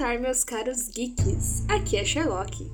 elementar, 0.00 0.18
meus 0.18 0.44
caros 0.44 0.88
geeks. 0.88 1.68
Aqui 1.68 1.98
é 1.98 2.04
Sherlock. 2.04 2.72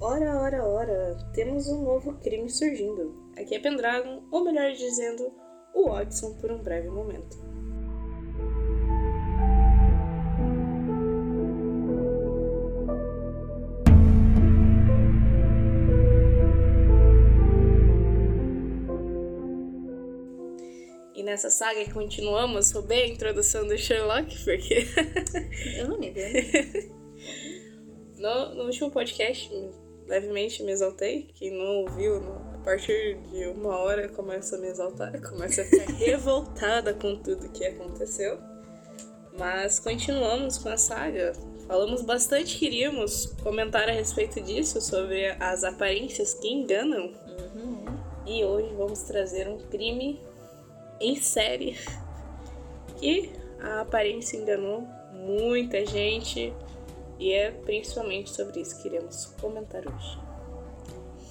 Ora, 0.00 0.38
ora, 0.38 0.64
ora, 0.64 1.16
temos 1.32 1.66
um 1.66 1.82
novo 1.82 2.12
crime 2.20 2.48
surgindo. 2.48 3.32
Aqui 3.36 3.54
é 3.54 3.58
Pendragon, 3.58 4.22
ou 4.30 4.44
melhor 4.44 4.70
dizendo, 4.72 5.32
o 5.74 5.88
Watson 5.88 6.34
por 6.34 6.52
um 6.52 6.62
breve 6.62 6.88
momento. 6.88 7.47
Nessa 21.28 21.50
saga 21.50 21.84
continuamos, 21.92 22.70
roubei 22.70 23.02
a 23.02 23.08
introdução 23.08 23.66
do 23.66 23.76
Sherlock, 23.76 24.34
porque. 24.44 24.86
Eu 25.76 25.88
não 25.88 25.98
me 25.98 26.10
no, 28.16 28.54
no 28.54 28.64
último 28.64 28.90
podcast, 28.90 29.50
levemente 30.06 30.62
me 30.62 30.72
exaltei. 30.72 31.28
Quem 31.34 31.50
não 31.50 31.82
ouviu, 31.82 32.16
a 32.54 32.58
partir 32.64 33.18
de 33.30 33.46
uma 33.48 33.76
hora 33.76 34.08
começa 34.08 34.56
a 34.56 34.58
me 34.58 34.68
exaltar, 34.68 35.20
começa 35.28 35.60
a 35.60 35.64
ficar 35.66 35.92
revoltada 35.92 36.94
com 36.94 37.16
tudo 37.16 37.50
que 37.50 37.66
aconteceu. 37.66 38.38
Mas 39.38 39.78
continuamos 39.78 40.56
com 40.56 40.70
a 40.70 40.78
saga. 40.78 41.34
Falamos 41.66 42.00
bastante, 42.00 42.58
queríamos 42.58 43.26
comentar 43.42 43.86
a 43.86 43.92
respeito 43.92 44.40
disso, 44.40 44.80
sobre 44.80 45.26
as 45.38 45.62
aparências 45.62 46.32
que 46.32 46.48
enganam. 46.48 47.12
Uhum. 47.54 47.84
E 48.26 48.42
hoje 48.42 48.74
vamos 48.74 49.02
trazer 49.02 49.46
um 49.46 49.58
crime 49.68 50.18
em 51.00 51.20
série 51.20 51.76
que 52.96 53.32
a 53.60 53.80
aparência 53.82 54.36
enganou 54.36 54.86
muita 55.12 55.84
gente 55.84 56.52
e 57.18 57.32
é 57.32 57.50
principalmente 57.50 58.30
sobre 58.30 58.60
isso 58.60 58.80
que 58.80 58.88
iremos 58.88 59.26
comentar 59.40 59.82
hoje. 59.86 60.18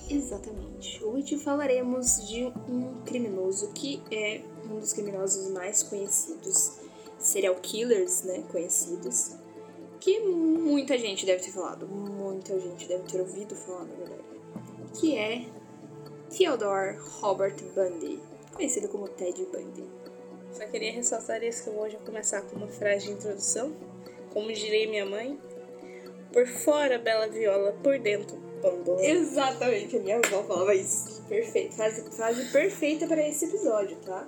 Exatamente. 0.10 1.04
Hoje 1.04 1.38
falaremos 1.38 2.28
de 2.28 2.46
um 2.46 3.02
criminoso 3.06 3.72
que 3.74 4.02
é 4.12 4.42
um 4.70 4.80
dos 4.80 4.94
criminosos 4.94 5.50
mais 5.52 5.84
conhecidos, 5.84 6.78
serial 7.20 7.56
killers, 7.56 8.24
né, 8.24 8.44
conhecidos, 8.52 9.36
que 10.00 10.20
muita 10.20 10.98
gente 10.98 11.26
deve 11.26 11.44
ter 11.44 11.52
falado, 11.52 11.88
muita 11.88 12.58
gente 12.60 12.88
deve 12.88 13.04
ter 13.04 13.20
ouvido 13.20 13.56
falar, 13.56 13.86
na 13.86 13.96
verdade, 13.96 14.24
que 15.00 15.18
é 15.18 15.46
Theodore 16.30 16.98
Robert 17.20 17.56
Bundy 17.76 18.20
conhecido 18.58 18.90
como 18.90 19.08
Ted 19.08 19.46
Bundy. 19.46 19.86
Só 20.52 20.66
queria 20.68 20.92
ressaltar 20.92 21.44
isso 21.44 21.64
que 21.64 21.70
eu 21.70 21.74
vou 21.74 21.90
já 21.90 22.00
começar 22.00 22.42
com 22.42 22.56
uma 22.56 22.68
frase 22.68 23.06
de 23.06 23.12
introdução. 23.14 23.76
Como 24.34 24.52
direi 24.52 24.88
minha 24.88 25.06
mãe, 25.06 25.40
por 26.34 26.46
fora 26.48 26.98
bela 26.98 27.28
viola, 27.28 27.72
por 27.84 28.00
dentro 28.00 28.36
bambolê. 28.62 29.12
Exatamente, 29.12 29.98
a 29.98 30.00
minha 30.00 30.18
avó 30.18 30.44
falava 30.44 30.74
isso. 30.74 31.24
Perfeito, 31.28 31.76
frase, 31.76 32.12
frase 32.12 32.52
perfeita 32.52 33.08
para 33.08 33.28
esse 33.28 33.46
episódio, 33.46 33.98
tá? 34.02 34.28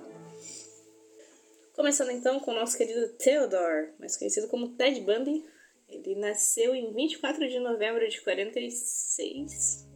Começando 1.74 2.10
então 2.10 2.38
com 2.40 2.52
o 2.52 2.54
nosso 2.54 2.76
querido 2.76 3.08
Theodore, 3.14 3.92
mais 3.98 4.16
conhecido 4.16 4.48
como 4.48 4.76
Ted 4.76 5.00
Bundy. 5.00 5.44
Ele 5.88 6.14
nasceu 6.14 6.74
em 6.74 6.92
24 6.92 7.48
de 7.48 7.58
novembro 7.58 8.08
de 8.08 8.20
46 8.20 9.89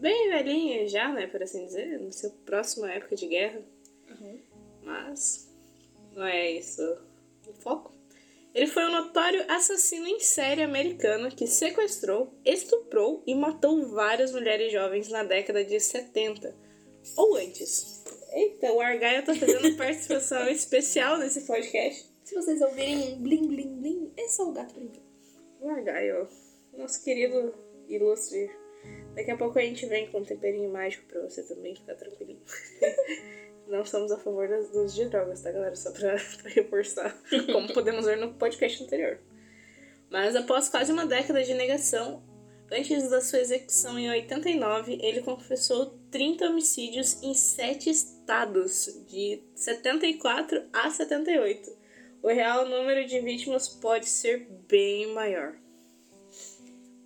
bem 0.00 0.30
velhinha 0.30 0.88
já, 0.88 1.12
né, 1.12 1.26
por 1.26 1.42
assim 1.42 1.66
dizer, 1.66 1.98
no 2.00 2.12
seu 2.12 2.30
próximo 2.44 2.86
época 2.86 3.14
de 3.14 3.26
guerra. 3.26 3.62
Uhum. 4.08 4.40
Mas 4.82 5.48
não 6.14 6.24
é 6.24 6.52
isso 6.52 6.82
o 7.46 7.52
foco. 7.52 7.92
Ele 8.52 8.66
foi 8.66 8.84
um 8.84 8.90
notório 8.90 9.44
assassino 9.48 10.08
em 10.08 10.18
série 10.18 10.62
americano 10.62 11.30
que 11.30 11.46
sequestrou, 11.46 12.34
estuprou 12.44 13.22
e 13.24 13.34
matou 13.34 13.86
várias 13.90 14.32
mulheres 14.32 14.72
jovens 14.72 15.08
na 15.08 15.22
década 15.22 15.64
de 15.64 15.78
70 15.78 16.52
ou 17.16 17.36
antes. 17.36 18.02
Eita, 18.32 18.72
o 18.72 18.80
Argaia 18.80 19.22
tá 19.22 19.34
fazendo 19.34 19.74
participação 19.78 20.48
especial 20.48 21.18
nesse 21.18 21.42
podcast. 21.42 22.10
Se 22.24 22.34
vocês 22.34 22.60
ouvirem 22.60 23.14
um 23.14 23.22
blim 23.22 23.46
blim 23.46 23.80
blim, 23.80 24.12
é 24.16 24.28
só 24.28 24.48
o 24.48 24.52
gato 24.52 24.74
brincando. 24.74 25.06
O 25.60 25.68
Argaio, 25.68 26.28
nosso 26.76 27.04
querido 27.04 27.54
ilustre 27.88 28.50
Daqui 29.14 29.30
a 29.30 29.36
pouco 29.36 29.58
a 29.58 29.62
gente 29.62 29.86
vem 29.86 30.10
com 30.10 30.18
um 30.18 30.24
temperinho 30.24 30.70
mágico 30.70 31.04
pra 31.06 31.20
você 31.22 31.42
também 31.42 31.74
ficar 31.74 31.94
tranquilinho. 31.94 32.40
Não 33.66 33.84
somos 33.84 34.10
a 34.10 34.18
favor 34.18 34.48
das, 34.48 34.70
dos 34.70 34.94
de 34.94 35.04
drogas, 35.06 35.42
tá, 35.42 35.52
galera? 35.52 35.76
Só 35.76 35.92
pra, 35.92 36.16
pra 36.42 36.50
reforçar, 36.50 37.16
como 37.52 37.70
podemos 37.74 38.04
ver 38.04 38.16
no 38.16 38.34
podcast 38.34 38.82
anterior. 38.82 39.18
Mas 40.10 40.34
após 40.34 40.68
quase 40.68 40.90
uma 40.90 41.06
década 41.06 41.42
de 41.44 41.54
negação, 41.54 42.22
antes 42.70 43.08
da 43.08 43.20
sua 43.20 43.38
execução 43.38 43.96
em 43.96 44.10
89, 44.10 44.98
ele 45.00 45.22
confessou 45.22 45.98
30 46.10 46.46
homicídios 46.46 47.22
em 47.22 47.32
7 47.32 47.90
estados, 47.90 49.04
de 49.06 49.40
74 49.54 50.64
a 50.72 50.90
78. 50.90 51.78
O 52.22 52.28
real 52.28 52.66
número 52.66 53.06
de 53.06 53.20
vítimas 53.20 53.68
pode 53.68 54.08
ser 54.08 54.48
bem 54.68 55.14
maior. 55.14 55.59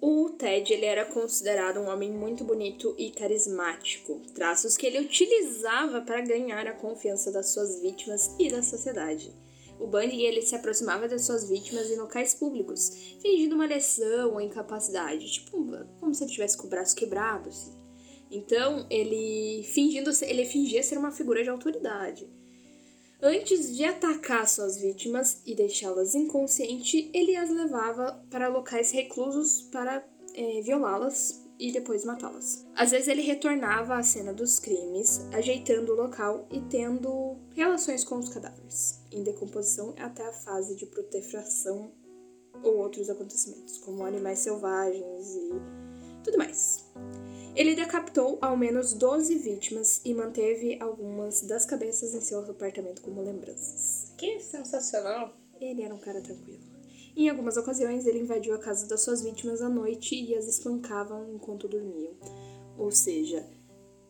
O 0.07 0.29
Ted 0.29 0.71
ele 0.71 0.85
era 0.85 1.07
considerado 1.07 1.81
um 1.81 1.89
homem 1.89 2.13
muito 2.13 2.45
bonito 2.45 2.95
e 2.99 3.11
carismático, 3.11 4.21
traços 4.35 4.77
que 4.77 4.85
ele 4.85 5.01
utilizava 5.01 6.03
para 6.03 6.21
ganhar 6.21 6.67
a 6.67 6.75
confiança 6.75 7.33
das 7.33 7.55
suas 7.55 7.81
vítimas 7.81 8.37
e 8.39 8.51
da 8.51 8.63
sociedade. 8.63 9.35
O 9.81 9.87
Bundy 9.87 10.21
ele 10.21 10.43
se 10.43 10.55
aproximava 10.55 11.09
das 11.09 11.25
suas 11.25 11.49
vítimas 11.49 11.91
em 11.91 11.97
locais 11.97 12.35
públicos, 12.35 12.91
fingindo 13.23 13.55
uma 13.55 13.65
lesão 13.65 14.35
ou 14.35 14.43
incapacidade, 14.43 15.33
tipo 15.33 15.57
como 15.99 16.13
se 16.13 16.25
ele 16.25 16.33
tivesse 16.33 16.59
com 16.59 16.67
o 16.67 16.71
braço 16.71 16.95
quebrado. 16.95 17.49
Assim. 17.49 17.73
Então 18.31 18.87
ele 18.91 19.63
fingindo 19.73 20.11
ele 20.21 20.45
fingia 20.45 20.83
ser 20.83 20.99
uma 20.99 21.13
figura 21.13 21.43
de 21.43 21.49
autoridade. 21.49 22.29
Antes 23.27 23.75
de 23.75 23.83
atacar 23.87 24.47
suas 24.47 24.77
vítimas 24.77 25.41
e 25.47 25.55
deixá-las 25.55 26.15
inconscientes, 26.15 27.09
ele 27.15 27.35
as 27.35 27.49
levava 27.49 28.23
para 28.29 28.49
locais 28.49 28.91
reclusos 28.91 29.63
para 29.73 30.07
é, 30.35 30.61
violá-las 30.61 31.43
e 31.59 31.73
depois 31.73 32.05
matá-las. 32.05 32.67
Às 32.77 32.91
vezes 32.91 33.09
ele 33.09 33.23
retornava 33.23 33.97
à 33.97 34.03
cena 34.03 34.31
dos 34.31 34.59
crimes, 34.59 35.27
ajeitando 35.33 35.93
o 35.93 35.97
local 35.97 36.47
e 36.51 36.61
tendo 36.69 37.39
relações 37.55 38.05
com 38.05 38.19
os 38.19 38.29
cadáveres, 38.29 39.01
em 39.11 39.23
decomposição 39.23 39.95
até 39.99 40.23
a 40.29 40.33
fase 40.35 40.77
de 40.77 40.85
putrefação 40.85 41.91
ou 42.63 42.77
outros 42.77 43.09
acontecimentos, 43.09 43.79
como 43.79 44.05
animais 44.05 44.41
selvagens 44.41 45.35
e 45.35 45.51
tudo 46.23 46.37
mais. 46.37 46.93
Ele 47.55 47.77
decapitou 47.77 48.39
ao 48.43 48.57
menos 48.57 48.93
12 48.93 49.37
vítimas 49.37 50.01
e 50.05 50.13
manteve 50.13 50.77
algumas 50.81 51.43
das 51.43 51.65
cabeças 51.65 52.13
em 52.13 52.21
seu 52.21 52.41
apartamento 52.41 53.01
como 53.01 53.23
lembranças. 53.23 54.13
Que 54.19 54.41
sensacional! 54.41 55.33
Ele 55.61 55.83
era 55.83 55.95
um 55.95 55.99
cara 55.99 56.21
tranquilo. 56.21 56.65
Em 57.17 57.29
algumas 57.29 57.57
ocasiões, 57.57 58.07
ele 58.07 58.19
invadiu 58.19 58.55
a 58.55 58.59
casa 58.59 58.89
das 58.89 59.03
suas 59.03 59.23
vítimas 59.23 59.63
à 59.63 59.69
noite 59.69 60.17
e 60.17 60.35
as 60.35 60.49
espancavam 60.49 61.33
enquanto 61.33 61.69
dormiam. 61.69 62.15
Ou 62.77 62.91
seja, 62.91 63.47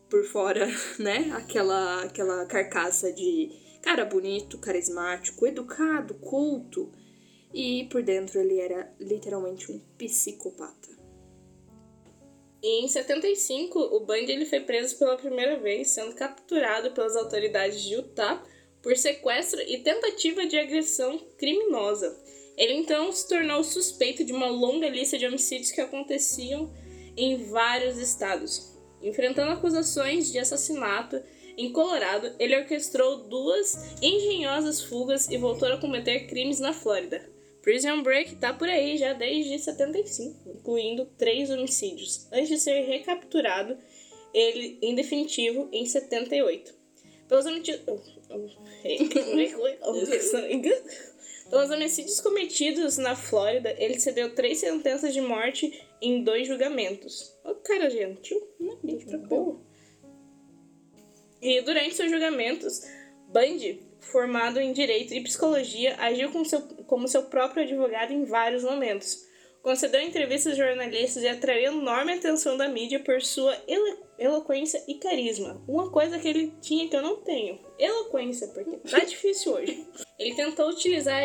por 0.09 0.25
fora, 0.25 0.67
né, 0.97 1.29
aquela, 1.33 2.03
aquela 2.03 2.45
carcaça 2.47 3.13
de 3.13 3.51
cara 3.83 4.05
bonito, 4.05 4.57
carismático, 4.57 5.45
educado, 5.45 6.15
culto. 6.15 6.91
E 7.53 7.87
por 7.91 8.01
dentro 8.01 8.39
ele 8.39 8.59
era 8.59 8.91
literalmente 8.99 9.71
um 9.71 9.79
psicopata. 9.99 10.94
E 12.65 12.83
em 12.83 12.87
75, 12.87 13.77
o 13.77 13.99
Bundy 13.99 14.31
ele 14.31 14.45
foi 14.47 14.59
preso 14.59 14.97
pela 14.97 15.15
primeira 15.15 15.59
vez, 15.59 15.89
sendo 15.89 16.15
capturado 16.15 16.89
pelas 16.93 17.15
autoridades 17.15 17.83
de 17.83 17.93
Utah 17.93 18.43
por 18.81 18.97
sequestro 18.97 19.61
e 19.61 19.77
tentativa 19.83 20.47
de 20.47 20.57
agressão 20.57 21.19
criminosa. 21.37 22.19
Ele 22.57 22.73
então 22.73 23.11
se 23.11 23.27
tornou 23.27 23.63
suspeito 23.63 24.23
de 24.23 24.33
uma 24.33 24.47
longa 24.47 24.89
lista 24.89 25.15
de 25.15 25.27
homicídios 25.27 25.69
que 25.69 25.79
aconteciam 25.79 26.73
em 27.15 27.45
vários 27.51 27.99
estados. 27.99 28.75
Enfrentando 28.99 29.51
acusações 29.51 30.31
de 30.31 30.39
assassinato 30.39 31.21
em 31.55 31.71
Colorado, 31.71 32.33
ele 32.39 32.57
orquestrou 32.57 33.27
duas 33.27 33.95
engenhosas 34.01 34.81
fugas 34.81 35.29
e 35.29 35.37
voltou 35.37 35.67
a 35.67 35.77
cometer 35.77 36.25
crimes 36.25 36.59
na 36.59 36.73
Flórida. 36.73 37.34
Prison 37.65 38.01
Break 38.03 38.35
tá 38.35 38.53
por 38.53 38.69
aí 38.69 38.95
já 38.95 39.13
desde 39.13 39.57
75, 39.57 40.51
incluindo 40.51 41.07
três 41.17 41.49
homicídios, 41.49 42.27
antes 42.31 42.47
de 42.47 42.59
ser 42.59 42.81
recapturado 42.81 43.75
ele 44.31 44.77
em 44.83 44.93
definitivo 44.93 45.67
em 45.71 45.83
78. 45.83 46.75
Pelos 47.27 47.47
homicídios. 47.47 47.81
Pelos 51.49 51.71
homicídios 51.71 52.21
cometidos 52.21 52.99
na 52.99 53.15
Flórida, 53.15 53.75
ele 53.79 53.99
cedeu 53.99 54.35
três 54.35 54.59
sentenças 54.59 55.11
de 55.11 55.21
morte 55.21 55.83
em 55.99 56.23
dois 56.23 56.47
julgamentos. 56.47 57.35
O 57.43 57.49
oh, 57.49 57.55
cara 57.55 57.89
gentil, 57.89 58.39
né? 58.59 58.77
Gente 58.83 59.17
boa. 59.17 59.59
E 61.41 61.61
durante 61.61 61.95
seus 61.95 62.11
julgamentos, 62.11 62.83
Bundy 63.27 63.81
formado 64.11 64.59
em 64.59 64.71
direito 64.71 65.13
e 65.13 65.21
psicologia, 65.21 65.95
agiu 65.99 66.31
como 66.31 66.45
seu, 66.45 66.61
como 66.87 67.07
seu 67.07 67.23
próprio 67.23 67.63
advogado 67.63 68.11
em 68.11 68.25
vários 68.25 68.63
momentos. 68.63 69.25
Concedeu 69.61 69.99
entrevistas 70.01 70.53
a 70.53 70.55
jornalistas 70.55 71.23
e 71.23 71.27
atraiu 71.27 71.71
enorme 71.71 72.13
atenção 72.13 72.55
da 72.55 72.67
mídia 72.67 72.99
por 72.99 73.21
sua 73.21 73.55
elo 73.67 74.05
eloquência 74.17 74.81
e 74.87 74.95
carisma. 74.95 75.61
Uma 75.67 75.91
coisa 75.91 76.19
que 76.19 76.27
ele 76.27 76.53
tinha 76.61 76.87
que 76.87 76.95
eu 76.95 77.01
não 77.01 77.17
tenho: 77.17 77.59
eloquência, 77.77 78.47
porque 78.49 78.77
tá 78.77 78.99
difícil 79.03 79.53
hoje. 79.53 79.85
Ele 80.19 80.35
tentou 80.35 80.69
utilizar 80.69 81.21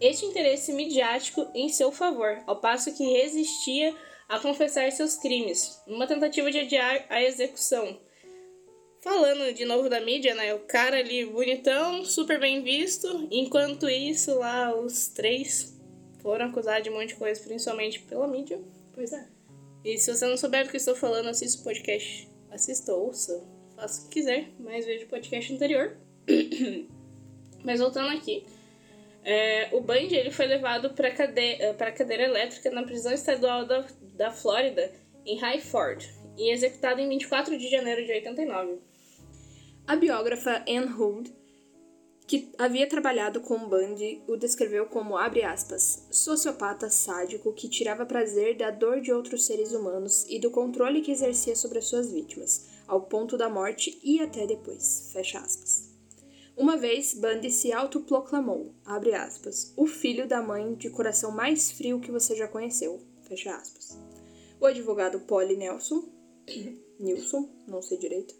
este 0.00 0.26
interesse 0.26 0.72
midiático 0.72 1.46
em 1.54 1.68
seu 1.68 1.92
favor, 1.92 2.42
ao 2.46 2.60
passo 2.60 2.94
que 2.94 3.04
resistia 3.04 3.94
a 4.28 4.38
confessar 4.38 4.90
seus 4.90 5.16
crimes, 5.16 5.80
numa 5.86 6.06
tentativa 6.06 6.50
de 6.50 6.58
adiar 6.58 7.06
a 7.08 7.22
execução. 7.22 7.98
Falando 9.04 9.52
de 9.52 9.66
novo 9.66 9.90
da 9.90 10.00
mídia, 10.00 10.34
né? 10.34 10.54
O 10.54 10.60
cara 10.60 10.96
ali 10.96 11.26
bonitão, 11.26 12.06
super 12.06 12.40
bem 12.40 12.62
visto. 12.62 13.28
Enquanto 13.30 13.86
isso, 13.86 14.38
lá 14.38 14.74
os 14.74 15.08
três 15.08 15.78
foram 16.22 16.46
acusados 16.46 16.84
de 16.84 16.88
um 16.88 16.94
monte 16.94 17.08
de 17.08 17.16
coisa, 17.16 17.38
principalmente 17.42 18.00
pela 18.00 18.26
mídia. 18.26 18.58
Pois 18.94 19.12
é. 19.12 19.26
E 19.84 19.98
se 19.98 20.10
você 20.10 20.26
não 20.26 20.38
souber 20.38 20.64
do 20.64 20.70
que 20.70 20.78
estou 20.78 20.96
falando, 20.96 21.28
assista 21.28 21.60
o 21.60 21.64
podcast. 21.64 22.30
Assista, 22.50 22.94
ouça, 22.94 23.46
faça 23.76 24.00
o 24.00 24.04
que 24.08 24.20
quiser, 24.20 24.48
mas 24.58 24.86
veja 24.86 25.04
o 25.04 25.08
podcast 25.08 25.52
anterior. 25.52 25.98
mas 27.62 27.80
voltando 27.80 28.08
aqui. 28.08 28.46
É, 29.22 29.68
o 29.72 29.82
Bundy 29.82 30.16
ele 30.16 30.30
foi 30.30 30.46
levado 30.46 30.94
para 30.94 31.10
cadeira, 31.10 31.72
a 31.72 31.92
cadeira 31.92 32.22
elétrica 32.22 32.70
na 32.70 32.82
prisão 32.82 33.12
estadual 33.12 33.66
da, 33.66 33.86
da 34.14 34.30
Flórida, 34.30 34.90
em 35.26 35.36
Highford, 35.36 36.10
e 36.38 36.50
executado 36.50 37.02
em 37.02 37.08
24 37.10 37.58
de 37.58 37.68
janeiro 37.68 38.02
de 38.02 38.10
89. 38.10 38.93
A 39.86 39.96
biógrafa 39.96 40.64
Anne 40.66 40.90
Hood, 40.94 41.30
que 42.26 42.50
havia 42.56 42.88
trabalhado 42.88 43.42
com 43.42 43.68
Bundy, 43.68 44.22
o 44.26 44.34
descreveu 44.34 44.86
como, 44.86 45.14
abre 45.14 45.44
aspas, 45.44 46.06
sociopata 46.10 46.88
sádico 46.88 47.52
que 47.52 47.68
tirava 47.68 48.06
prazer 48.06 48.56
da 48.56 48.70
dor 48.70 49.02
de 49.02 49.12
outros 49.12 49.44
seres 49.44 49.72
humanos 49.72 50.24
e 50.26 50.38
do 50.38 50.50
controle 50.50 51.02
que 51.02 51.12
exercia 51.12 51.54
sobre 51.54 51.80
as 51.80 51.84
suas 51.84 52.10
vítimas, 52.10 52.64
ao 52.88 53.02
ponto 53.02 53.36
da 53.36 53.50
morte 53.50 54.00
e 54.02 54.22
até 54.22 54.46
depois, 54.46 55.10
fecha 55.12 55.38
aspas. 55.38 55.90
Uma 56.56 56.78
vez, 56.78 57.12
Bundy 57.12 57.50
se 57.50 57.70
autoproclamou, 57.70 58.72
abre 58.86 59.12
aspas, 59.12 59.74
o 59.76 59.86
filho 59.86 60.26
da 60.26 60.40
mãe 60.40 60.74
de 60.76 60.88
coração 60.88 61.30
mais 61.30 61.70
frio 61.70 62.00
que 62.00 62.10
você 62.10 62.34
já 62.34 62.48
conheceu, 62.48 63.02
fecha 63.28 63.54
aspas. 63.54 63.98
O 64.58 64.64
advogado 64.64 65.20
Polly 65.20 65.58
Nelson, 65.58 66.08
Nilson, 66.98 67.50
não 67.68 67.82
sei 67.82 67.98
direito, 67.98 68.34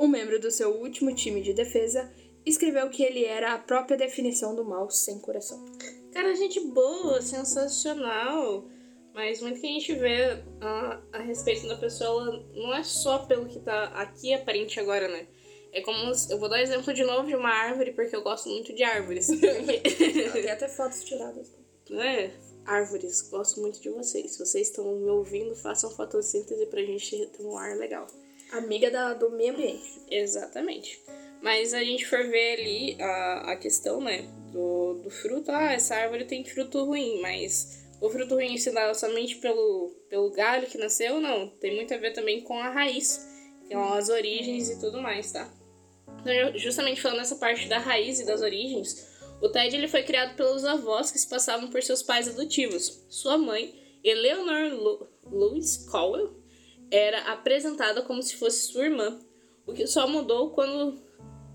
um 0.00 0.08
membro 0.08 0.40
do 0.40 0.50
seu 0.50 0.70
último 0.80 1.14
time 1.14 1.42
de 1.42 1.52
defesa, 1.52 2.10
escreveu 2.44 2.88
que 2.88 3.02
ele 3.02 3.24
era 3.24 3.52
a 3.52 3.58
própria 3.58 3.98
definição 3.98 4.56
do 4.56 4.64
mal 4.64 4.88
sem 4.90 5.18
coração. 5.18 5.62
Cara, 6.10 6.34
gente 6.34 6.58
boa, 6.60 7.20
sensacional. 7.20 8.66
Mas 9.12 9.42
muito 9.42 9.60
que 9.60 9.66
a 9.66 9.70
gente 9.70 9.92
vê 9.94 10.42
a, 10.60 11.02
a 11.12 11.18
respeito 11.18 11.68
da 11.68 11.76
pessoa 11.76 12.44
não 12.54 12.72
é 12.72 12.82
só 12.82 13.18
pelo 13.26 13.46
que 13.46 13.58
tá 13.58 13.84
aqui 13.88 14.32
aparente 14.32 14.80
agora, 14.80 15.08
né? 15.08 15.26
É 15.72 15.82
como. 15.82 16.12
Eu 16.30 16.38
vou 16.38 16.48
dar 16.48 16.62
exemplo 16.62 16.92
de 16.94 17.04
novo 17.04 17.26
de 17.26 17.34
uma 17.34 17.50
árvore, 17.50 17.92
porque 17.92 18.14
eu 18.14 18.22
gosto 18.22 18.48
muito 18.48 18.74
de 18.74 18.82
árvores. 18.82 19.26
Tem 20.32 20.50
até 20.50 20.68
fotos 20.68 21.04
tiradas. 21.04 21.52
É? 21.92 22.30
Árvores, 22.64 23.22
gosto 23.22 23.60
muito 23.60 23.80
de 23.80 23.90
vocês. 23.90 24.32
Se 24.32 24.38
vocês 24.38 24.68
estão 24.68 24.96
me 24.96 25.10
ouvindo, 25.10 25.54
façam 25.56 25.90
fotossíntese 25.90 26.66
pra 26.66 26.80
gente 26.80 27.26
ter 27.26 27.44
um 27.44 27.58
ar 27.58 27.76
legal. 27.76 28.06
Amiga 28.52 28.90
da, 28.90 29.14
do 29.14 29.30
meio 29.30 29.52
ambiente. 29.52 30.00
Exatamente. 30.10 31.00
Mas 31.42 31.72
a 31.72 31.82
gente 31.82 32.06
for 32.06 32.22
ver 32.28 32.60
ali 32.60 32.96
a, 33.00 33.52
a 33.52 33.56
questão, 33.56 34.00
né, 34.00 34.28
do, 34.52 34.94
do 35.02 35.10
fruto, 35.10 35.50
ah, 35.50 35.72
essa 35.72 35.94
árvore 35.94 36.24
tem 36.24 36.44
fruto 36.44 36.84
ruim, 36.84 37.20
mas 37.20 37.80
o 38.00 38.10
fruto 38.10 38.34
ruim 38.34 38.56
se 38.56 38.70
dá 38.70 38.92
somente 38.92 39.36
pelo, 39.36 39.90
pelo 40.08 40.30
galho 40.30 40.66
que 40.66 40.76
nasceu? 40.76 41.20
Não, 41.20 41.48
tem 41.48 41.74
muito 41.74 41.94
a 41.94 41.96
ver 41.96 42.12
também 42.12 42.42
com 42.42 42.58
a 42.58 42.70
raiz, 42.70 43.26
que 43.62 43.72
são 43.72 43.92
as 43.94 44.08
origens 44.08 44.68
e 44.70 44.80
tudo 44.80 45.00
mais, 45.00 45.32
tá? 45.32 45.50
Então, 46.20 46.58
justamente 46.58 47.00
falando 47.00 47.20
essa 47.20 47.36
parte 47.36 47.68
da 47.68 47.78
raiz 47.78 48.20
e 48.20 48.26
das 48.26 48.42
origens, 48.42 49.08
o 49.40 49.48
Ted 49.48 49.74
ele 49.74 49.88
foi 49.88 50.02
criado 50.02 50.36
pelos 50.36 50.64
avós 50.64 51.10
que 51.10 51.18
se 51.18 51.28
passavam 51.28 51.70
por 51.70 51.82
seus 51.82 52.02
pais 52.02 52.28
adotivos. 52.28 53.04
Sua 53.08 53.38
mãe, 53.38 53.74
Eleanor 54.04 54.74
Lu 54.74 55.08
Lewis 55.30 55.86
Cowell, 55.90 56.34
era 56.90 57.32
apresentada 57.32 58.02
como 58.02 58.22
se 58.22 58.36
fosse 58.36 58.72
sua 58.72 58.84
irmã, 58.84 59.20
o 59.66 59.72
que 59.72 59.86
só 59.86 60.06
mudou 60.08 60.50
quando 60.50 61.00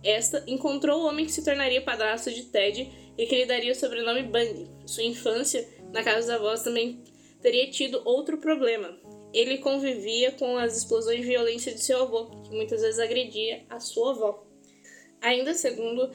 esta 0.03 0.43
encontrou 0.47 1.01
o 1.01 1.07
homem 1.07 1.25
que 1.25 1.31
se 1.31 1.43
tornaria 1.43 1.81
padrasto 1.81 2.31
de 2.31 2.43
Ted 2.43 2.91
e 3.17 3.25
que 3.25 3.35
lhe 3.35 3.45
daria 3.45 3.71
o 3.71 3.75
sobrenome 3.75 4.23
Bundy. 4.23 4.69
Sua 4.85 5.03
infância 5.03 5.67
na 5.91 6.03
casa 6.03 6.19
dos 6.19 6.29
avós 6.29 6.63
também 6.63 7.03
teria 7.41 7.69
tido 7.69 8.01
outro 8.05 8.37
problema. 8.37 8.97
Ele 9.33 9.57
convivia 9.57 10.31
com 10.31 10.57
as 10.57 10.77
explosões 10.77 11.19
de 11.19 11.25
violência 11.25 11.73
de 11.73 11.81
seu 11.81 12.03
avô, 12.03 12.25
que 12.43 12.55
muitas 12.55 12.81
vezes 12.81 12.99
agredia 12.99 13.65
a 13.69 13.79
sua 13.79 14.11
avó. 14.11 14.47
Ainda 15.21 15.53
segundo 15.53 16.09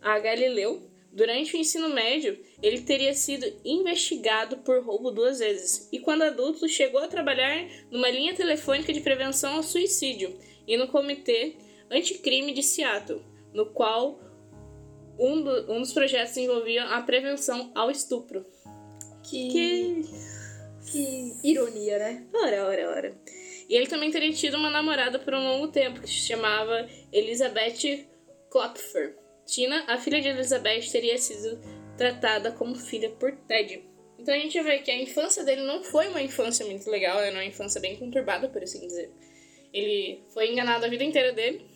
a 0.00 0.18
Galileu, 0.18 0.90
durante 1.12 1.54
o 1.54 1.58
ensino 1.58 1.90
médio, 1.90 2.38
ele 2.62 2.80
teria 2.80 3.12
sido 3.14 3.46
investigado 3.64 4.58
por 4.58 4.82
roubo 4.82 5.10
duas 5.10 5.38
vezes, 5.38 5.88
e 5.92 6.00
quando 6.00 6.22
adulto 6.22 6.68
chegou 6.68 7.00
a 7.00 7.08
trabalhar 7.08 7.68
numa 7.90 8.08
linha 8.08 8.34
telefônica 8.34 8.92
de 8.92 9.00
prevenção 9.00 9.56
ao 9.56 9.62
suicídio 9.62 10.36
e 10.66 10.76
no 10.76 10.88
Comitê 10.88 11.56
Anticrime 11.90 12.52
de 12.52 12.62
Seattle, 12.62 13.22
no 13.52 13.66
qual 13.66 14.18
um, 15.18 15.42
do, 15.42 15.72
um 15.72 15.80
dos 15.80 15.92
projetos 15.92 16.36
envolvia 16.36 16.84
a 16.84 17.02
prevenção 17.02 17.70
ao 17.74 17.90
estupro. 17.90 18.46
Que... 19.22 19.48
que... 19.48 20.02
que 20.90 21.32
ironia, 21.44 21.98
né? 21.98 22.26
Ora, 22.32 22.66
ora, 22.66 22.90
ora. 22.90 23.22
E 23.68 23.74
ele 23.74 23.86
também 23.86 24.10
teria 24.10 24.32
tido 24.32 24.56
uma 24.56 24.70
namorada 24.70 25.18
por 25.18 25.34
um 25.34 25.42
longo 25.42 25.68
tempo, 25.68 26.00
que 26.00 26.08
se 26.08 26.26
chamava 26.26 26.88
Elizabeth 27.12 28.06
Klopfer. 28.50 29.21
Tina, 29.46 29.84
a 29.88 29.98
filha 29.98 30.20
de 30.20 30.28
Elizabeth, 30.28 30.90
teria 30.90 31.18
sido 31.18 31.60
tratada 31.96 32.52
como 32.52 32.74
filha 32.74 33.10
por 33.10 33.32
Ted. 33.32 33.84
Então 34.18 34.34
a 34.34 34.38
gente 34.38 34.60
vê 34.62 34.78
que 34.78 34.90
a 34.90 35.02
infância 35.02 35.42
dele 35.44 35.62
não 35.62 35.82
foi 35.82 36.08
uma 36.08 36.22
infância 36.22 36.64
muito 36.64 36.88
legal, 36.88 37.18
era 37.20 37.34
uma 37.34 37.44
infância 37.44 37.80
bem 37.80 37.96
conturbada, 37.96 38.48
por 38.48 38.62
assim 38.62 38.86
dizer. 38.86 39.10
Ele 39.72 40.22
foi 40.32 40.52
enganado 40.52 40.84
a 40.84 40.88
vida 40.88 41.02
inteira 41.02 41.32
dele. 41.32 41.66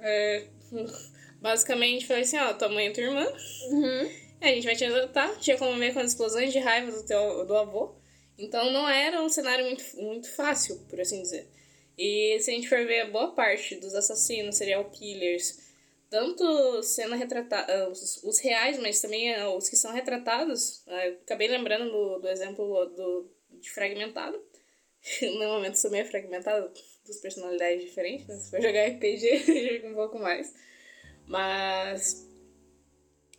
É, 0.00 0.46
basicamente 1.40 2.06
foi 2.06 2.20
assim, 2.20 2.38
ó, 2.38 2.52
tua 2.54 2.68
mãe 2.68 2.88
é 2.88 2.90
tua 2.90 3.04
irmã. 3.04 3.24
Uhum. 3.70 4.10
A 4.40 4.48
gente 4.48 4.64
vai 4.64 4.74
te 4.74 4.84
adotar. 4.84 5.38
Tinha 5.38 5.56
como 5.56 5.78
ver 5.78 5.92
com 5.92 6.00
as 6.00 6.08
explosões 6.08 6.52
de 6.52 6.58
raiva 6.58 6.90
do, 6.90 7.06
teu, 7.06 7.46
do 7.46 7.56
avô. 7.56 7.94
Então 8.38 8.70
não 8.72 8.88
era 8.88 9.22
um 9.22 9.28
cenário 9.28 9.64
muito, 9.64 9.84
muito 9.96 10.30
fácil, 10.34 10.78
por 10.88 11.00
assim 11.00 11.22
dizer. 11.22 11.48
E 11.96 12.38
se 12.40 12.50
a 12.50 12.54
gente 12.54 12.68
for 12.68 12.84
ver, 12.86 13.10
boa 13.10 13.34
parte 13.34 13.76
dos 13.76 13.94
assassinos, 13.94 14.56
serial 14.56 14.84
killers, 14.90 15.65
tanto 16.16 16.82
sendo 16.82 17.14
retratados, 17.14 18.00
os, 18.00 18.24
os, 18.24 18.38
reais, 18.40 18.78
mas 18.78 19.02
também 19.02 19.34
eh, 19.34 19.46
os 19.48 19.68
que 19.68 19.76
são 19.76 19.92
retratados, 19.92 20.82
eh, 20.86 21.18
acabei 21.22 21.46
lembrando 21.46 21.90
do, 21.90 22.20
do 22.20 22.28
exemplo 22.28 22.86
do, 22.86 23.30
de 23.60 23.70
Fragmentado. 23.70 24.42
no 25.38 25.46
momento 25.46 25.76
sou 25.76 25.90
meio 25.90 26.06
fragmentado, 26.06 26.72
duas 27.04 27.20
personalidades 27.20 27.84
diferentes, 27.84 28.26
né? 28.26 28.34
Se 28.36 28.50
for 28.50 28.62
jogar 28.62 28.86
RPG, 28.88 29.74
joga 29.76 29.88
um 29.88 29.94
pouco 29.94 30.18
mais. 30.18 30.54
Mas 31.26 32.26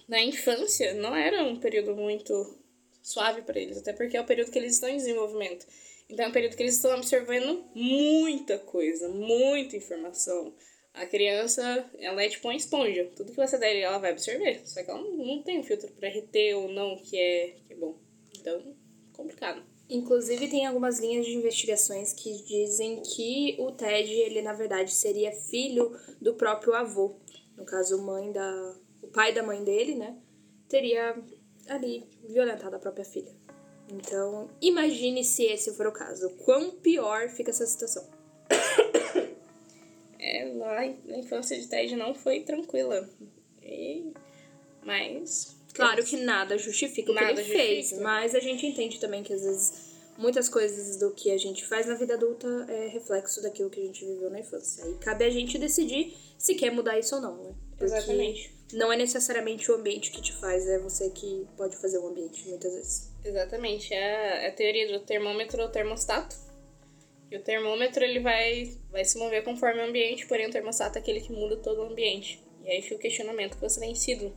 na 0.07 0.21
infância 0.21 0.93
não 0.93 1.15
era 1.15 1.43
um 1.45 1.59
período 1.59 1.95
muito 1.95 2.59
suave 3.01 3.41
para 3.41 3.59
eles, 3.59 3.79
até 3.79 3.91
porque 3.91 4.15
é 4.15 4.21
o 4.21 4.25
período 4.25 4.51
que 4.51 4.59
eles 4.59 4.73
estão 4.73 4.87
em 4.87 4.97
desenvolvimento. 4.97 5.65
Então 6.07 6.25
é 6.25 6.27
um 6.27 6.31
período 6.31 6.55
que 6.55 6.61
eles 6.61 6.75
estão 6.75 6.91
absorvendo 6.91 7.65
muita 7.73 8.59
coisa, 8.59 9.09
muita 9.09 9.75
informação. 9.75 10.53
A 10.97 11.05
criança, 11.05 11.85
ela 11.99 12.23
é 12.23 12.29
tipo 12.29 12.47
uma 12.47 12.55
esponja. 12.55 13.09
Tudo 13.15 13.31
que 13.31 13.37
você 13.37 13.57
der 13.57 13.77
ela 13.77 13.99
vai 13.99 14.11
absorver. 14.11 14.61
Só 14.65 14.83
que 14.83 14.89
ela 14.89 14.99
não 14.99 15.43
tem 15.43 15.59
um 15.59 15.63
filtro 15.63 15.91
para 15.91 16.09
reter 16.09 16.55
ou 16.55 16.67
não 16.69 16.97
que 16.97 17.17
é, 17.17 17.55
que 17.67 17.73
é 17.73 17.75
bom. 17.75 17.95
Então, 18.37 18.75
complicado. 19.13 19.63
Inclusive, 19.89 20.49
tem 20.49 20.65
algumas 20.65 20.99
linhas 20.99 21.25
de 21.25 21.33
investigações 21.33 22.13
que 22.13 22.43
dizem 22.43 23.01
que 23.01 23.55
o 23.59 23.71
Ted, 23.71 24.11
ele 24.11 24.41
na 24.41 24.53
verdade 24.53 24.91
seria 24.91 25.31
filho 25.31 25.95
do 26.19 26.33
próprio 26.33 26.73
avô. 26.73 27.15
No 27.55 27.63
caso, 27.63 28.01
mãe 28.01 28.31
da. 28.31 28.75
O 29.01 29.07
pai 29.07 29.33
da 29.33 29.43
mãe 29.43 29.63
dele, 29.63 29.95
né? 29.95 30.17
Teria 30.67 31.15
ali 31.69 32.09
violentado 32.27 32.75
a 32.75 32.79
própria 32.79 33.05
filha. 33.05 33.31
Então, 33.89 34.49
imagine 34.61 35.23
se 35.23 35.43
esse 35.43 35.73
for 35.73 35.87
o 35.87 35.91
caso. 35.91 36.29
Quão 36.43 36.71
pior 36.71 37.29
fica 37.29 37.51
essa 37.51 37.65
situação. 37.65 38.05
É, 40.27 40.53
lá 40.55 40.79
a 40.79 41.17
infância 41.17 41.59
de 41.59 41.67
Ted 41.67 41.95
não 41.95 42.13
foi 42.13 42.41
tranquila. 42.41 43.07
E... 43.63 44.11
Mas. 44.83 45.55
Claro 45.73 46.03
que 46.03 46.17
nada 46.17 46.57
justifica 46.57 47.13
nada 47.13 47.33
o 47.33 47.35
que 47.35 47.41
ele 47.41 47.43
justifica. 47.43 47.67
fez, 47.67 48.01
mas 48.01 48.33
a 48.33 48.39
gente 48.39 48.65
entende 48.65 48.99
também 48.99 49.21
que 49.21 49.31
às 49.31 49.43
vezes 49.43 49.87
muitas 50.17 50.49
coisas 50.49 50.97
do 50.97 51.11
que 51.11 51.31
a 51.31 51.37
gente 51.37 51.65
faz 51.65 51.85
na 51.85 51.93
vida 51.93 52.15
adulta 52.15 52.47
é 52.67 52.87
reflexo 52.87 53.41
daquilo 53.41 53.69
que 53.69 53.79
a 53.79 53.83
gente 53.83 54.03
viveu 54.03 54.29
na 54.29 54.39
infância. 54.39 54.83
Aí 54.83 54.95
cabe 54.95 55.23
a 55.23 55.29
gente 55.29 55.57
decidir 55.57 56.17
se 56.37 56.55
quer 56.55 56.71
mudar 56.71 56.97
isso 56.97 57.15
ou 57.15 57.21
não, 57.21 57.43
né? 57.43 57.53
Porque 57.77 57.93
Exatamente. 57.93 58.55
não 58.73 58.91
é 58.91 58.97
necessariamente 58.97 59.71
o 59.71 59.75
ambiente 59.75 60.11
que 60.11 60.21
te 60.21 60.33
faz, 60.33 60.67
é 60.67 60.79
você 60.79 61.09
que 61.11 61.45
pode 61.55 61.77
fazer 61.77 61.99
o 61.99 62.07
ambiente, 62.07 62.47
muitas 62.49 62.73
vezes. 62.73 63.11
Exatamente. 63.23 63.93
É 63.93 64.47
a 64.47 64.51
teoria 64.51 64.91
do 64.91 65.05
termômetro 65.05 65.61
ou 65.61 65.69
termostato. 65.69 66.35
E 67.29 67.35
o 67.35 67.41
termômetro 67.41 68.03
ele 68.03 68.19
vai, 68.19 68.73
vai 68.89 69.03
se 69.03 69.17
mover 69.17 69.43
conforme 69.43 69.81
o 69.81 69.85
ambiente, 69.85 70.25
porém 70.27 70.47
o 70.47 70.51
termostato 70.51 70.97
é 70.97 71.01
aquele 71.01 71.19
que 71.19 71.31
muda 71.31 71.57
todo 71.57 71.81
o 71.81 71.91
ambiente. 71.91 72.41
E 72.63 72.69
aí 72.69 72.81
fica 72.81 72.95
o 72.95 72.99
questionamento 72.99 73.55
que 73.55 73.61
você 73.61 73.79
tem 73.79 73.93
sido. 73.95 74.35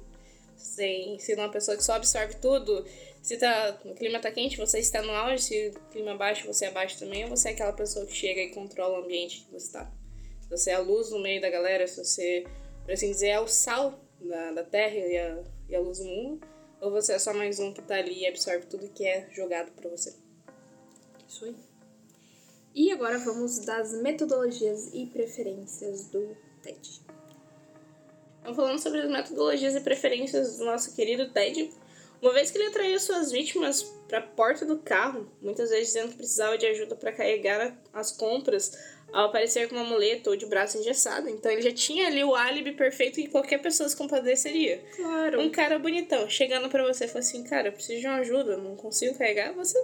Você 0.56 0.76
tem 0.76 1.18
sido 1.18 1.38
uma 1.38 1.50
pessoa 1.50 1.76
que 1.76 1.84
só 1.84 1.94
absorve 1.94 2.34
tudo. 2.36 2.84
Se 3.22 3.36
tá, 3.36 3.80
o 3.84 3.94
clima 3.94 4.18
tá 4.18 4.30
quente, 4.30 4.56
você 4.56 4.78
está 4.78 5.02
no 5.02 5.12
auge. 5.12 5.42
Se 5.42 5.68
o 5.68 5.90
clima 5.90 6.12
é 6.12 6.16
baixo, 6.16 6.46
você 6.46 6.66
é 6.66 6.70
baixo 6.70 6.98
também. 6.98 7.24
Ou 7.24 7.30
você 7.30 7.48
é 7.48 7.52
aquela 7.52 7.72
pessoa 7.72 8.04
que 8.06 8.14
chega 8.14 8.40
e 8.40 8.50
controla 8.50 8.98
o 8.98 9.04
ambiente 9.04 9.42
que 9.42 9.52
você 9.52 9.66
está. 9.66 9.90
Se 10.40 10.48
você 10.50 10.70
é 10.70 10.74
a 10.74 10.80
luz 10.80 11.10
no 11.10 11.20
meio 11.20 11.40
da 11.40 11.48
galera, 11.48 11.86
se 11.86 12.04
você, 12.04 12.44
por 12.84 12.92
assim 12.92 13.10
dizer, 13.10 13.28
é 13.28 13.40
o 13.40 13.46
sal 13.46 14.00
da, 14.20 14.52
da 14.52 14.64
terra 14.64 14.96
e 14.96 15.16
a, 15.16 15.42
e 15.68 15.76
a 15.76 15.80
luz 15.80 15.98
do 15.98 16.04
mundo. 16.04 16.46
Ou 16.80 16.90
você 16.90 17.12
é 17.12 17.18
só 17.18 17.32
mais 17.32 17.60
um 17.60 17.72
que 17.72 17.82
tá 17.82 17.96
ali 17.96 18.20
e 18.20 18.26
absorve 18.26 18.66
tudo 18.66 18.88
que 18.88 19.06
é 19.06 19.28
jogado 19.30 19.70
para 19.72 19.88
você. 19.88 20.14
Isso 21.28 21.44
aí. 21.44 21.69
E 22.74 22.92
agora 22.92 23.18
vamos 23.18 23.58
das 23.60 23.92
metodologias 24.00 24.90
e 24.92 25.06
preferências 25.06 26.06
do 26.08 26.36
TED. 26.62 27.02
Então, 28.40 28.54
falando 28.54 28.78
sobre 28.78 29.00
as 29.00 29.10
metodologias 29.10 29.74
e 29.74 29.80
preferências 29.80 30.56
do 30.56 30.64
nosso 30.64 30.94
querido 30.94 31.30
Ted, 31.30 31.70
uma 32.22 32.32
vez 32.32 32.50
que 32.50 32.58
ele 32.58 32.68
atraiu 32.68 32.98
suas 32.98 33.30
vítimas 33.30 33.82
para 34.08 34.18
a 34.18 34.22
porta 34.22 34.64
do 34.64 34.78
carro, 34.78 35.30
muitas 35.40 35.70
vezes 35.70 35.88
dizendo 35.88 36.10
que 36.10 36.16
precisava 36.16 36.56
de 36.56 36.66
ajuda 36.66 36.94
para 36.94 37.12
carregar 37.12 37.78
as 37.92 38.12
compras 38.12 38.78
ao 39.12 39.26
aparecer 39.26 39.68
com 39.68 39.74
uma 39.74 39.84
muleta 39.84 40.30
ou 40.30 40.36
de 40.36 40.46
braço 40.46 40.78
engessado. 40.78 41.28
Então 41.28 41.50
ele 41.50 41.62
já 41.62 41.72
tinha 41.72 42.06
ali 42.06 42.22
o 42.22 42.34
álibi 42.34 42.72
perfeito 42.72 43.16
que 43.16 43.28
qualquer 43.28 43.58
pessoa 43.58 43.88
se 43.88 43.96
compadeceria. 43.96 44.82
Claro. 44.96 45.40
Um 45.40 45.50
cara 45.50 45.78
bonitão 45.78 46.28
chegando 46.28 46.68
para 46.68 46.86
você 46.86 47.04
e 47.04 47.08
falando 47.08 47.24
assim: 47.24 47.44
Cara, 47.44 47.68
eu 47.68 47.72
preciso 47.72 48.00
de 48.00 48.06
uma 48.06 48.16
ajuda, 48.16 48.56
não 48.56 48.76
consigo 48.76 49.16
carregar. 49.16 49.52
Você. 49.54 49.78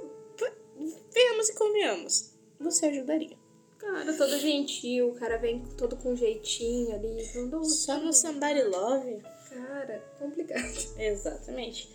Venhamos 1.12 1.49
e 1.49 1.55
convenhamos. 1.55 2.36
Você 2.61 2.87
ajudaria. 2.87 3.37
Cara, 3.79 4.13
todo 4.15 4.39
gentil, 4.39 5.11
o 5.11 5.15
cara 5.15 5.37
vem 5.37 5.63
todo 5.77 5.97
com 5.97 6.17
jeitinho 6.17 6.95
ali. 6.95 7.25
Falando, 7.27 7.65
Só 7.65 7.99
no 7.99 8.13
Somebody 8.13 8.63
Love. 8.63 9.23
Cara, 9.49 10.05
complicado. 10.19 10.63
Exatamente. 10.99 11.89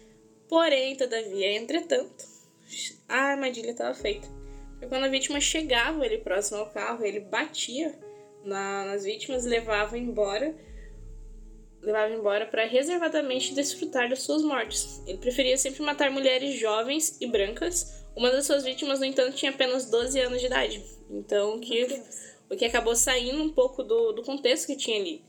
Porém, 0.48 0.96
todavia, 0.96 1.52
entretanto, 1.54 2.26
a 3.08 3.18
armadilha 3.18 3.72
estava 3.72 3.94
feita. 3.94 4.28
Porque 4.72 4.88
quando 4.88 5.04
a 5.04 5.10
vítima 5.10 5.40
chegava 5.40 6.06
ele 6.06 6.18
próximo 6.18 6.60
ao 6.60 6.70
carro, 6.70 7.06
ele 7.06 7.20
batia 7.20 7.98
na, 8.44 8.86
nas 8.86 9.04
vítimas, 9.04 9.46
levava 9.46 9.98
embora, 9.98 10.56
levava 11.82 12.14
embora 12.14 12.46
para 12.46 12.66
reservadamente 12.66 13.54
desfrutar 13.54 14.10
das 14.10 14.24
suas 14.24 14.42
mortes. 14.42 15.02
Ele 15.06 15.18
preferia 15.18 15.58
sempre 15.58 15.84
matar 15.84 16.10
mulheres 16.10 16.60
jovens 16.60 17.18
e 17.22 17.28
brancas. 17.28 18.01
Uma 18.16 18.30
das 18.30 18.46
suas 18.46 18.64
vítimas, 18.64 19.00
no 19.00 19.06
entanto, 19.06 19.36
tinha 19.36 19.52
apenas 19.52 19.90
12 19.90 20.20
anos 20.20 20.40
de 20.40 20.48
idade. 20.48 20.84
Então, 21.10 21.60
que, 21.60 22.02
o 22.50 22.56
que 22.56 22.66
acabou 22.66 22.96
saindo 22.96 23.42
um 23.42 23.54
pouco 23.54 23.84
do, 23.84 24.12
do 24.12 24.22
contexto 24.24 24.68
que 24.68 24.76
tinha 24.76 25.00
ali. 25.00 25.24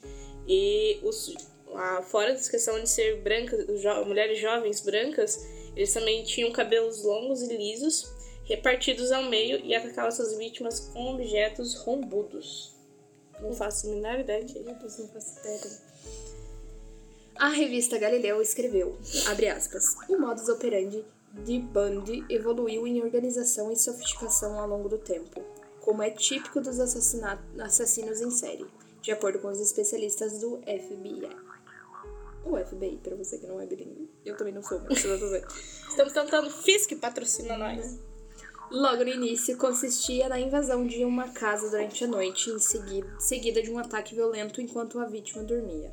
E 0.46 0.98
os, 1.02 1.34
a, 1.74 2.02
fora 2.02 2.32
dessa 2.32 2.50
questão 2.50 2.78
de 2.80 2.88
ser 2.88 3.22
brancas, 3.22 3.80
jo, 3.80 4.04
mulheres 4.04 4.40
jovens 4.40 4.80
brancas, 4.80 5.38
eles 5.76 5.92
também 5.92 6.24
tinham 6.24 6.50
cabelos 6.50 7.04
longos 7.04 7.42
e 7.42 7.56
lisos, 7.56 8.12
repartidos 8.44 9.12
ao 9.12 9.24
meio 9.24 9.64
e 9.64 9.74
atacavam 9.74 10.10
suas 10.10 10.36
vítimas 10.36 10.80
com 10.80 11.14
objetos 11.14 11.76
rombudos. 11.76 12.74
Não 13.40 13.52
faço 13.52 13.86
a 13.86 13.90
menor 13.90 14.20
ideia 14.20 14.44
que 14.44 14.58
não 14.60 14.74
faço 14.78 15.08
ideia. 15.40 15.92
A 17.36 17.48
revista 17.48 17.96
Galileu 17.98 18.42
escreveu, 18.42 18.98
abre 19.26 19.48
aspas, 19.48 19.84
o 20.08 20.18
modus 20.18 20.48
operandi 20.48 21.04
de 21.32 21.58
Bundy 21.58 22.24
evoluiu 22.28 22.86
em 22.86 23.02
organização 23.02 23.72
e 23.72 23.76
sofisticação 23.76 24.58
ao 24.58 24.68
longo 24.68 24.88
do 24.88 24.98
tempo, 24.98 25.42
como 25.80 26.02
é 26.02 26.10
típico 26.10 26.60
dos 26.60 26.78
assassinos 26.78 28.20
em 28.20 28.30
série, 28.30 28.66
de 29.00 29.10
acordo 29.10 29.38
com 29.38 29.48
os 29.48 29.60
especialistas 29.60 30.40
do 30.40 30.58
FBI. 30.58 31.28
O 32.44 32.56
FBI, 32.56 33.00
para 33.02 33.16
você 33.16 33.38
que 33.38 33.46
não 33.46 33.60
é 33.60 33.66
bilíngue. 33.66 34.10
Eu 34.24 34.36
também 34.36 34.52
não 34.52 34.62
sou, 34.62 34.80
mas 34.80 35.00
você 35.00 35.30
vai. 35.30 35.44
Estamos 35.88 36.12
tentando 36.12 36.50
FISC 36.50 36.96
patrocina 36.96 37.56
nós. 37.56 37.98
Logo 38.70 39.04
no 39.04 39.10
início, 39.10 39.56
consistia 39.56 40.28
na 40.28 40.40
invasão 40.40 40.86
de 40.86 41.04
uma 41.04 41.28
casa 41.28 41.70
durante 41.70 42.04
a 42.04 42.06
noite, 42.06 42.50
em 42.50 42.58
seguida, 42.58 43.20
seguida 43.20 43.62
de 43.62 43.70
um 43.70 43.78
ataque 43.78 44.14
violento 44.14 44.60
enquanto 44.60 44.98
a 44.98 45.04
vítima 45.04 45.42
dormia. 45.44 45.92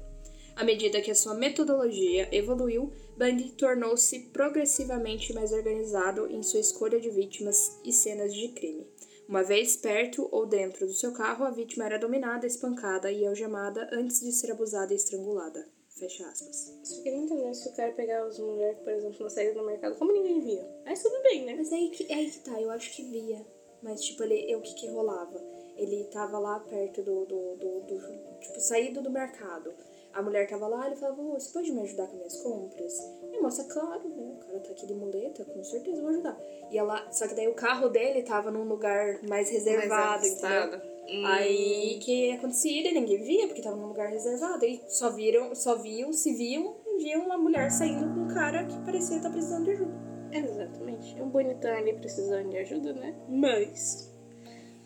À 0.59 0.63
medida 0.65 1.01
que 1.01 1.09
a 1.09 1.15
sua 1.15 1.33
metodologia 1.33 2.27
evoluiu, 2.35 2.91
Bundy 3.17 3.51
tornou-se 3.51 4.19
progressivamente 4.33 5.31
mais 5.31 5.53
organizado 5.53 6.27
em 6.29 6.43
sua 6.43 6.59
escolha 6.59 6.99
de 6.99 7.09
vítimas 7.09 7.79
e 7.85 7.93
cenas 7.93 8.33
de 8.33 8.49
crime. 8.49 8.85
Uma 9.25 9.41
vez 9.41 9.77
perto 9.77 10.27
ou 10.29 10.45
dentro 10.45 10.85
do 10.85 10.93
seu 10.93 11.13
carro, 11.13 11.45
a 11.45 11.49
vítima 11.49 11.85
era 11.85 11.97
dominada, 11.97 12.45
espancada 12.45 13.09
e 13.09 13.25
algemada 13.25 13.87
antes 13.93 14.19
de 14.19 14.33
ser 14.33 14.51
abusada 14.51 14.91
e 14.91 14.97
estrangulada. 14.97 15.65
Fecha 15.97 16.27
aspas. 16.27 16.77
Só 16.83 17.01
queria 17.03 17.19
entender 17.19 17.53
se 17.53 17.69
o 17.69 17.73
cara 17.73 17.93
pegar 17.93 18.21
as 18.25 18.37
mulheres, 18.37 18.79
por 18.79 18.91
exemplo, 18.91 19.23
na 19.23 19.29
saída 19.29 19.53
do 19.53 19.65
mercado, 19.65 19.95
como 19.97 20.11
ninguém 20.11 20.41
via. 20.41 20.67
Mas 20.83 21.01
tudo 21.01 21.23
bem, 21.23 21.45
né? 21.45 21.55
Mas 21.55 21.71
é 21.71 21.75
aí 21.75 21.89
que, 21.89 22.11
é 22.11 22.15
aí 22.15 22.29
que 22.29 22.39
tá, 22.39 22.61
eu 22.61 22.69
acho 22.71 22.93
que 22.93 23.03
via. 23.03 23.45
Mas, 23.81 24.01
tipo, 24.01 24.23
ele, 24.23 24.53
o 24.57 24.61
que 24.61 24.73
que 24.73 24.89
rolava? 24.89 25.41
Ele 25.77 26.03
tava 26.11 26.37
lá 26.37 26.59
perto 26.59 27.01
do, 27.01 27.23
do, 27.25 27.55
do, 27.55 27.79
do 27.79 28.39
tipo, 28.41 28.59
saído 28.59 29.01
do 29.01 29.09
mercado. 29.09 29.73
A 30.13 30.21
mulher 30.21 30.47
tava 30.47 30.67
lá, 30.67 30.87
ele 30.87 30.95
falava, 30.95 31.21
você 31.21 31.51
pode 31.53 31.71
me 31.71 31.81
ajudar 31.81 32.07
com 32.07 32.17
minhas 32.17 32.41
compras? 32.41 32.93
E 33.31 33.37
a 33.37 33.41
moça, 33.41 33.63
claro, 33.65 34.09
né? 34.09 34.33
O 34.35 34.45
cara 34.45 34.59
tá 34.59 34.71
aqui 34.71 34.87
de 34.87 34.93
muleta, 34.93 35.45
com 35.45 35.63
certeza 35.63 36.01
vou 36.01 36.09
ajudar. 36.09 36.37
E 36.71 36.77
ela, 36.77 37.11
só 37.11 37.27
que 37.27 37.35
daí 37.35 37.47
o 37.47 37.53
carro 37.53 37.89
dele 37.89 38.23
tava 38.23 38.49
num 38.49 38.63
lugar 38.63 39.19
mais 39.27 39.49
reservado, 39.51 40.21
mais 40.21 40.31
entendeu? 40.31 40.81
Hum. 41.09 41.25
Aí 41.25 41.99
que 42.01 42.31
acontecia, 42.31 42.91
ninguém 42.91 43.21
via, 43.21 43.47
porque 43.47 43.61
tava 43.61 43.75
num 43.75 43.87
lugar 43.87 44.09
reservado. 44.09 44.65
E 44.65 44.81
só 44.87 45.09
viram, 45.09 45.53
só 45.55 45.75
viam, 45.75 46.11
se 46.11 46.33
viam, 46.33 46.75
e 46.85 47.03
viam 47.03 47.25
uma 47.25 47.37
mulher 47.37 47.71
saindo 47.71 48.13
com 48.13 48.21
um 48.21 48.27
cara 48.27 48.65
que 48.65 48.77
parecia 48.81 49.17
estar 49.17 49.29
precisando 49.29 49.65
de 49.65 49.71
ajuda. 49.71 50.09
Exatamente. 50.31 51.19
É 51.19 51.23
um 51.23 51.29
bonitão 51.29 51.71
ali 51.71 51.93
precisando 51.93 52.49
de 52.49 52.57
ajuda, 52.57 52.93
né? 52.93 53.15
Mas. 53.27 54.13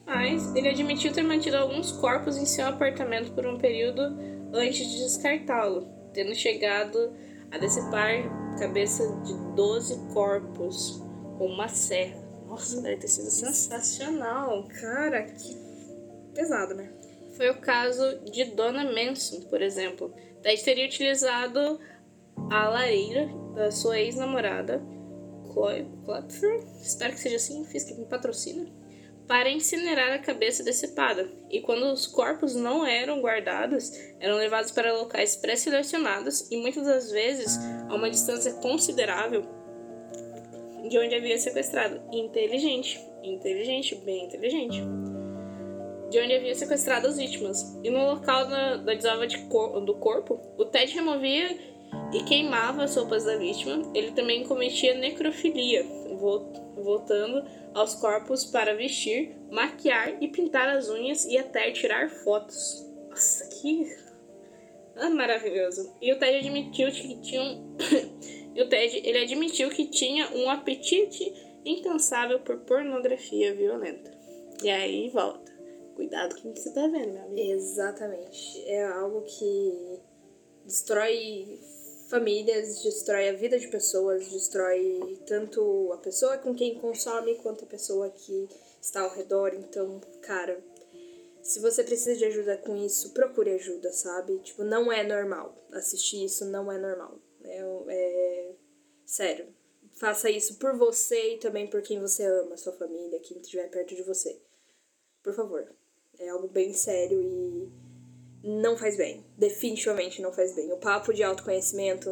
Mas 0.06 0.54
ele 0.56 0.70
admitiu 0.70 1.14
ter 1.14 1.24
mantido 1.24 1.58
alguns 1.58 1.92
corpos 1.92 2.38
em 2.38 2.46
seu 2.46 2.66
apartamento 2.68 3.34
por 3.34 3.46
um 3.46 3.58
período 3.58 4.33
antes 4.54 4.88
de 4.88 5.00
descartá-lo, 5.04 5.88
tendo 6.14 6.34
chegado 6.36 7.14
a 7.52 7.58
decepar 7.58 8.24
cabeça 8.58 9.04
de 9.24 9.34
12 9.56 10.14
corpos 10.14 11.02
com 11.38 11.48
uma 11.48 11.68
serra. 11.68 12.22
Nossa, 12.48 12.82
deve 12.82 12.98
ter 12.98 13.08
sido 13.08 13.30
sensacional. 13.32 14.68
Cara, 14.80 15.24
que 15.24 15.58
pesado, 16.34 16.76
né? 16.76 16.92
Foi 17.36 17.50
o 17.50 17.60
caso 17.60 18.20
de 18.32 18.46
Dona 18.46 18.84
Manson, 18.84 19.42
por 19.50 19.62
exemplo. 19.62 20.14
Ted 20.42 20.64
teria 20.64 20.86
utilizado 20.86 21.80
a 22.52 22.70
lareira 22.70 23.28
da 23.56 23.72
sua 23.72 24.00
ex-namorada, 24.00 24.82
Chloe 25.52 25.88
Clapper, 26.06 26.64
espero 26.82 27.14
que 27.14 27.20
seja 27.20 27.36
assim, 27.36 27.64
fiz 27.66 27.84
que 27.84 27.94
me 27.94 28.06
patrocina, 28.06 28.68
para 29.28 29.50
incinerar 29.50 30.14
a 30.14 30.20
cabeça 30.20 30.64
decepada. 30.64 31.30
E 31.50 31.62
quando 31.62 31.84
os 31.92 32.06
corpos 32.06 32.56
não 32.56 32.86
eram 32.86 33.22
guardados, 33.22 33.92
eram 34.20 34.38
levados 34.38 34.72
para 34.72 34.94
locais 34.94 35.36
pré-selecionados 35.36 36.52
e 36.52 36.58
muitas 36.58 36.86
das 36.86 37.12
vezes 37.12 37.58
a 37.90 37.96
uma 37.96 38.10
distância 38.10 38.54
considerável 38.54 39.44
de 40.90 40.98
onde 40.98 41.16
havia 41.16 41.38
sequestrado. 41.38 42.02
Inteligente, 42.12 43.00
inteligente, 43.24 43.96
bem 43.96 44.26
inteligente 44.26 44.82
de 46.14 46.20
onde 46.20 46.36
havia 46.36 46.54
sequestrado 46.54 47.08
as 47.08 47.18
vítimas. 47.18 47.76
E 47.84 47.90
no 47.90 48.06
local 48.06 48.48
da, 48.48 48.78
da 48.78 48.94
desova 48.94 49.26
de 49.26 49.40
cor, 49.48 49.82
do 49.82 49.96
corpo, 49.96 50.40
o 50.60 50.66
Ted 50.66 50.94
removia 50.94 51.58
e 52.14 52.24
queimava 52.24 52.84
as 52.84 52.96
roupas 52.96 53.26
da 53.26 53.38
vítima. 53.38 53.92
Ele 53.94 54.12
também 54.12 54.46
cometia 54.46 54.94
necrofilia, 54.96 55.86
voltando 56.76 57.44
aos 57.74 57.96
corpos 57.96 58.46
para 58.46 58.76
vestir, 58.76 59.36
maquiar 59.52 60.22
e 60.22 60.28
pintar 60.28 60.70
as 60.70 60.90
unhas 60.90 61.26
e 61.26 61.38
até 61.38 61.72
tirar 61.72 62.10
fotos. 62.10 62.86
Nossa, 63.10 63.48
que 63.48 64.04
ah, 64.96 65.10
maravilhoso. 65.10 65.92
E 66.02 66.14
o 66.14 66.20
Ted 66.20 66.38
admitiu 66.38 66.92
que 66.92 67.16
tinha 67.22 67.42
um... 67.42 67.76
o 68.62 68.70
Ted, 68.70 69.02
ele 69.04 69.20
admitiu 69.20 69.70
que 69.70 69.88
tinha 69.88 70.30
um 70.36 70.50
apetite 70.50 71.34
incansável 71.66 72.40
por 72.40 72.60
pornografia 72.60 73.56
violenta. 73.56 74.12
E 74.64 74.70
aí 74.70 75.10
volta. 75.10 75.52
Cuidado 75.96 76.40
com 76.42 76.50
o 76.50 76.54
que 76.54 76.60
você 76.60 76.72
tá 76.74 76.88
vendo, 76.88 77.14
meu 77.14 77.24
amigo. 77.24 77.52
Exatamente. 77.52 78.64
É 78.66 78.86
algo 78.86 79.22
que 79.24 80.00
destrói 80.66 81.60
famílias, 82.14 82.84
destrói 82.84 83.30
a 83.30 83.34
vida 83.34 83.58
de 83.58 83.68
pessoas, 83.70 84.28
destrói 84.28 85.20
tanto 85.26 85.92
a 85.94 85.98
pessoa 85.98 86.38
com 86.38 86.54
quem 86.54 86.78
consome 86.78 87.40
quanto 87.40 87.64
a 87.64 87.68
pessoa 87.68 88.08
que 88.12 88.48
está 88.80 89.02
ao 89.02 89.16
redor. 89.16 89.52
Então, 89.56 90.00
cara, 90.22 90.64
Se 91.42 91.60
você 91.60 91.84
precisa 91.84 92.16
de 92.16 92.24
ajuda 92.24 92.56
com 92.58 92.78
isso, 92.78 93.14
procure 93.14 93.52
ajuda, 93.52 93.92
sabe? 93.92 94.40
Tipo, 94.40 94.64
não 94.64 94.90
é 94.90 95.04
normal. 95.04 95.54
Assistir 95.74 96.24
isso 96.24 96.46
não 96.46 96.72
é 96.72 96.78
normal. 96.78 97.20
É, 97.44 97.60
é... 97.90 98.56
Sério. 99.06 99.54
Faça 99.92 100.30
isso 100.30 100.58
por 100.58 100.78
você 100.78 101.34
e 101.34 101.40
também 101.40 101.68
por 101.68 101.82
quem 101.82 102.00
você 102.00 102.24
ama, 102.24 102.56
sua 102.56 102.72
família, 102.72 103.20
quem 103.20 103.40
estiver 103.40 103.70
perto 103.70 103.94
de 103.94 104.04
você. 104.04 104.42
Por 105.22 105.34
favor. 105.34 105.70
É 106.18 106.30
algo 106.30 106.48
bem 106.48 106.72
sério 106.74 107.22
e 107.22 107.83
não 108.44 108.78
faz 108.78 108.98
bem. 108.98 109.26
Definitivamente 109.38 110.22
não 110.22 110.34
faz 110.34 110.54
bem. 110.54 110.72
O 110.72 110.78
papo 110.78 111.14
de 111.14 111.24
autoconhecimento 111.24 112.10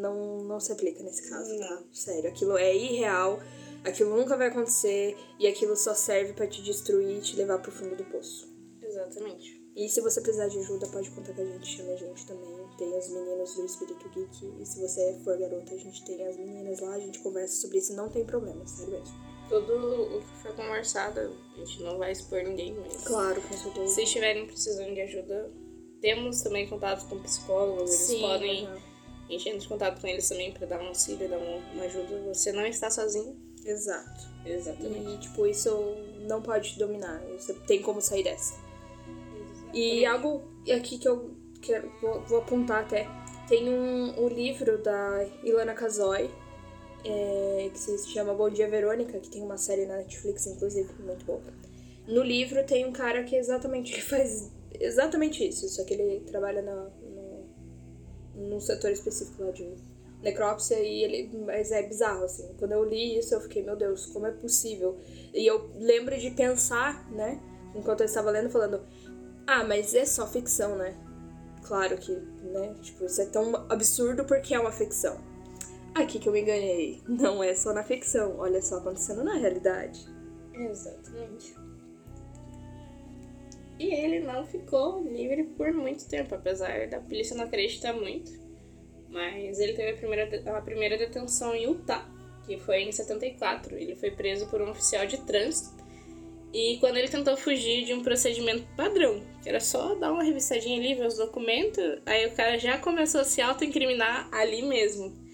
não, 0.00 0.44
não 0.44 0.60
se 0.60 0.70
aplica 0.72 1.02
nesse 1.02 1.28
caso, 1.28 1.58
tá? 1.58 1.82
Sério, 1.92 2.30
aquilo 2.30 2.56
é 2.56 2.74
irreal, 2.74 3.40
aquilo 3.84 4.16
nunca 4.16 4.36
vai 4.36 4.46
acontecer 4.48 5.16
e 5.38 5.46
aquilo 5.46 5.74
só 5.76 5.94
serve 5.94 6.32
para 6.32 6.46
te 6.46 6.62
destruir 6.62 7.18
e 7.18 7.20
te 7.20 7.36
levar 7.36 7.58
pro 7.58 7.72
fundo 7.72 7.96
do 7.96 8.04
poço. 8.04 8.48
Exatamente. 8.80 9.66
E 9.74 9.88
se 9.90 10.00
você 10.00 10.22
precisar 10.22 10.48
de 10.48 10.58
ajuda, 10.58 10.86
pode 10.86 11.10
contar 11.10 11.34
com 11.34 11.42
a 11.42 11.44
gente, 11.44 11.76
chame 11.76 11.92
a 11.92 11.96
gente 11.96 12.26
também. 12.26 12.56
Tem 12.78 12.96
os 12.96 13.08
meninos 13.08 13.54
do 13.54 13.66
Espírito 13.66 14.08
Geek. 14.08 14.54
E 14.58 14.64
se 14.64 14.80
você 14.80 15.20
for 15.22 15.36
garota, 15.36 15.74
a 15.74 15.76
gente 15.76 16.02
tem 16.04 16.26
as 16.26 16.36
meninas 16.36 16.80
lá, 16.80 16.94
a 16.94 16.98
gente 16.98 17.18
conversa 17.18 17.60
sobre 17.60 17.78
isso, 17.78 17.94
não 17.94 18.08
tem 18.08 18.24
problema, 18.24 18.66
sério 18.66 18.92
mesmo. 18.92 19.14
Tudo 19.48 20.16
o 20.16 20.20
que 20.20 20.42
for 20.42 20.54
conversado, 20.54 21.20
a 21.54 21.58
gente 21.58 21.82
não 21.82 21.98
vai 21.98 22.12
expor 22.12 22.42
ninguém, 22.42 22.74
mas. 22.74 23.04
Claro, 23.04 23.40
com 23.40 23.56
certeza. 23.56 23.94
Se 23.94 24.02
estiverem 24.02 24.46
precisando 24.46 24.92
de 24.94 25.00
ajuda, 25.00 25.52
temos 26.00 26.42
também 26.42 26.68
contato 26.68 27.08
com 27.08 27.18
psicólogos, 27.20 27.82
eles 27.82 27.94
Sim, 27.94 28.20
podem. 28.20 28.66
aham. 28.66 28.78
A 29.28 29.32
gente 29.32 29.48
entra 29.48 29.64
em 29.64 29.68
contato 29.68 30.00
com 30.00 30.06
eles 30.06 30.28
também 30.28 30.52
pra 30.52 30.66
dar 30.66 30.80
um 30.80 30.86
auxílio, 30.88 31.28
dar 31.28 31.38
uma, 31.38 31.82
ajuda. 31.84 32.22
Você 32.32 32.52
não 32.52 32.64
está 32.64 32.88
sozinho. 32.90 33.36
Exato. 33.64 34.28
Exatamente. 34.44 35.14
E, 35.14 35.18
tipo, 35.18 35.46
isso 35.46 35.68
não 36.20 36.40
pode 36.40 36.72
te 36.72 36.78
dominar. 36.78 37.20
Você 37.36 37.52
tem 37.52 37.82
como 37.82 38.00
sair 38.00 38.22
dessa. 38.22 38.54
E 39.74 40.06
algo 40.06 40.44
aqui 40.72 40.96
que 40.96 41.08
eu 41.08 41.34
quero, 41.60 41.90
vou, 42.00 42.20
vou 42.22 42.38
apontar 42.38 42.82
até. 42.82 43.08
Tem 43.48 43.68
um, 43.68 44.24
o 44.24 44.28
livro 44.28 44.78
da 44.78 45.26
Ilana 45.42 45.74
Kazoy, 45.74 46.30
é, 47.08 47.70
que 47.72 47.78
se 47.78 48.08
chama 48.08 48.34
Bom 48.34 48.50
Dia 48.50 48.68
Verônica, 48.68 49.18
que 49.18 49.30
tem 49.30 49.42
uma 49.42 49.56
série 49.56 49.86
na 49.86 49.96
Netflix, 49.96 50.46
inclusive, 50.46 50.92
muito 51.02 51.24
boa. 51.24 51.40
No 52.06 52.22
livro 52.22 52.64
tem 52.64 52.84
um 52.84 52.92
cara 52.92 53.24
que 53.24 53.36
exatamente 53.36 53.92
que 53.92 54.02
faz 54.02 54.50
exatamente 54.78 55.46
isso, 55.46 55.68
só 55.68 55.84
que 55.84 55.94
ele 55.94 56.20
trabalha 56.26 56.62
na, 56.62 56.90
no, 57.02 58.48
num 58.48 58.60
setor 58.60 58.90
específico 58.90 59.42
lá 59.42 59.50
de 59.50 59.74
necrópsia 60.22 60.78
e 60.80 61.02
ele 61.02 61.30
mas 61.44 61.70
é 61.70 61.82
bizarro 61.82 62.24
assim. 62.24 62.48
Quando 62.58 62.72
eu 62.72 62.84
li 62.84 63.18
isso 63.18 63.34
eu 63.34 63.40
fiquei, 63.40 63.62
meu 63.62 63.76
Deus, 63.76 64.06
como 64.06 64.26
é 64.26 64.30
possível? 64.30 64.96
E 65.34 65.46
eu 65.46 65.70
lembro 65.76 66.16
de 66.18 66.30
pensar, 66.30 67.10
né, 67.10 67.40
enquanto 67.74 68.00
eu 68.00 68.06
estava 68.06 68.30
lendo 68.30 68.50
falando, 68.50 68.80
ah, 69.46 69.64
mas 69.64 69.94
é 69.94 70.04
só 70.04 70.26
ficção, 70.26 70.76
né? 70.76 70.96
Claro 71.62 71.96
que, 71.98 72.12
né, 72.12 72.74
tipo, 72.80 73.04
isso 73.04 73.20
é 73.20 73.26
tão 73.26 73.54
absurdo 73.68 74.24
porque 74.24 74.54
é 74.54 74.60
uma 74.60 74.72
ficção. 74.72 75.20
Aqui 75.96 76.18
que 76.18 76.28
eu 76.28 76.32
me 76.32 76.42
enganei. 76.42 77.00
Não 77.08 77.42
é 77.42 77.54
só 77.54 77.72
na 77.72 77.82
ficção, 77.82 78.36
olha 78.38 78.60
só 78.60 78.76
acontecendo 78.76 79.24
na 79.24 79.32
realidade. 79.32 80.06
Exatamente. 80.52 81.54
E 83.78 83.94
ele 83.94 84.20
não 84.20 84.44
ficou 84.44 85.02
livre 85.02 85.44
por 85.44 85.72
muito 85.72 86.06
tempo, 86.06 86.34
apesar 86.34 86.86
da 86.88 87.00
polícia 87.00 87.34
não 87.34 87.44
acreditar 87.44 87.94
muito. 87.94 88.30
Mas 89.08 89.58
ele 89.58 89.72
teve 89.72 89.92
a 89.92 89.96
primeira, 89.96 90.58
a 90.58 90.60
primeira 90.60 90.98
detenção 90.98 91.54
em 91.54 91.64
Utah, 91.64 92.06
que 92.44 92.58
foi 92.58 92.82
em 92.82 92.92
74. 92.92 93.74
Ele 93.74 93.96
foi 93.96 94.10
preso 94.10 94.46
por 94.48 94.60
um 94.60 94.70
oficial 94.70 95.06
de 95.06 95.16
trânsito. 95.22 95.82
E 96.52 96.76
quando 96.78 96.98
ele 96.98 97.08
tentou 97.08 97.38
fugir 97.38 97.86
de 97.86 97.94
um 97.94 98.02
procedimento 98.02 98.66
padrão, 98.76 99.22
que 99.42 99.48
era 99.48 99.60
só 99.60 99.94
dar 99.94 100.12
uma 100.12 100.22
revistadinha 100.22 100.78
ali, 100.78 100.94
ver 100.94 101.06
os 101.06 101.16
documentos, 101.16 102.02
aí 102.04 102.26
o 102.26 102.34
cara 102.34 102.58
já 102.58 102.76
começou 102.76 103.22
a 103.22 103.24
se 103.24 103.40
autoincriminar 103.40 104.28
ali 104.30 104.60
mesmo. 104.60 105.25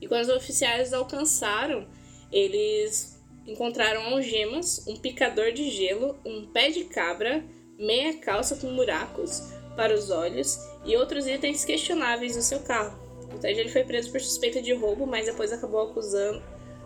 E 0.00 0.08
quando 0.08 0.22
os 0.22 0.36
oficiais 0.36 0.92
alcançaram, 0.92 1.86
eles 2.32 3.20
encontraram 3.46 4.02
algemas, 4.14 4.86
um 4.86 4.96
picador 4.96 5.52
de 5.52 5.70
gelo, 5.70 6.18
um 6.24 6.46
pé 6.46 6.70
de 6.70 6.84
cabra, 6.84 7.44
meia 7.78 8.16
calça 8.18 8.56
com 8.56 8.74
buracos 8.74 9.52
para 9.76 9.94
os 9.94 10.10
olhos 10.10 10.58
e 10.84 10.96
outros 10.96 11.26
itens 11.26 11.64
questionáveis 11.64 12.36
no 12.36 12.42
seu 12.42 12.60
carro. 12.60 12.98
O 13.34 13.38
Ted 13.38 13.58
ele 13.58 13.70
foi 13.70 13.84
preso 13.84 14.10
por 14.10 14.20
suspeita 14.20 14.60
de 14.60 14.72
roubo, 14.72 15.06
mas 15.06 15.26
depois 15.26 15.52
acabou 15.52 15.82
acusando, 15.82 16.42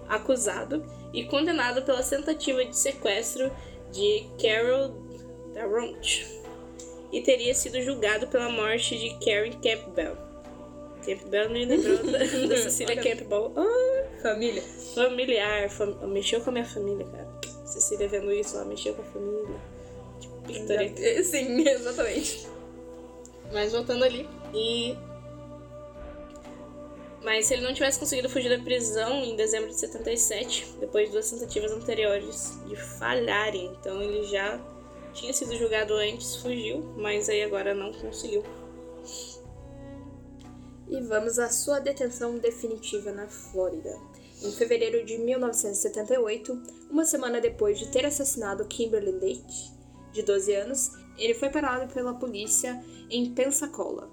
acusado 0.08 0.84
e 1.12 1.24
condenado 1.24 1.82
pela 1.82 2.02
tentativa 2.02 2.64
de 2.64 2.76
sequestro 2.76 3.50
de 3.90 4.26
Carol 4.40 4.90
Darront 5.54 6.44
e 7.12 7.20
teria 7.20 7.54
sido 7.54 7.80
julgado 7.80 8.26
pela 8.26 8.48
morte 8.48 8.98
de 8.98 9.10
Karen 9.24 9.52
Campbell. 9.52 10.23
Campbell 11.04 11.50
me 11.50 11.64
lembrou 11.64 11.98
da, 12.04 12.18
da 12.18 12.56
Cecília. 12.62 12.96
Campbell. 12.96 13.52
Ah, 13.56 14.04
Família. 14.22 14.62
familiar, 14.94 15.68
fam... 15.68 15.94
mexeu 16.08 16.40
com 16.40 16.50
a 16.50 16.52
minha 16.52 16.64
família, 16.64 17.06
cara. 17.06 17.28
Cecília 17.64 18.08
vendo 18.08 18.32
isso, 18.32 18.56
ela 18.56 18.64
mexeu 18.64 18.94
com 18.94 19.02
a 19.02 19.04
família. 19.04 19.60
Tipo, 20.20 20.40
pictoria. 20.42 21.22
Sim, 21.24 21.68
exatamente. 21.68 22.46
Mas 23.52 23.72
voltando 23.72 24.04
ali. 24.04 24.28
E. 24.54 24.96
Mas 27.22 27.46
se 27.46 27.54
ele 27.54 27.62
não 27.62 27.72
tivesse 27.72 27.98
conseguido 27.98 28.28
fugir 28.28 28.50
da 28.54 28.62
prisão 28.62 29.24
em 29.24 29.34
dezembro 29.34 29.68
de 29.70 29.76
77, 29.76 30.74
depois 30.78 31.06
de 31.06 31.12
duas 31.12 31.30
tentativas 31.30 31.72
anteriores 31.72 32.58
de 32.66 32.76
falharem, 32.76 33.72
então 33.80 34.02
ele 34.02 34.24
já 34.26 34.60
tinha 35.14 35.32
sido 35.32 35.56
julgado 35.56 35.94
antes, 35.94 36.36
fugiu, 36.36 36.82
mas 36.96 37.30
aí 37.30 37.42
agora 37.42 37.72
não 37.72 37.92
conseguiu. 37.92 38.42
E 40.88 41.00
vamos 41.00 41.38
à 41.38 41.48
sua 41.48 41.78
detenção 41.78 42.38
definitiva 42.38 43.10
na 43.12 43.26
Flórida. 43.26 43.98
Em 44.42 44.52
fevereiro 44.52 45.04
de 45.04 45.16
1978, 45.18 46.62
uma 46.90 47.04
semana 47.04 47.40
depois 47.40 47.78
de 47.78 47.90
ter 47.90 48.04
assassinado 48.04 48.66
Kimberly 48.66 49.12
Lake, 49.12 49.72
de 50.12 50.22
12 50.22 50.54
anos, 50.54 50.90
ele 51.16 51.34
foi 51.34 51.48
parado 51.48 51.92
pela 51.92 52.14
polícia 52.14 52.82
em 53.10 53.32
Pensacola. 53.32 54.10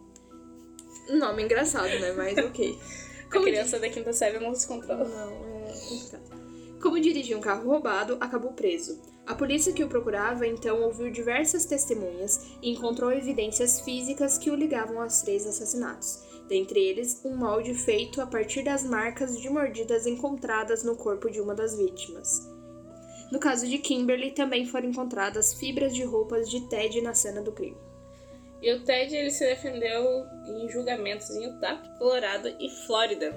Nome 1.10 1.44
engraçado, 1.44 2.00
né? 2.00 2.14
Mas 2.14 2.38
ok. 2.38 2.78
A 3.32 3.40
criança 3.40 3.80
da 3.80 3.90
quinta 3.90 4.12
série 4.12 4.40
não 4.40 4.54
se 4.54 4.68
controla. 4.68 5.06
Não, 5.06 5.68
é 5.68 5.72
complicado. 5.72 6.42
Como 6.82 7.00
dirigia 7.00 7.38
um 7.38 7.42
carro 7.42 7.70
roubado, 7.70 8.18
acabou 8.20 8.52
preso. 8.52 9.00
A 9.26 9.36
polícia 9.36 9.72
que 9.72 9.84
o 9.84 9.88
procurava 9.88 10.48
então 10.48 10.82
ouviu 10.82 11.12
diversas 11.12 11.66
testemunhas 11.66 12.48
e 12.62 12.72
encontrou 12.72 13.12
evidências 13.12 13.80
físicas 13.82 14.38
que 14.38 14.50
o 14.50 14.56
ligavam 14.56 15.02
aos 15.02 15.22
três 15.22 15.46
assassinatos. 15.46 16.20
Dentre 16.52 16.82
eles, 16.82 17.22
um 17.24 17.34
molde 17.34 17.74
feito 17.74 18.20
a 18.20 18.28
partir 18.28 18.62
das 18.62 18.84
marcas 18.84 19.40
de 19.40 19.50
mordidas 19.50 20.06
encontradas 20.06 20.84
no 20.84 20.98
corpo 20.98 21.32
de 21.32 21.40
uma 21.40 21.56
das 21.56 21.78
vítimas. 21.78 22.46
No 23.32 23.40
caso 23.40 23.66
de 23.66 23.78
Kimberly, 23.78 24.32
também 24.32 24.66
foram 24.66 24.90
encontradas 24.90 25.54
fibras 25.54 25.96
de 25.96 26.04
roupas 26.04 26.50
de 26.50 26.68
Ted 26.68 27.00
na 27.00 27.14
cena 27.14 27.42
do 27.42 27.54
crime. 27.54 27.78
E 28.62 28.70
o 28.74 28.84
Ted 28.84 29.16
ele 29.16 29.32
se 29.32 29.46
defendeu 29.46 30.26
em 30.46 30.68
julgamentos 30.68 31.30
em 31.30 31.46
Utah, 31.46 31.82
Colorado 31.98 32.50
e 32.60 32.70
Flórida. 32.86 33.34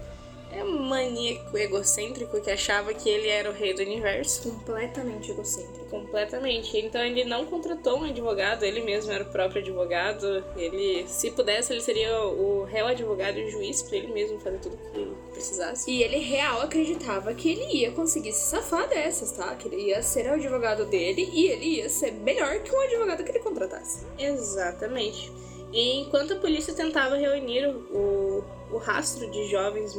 É 0.56 0.62
um 0.62 0.78
maníaco 0.78 1.56
egocêntrico 1.58 2.40
que 2.40 2.50
achava 2.50 2.94
que 2.94 3.08
ele 3.08 3.28
era 3.28 3.50
o 3.50 3.52
rei 3.52 3.74
do 3.74 3.82
universo. 3.82 4.48
Completamente 4.48 5.30
egocêntrico. 5.32 5.86
Completamente. 5.86 6.78
Então 6.78 7.04
ele 7.04 7.24
não 7.24 7.44
contratou 7.46 7.98
um 7.98 8.04
advogado, 8.04 8.62
ele 8.62 8.82
mesmo 8.82 9.10
era 9.10 9.24
o 9.24 9.26
próprio 9.26 9.60
advogado. 9.60 10.44
Ele, 10.56 11.04
se 11.08 11.30
pudesse, 11.32 11.72
ele 11.72 11.80
seria 11.80 12.20
o 12.20 12.64
réu 12.64 12.86
advogado 12.86 13.38
e 13.38 13.44
o 13.44 13.50
juiz 13.50 13.82
para 13.82 13.96
ele 13.96 14.12
mesmo 14.12 14.38
fazer 14.38 14.58
tudo 14.58 14.76
que 14.76 14.98
ele 14.98 15.16
precisasse. 15.32 15.90
E 15.90 16.02
ele 16.02 16.18
real 16.18 16.62
acreditava 16.62 17.34
que 17.34 17.50
ele 17.50 17.78
ia 17.78 17.90
conseguir 17.90 18.32
se 18.32 18.50
safar 18.50 18.88
dessas, 18.88 19.32
tá? 19.32 19.54
Que 19.56 19.66
ele 19.66 19.88
ia 19.88 20.02
ser 20.02 20.30
o 20.30 20.34
advogado 20.34 20.84
dele 20.86 21.28
e 21.32 21.48
ele 21.48 21.64
ia 21.76 21.88
ser 21.88 22.12
melhor 22.12 22.60
que 22.60 22.74
um 22.74 22.80
advogado 22.80 23.24
que 23.24 23.30
ele 23.32 23.40
contratasse. 23.40 24.06
Exatamente. 24.18 25.32
E 25.72 25.98
enquanto 25.98 26.34
a 26.34 26.36
polícia 26.36 26.72
tentava 26.72 27.16
reunir 27.16 27.66
o, 27.66 28.44
o 28.70 28.78
rastro 28.78 29.28
de 29.28 29.48
jovens 29.48 29.96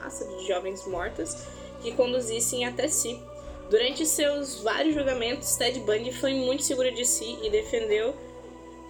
o 0.00 0.04
rastro 0.04 0.28
de 0.38 0.46
jovens 0.48 0.86
mortas 0.86 1.36
que 1.82 1.92
conduzissem 1.92 2.64
até 2.64 2.88
si. 2.88 3.18
Durante 3.70 4.04
seus 4.04 4.60
vários 4.62 4.94
julgamentos, 4.94 5.54
Ted 5.56 5.78
Bundy 5.80 6.12
foi 6.12 6.34
muito 6.34 6.62
seguro 6.64 6.90
de 6.92 7.04
si 7.06 7.38
e 7.42 7.48
defendeu, 7.50 8.12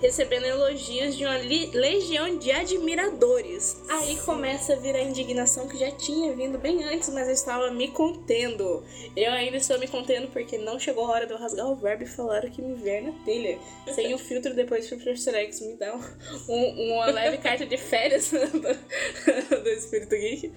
recebendo 0.01 0.46
elogios 0.46 1.14
de 1.14 1.27
uma 1.27 1.37
legião 1.37 2.38
de 2.38 2.51
admiradores. 2.51 3.77
Aí 3.90 4.16
começa 4.25 4.73
a 4.73 4.77
vir 4.77 4.96
a 4.96 5.03
indignação 5.03 5.68
que 5.68 5.77
já 5.77 5.90
tinha 5.90 6.33
vindo 6.35 6.57
bem 6.59 6.83
antes, 6.85 7.11
mas 7.11 7.29
eu 7.29 7.35
estava 7.35 7.70
me 7.70 7.88
contendo. 7.88 8.83
Eu 9.14 9.31
ainda 9.33 9.59
estou 9.59 9.79
me 9.79 9.87
contendo 9.87 10.29
porque 10.29 10.57
não 10.57 10.79
chegou 10.79 11.05
a 11.05 11.11
hora 11.11 11.27
de 11.27 11.33
eu 11.35 11.38
rasgar 11.38 11.66
o 11.70 11.77
verbo 11.77 12.05
e 12.05 12.07
falar 12.07 12.42
o 12.46 12.51
que 12.51 12.62
me 12.62 12.75
vier 12.77 13.03
na 13.03 13.12
telha. 13.27 13.59
Sem 13.94 14.14
o 14.14 14.18
filtro 14.18 14.55
depois 14.55 14.88
pro 14.88 14.96
Professor 14.96 15.35
X 15.35 15.61
me 15.61 15.77
dar 15.77 15.94
um, 15.94 16.01
um- 16.49 16.94
uma 16.94 17.07
leve 17.11 17.37
carta 17.37 17.66
de 17.66 17.77
férias 17.77 18.31
do, 18.33 19.62
do 19.62 19.68
Espírito 19.68 20.16
Geek. 20.16 20.51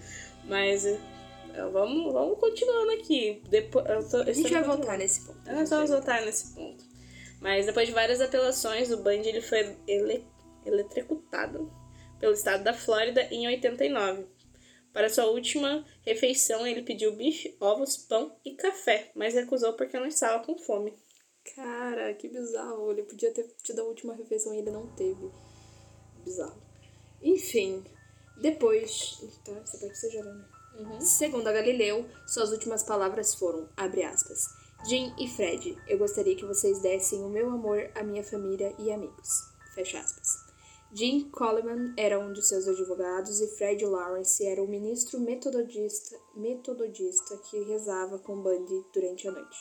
Mas 0.45 0.85
é, 0.85 0.99
vamos, 1.71 2.11
vamos 2.13 2.39
continuando 2.39 2.91
aqui. 2.91 3.41
Depois, 3.49 3.85
eu 3.87 4.09
tô, 4.09 4.17
eu 4.17 4.29
A 4.29 4.33
gente 4.33 4.51
vai 4.51 4.63
voltar 4.63 4.97
nesse 4.97 5.25
ponto. 5.25 5.39
nós 5.45 5.69
vamos 5.69 5.89
voltar 5.89 6.25
nesse 6.25 6.53
ponto. 6.53 6.83
Mas 7.39 7.65
depois 7.65 7.87
de 7.87 7.93
várias 7.93 8.21
apelações, 8.21 8.91
o 8.91 8.97
Bundy 8.97 9.29
ele 9.29 9.41
foi 9.41 9.77
ele, 9.87 10.25
eletrocutado 10.65 11.71
pelo 12.19 12.33
estado 12.33 12.63
da 12.63 12.73
Flórida 12.73 13.21
em 13.31 13.47
89. 13.47 14.25
Para 14.93 15.09
sua 15.09 15.25
última 15.25 15.85
refeição, 16.05 16.65
ele 16.65 16.83
pediu 16.83 17.15
bife, 17.15 17.55
ovos, 17.59 17.97
pão 17.97 18.35
e 18.45 18.51
café, 18.51 19.11
mas 19.15 19.33
recusou 19.33 19.73
porque 19.73 19.99
não 19.99 20.05
estava 20.05 20.43
com 20.45 20.57
fome. 20.57 20.93
Cara, 21.55 22.13
que 22.13 22.29
bizarro. 22.29 22.91
Ele 22.91 23.03
podia 23.03 23.31
ter 23.31 23.45
tido 23.61 23.81
a 23.81 23.83
última 23.83 24.13
refeição 24.13 24.53
e 24.53 24.59
ele 24.59 24.71
não 24.71 24.87
teve. 24.95 25.29
Bizarro. 26.23 26.61
Enfim, 27.21 27.83
depois. 28.37 29.19
Tá, 29.45 29.51
essa 29.53 29.77
parte 29.77 29.97
você 29.97 30.09
já 30.11 30.23
né? 30.23 30.45
Uhum. 30.79 31.01
Segundo 31.01 31.47
a 31.47 31.51
Galileu, 31.51 32.05
suas 32.27 32.51
últimas 32.51 32.83
palavras 32.83 33.35
foram, 33.35 33.69
abre 33.77 34.03
aspas, 34.03 34.47
Jim 34.85 35.13
e 35.19 35.29
Fred, 35.29 35.77
eu 35.87 35.97
gostaria 35.97 36.35
que 36.35 36.45
vocês 36.45 36.81
dessem 36.81 37.23
o 37.23 37.29
meu 37.29 37.49
amor 37.49 37.89
à 37.95 38.03
minha 38.03 38.23
família 38.23 38.75
e 38.79 38.91
amigos. 38.91 39.29
Fecha 39.75 39.99
aspas. 39.99 40.53
Jim 40.91 41.29
Coleman 41.29 41.93
era 41.97 42.19
um 42.19 42.33
de 42.33 42.45
seus 42.45 42.67
advogados 42.67 43.39
e 43.39 43.47
Fred 43.55 43.85
Lawrence 43.85 44.45
era 44.45 44.61
o 44.61 44.67
ministro 44.67 45.19
metodista, 45.19 46.19
metodista 46.35 47.37
que 47.49 47.63
rezava 47.63 48.19
com 48.19 48.41
Bundy 48.41 48.83
durante 48.93 49.27
a 49.27 49.31
noite. 49.31 49.57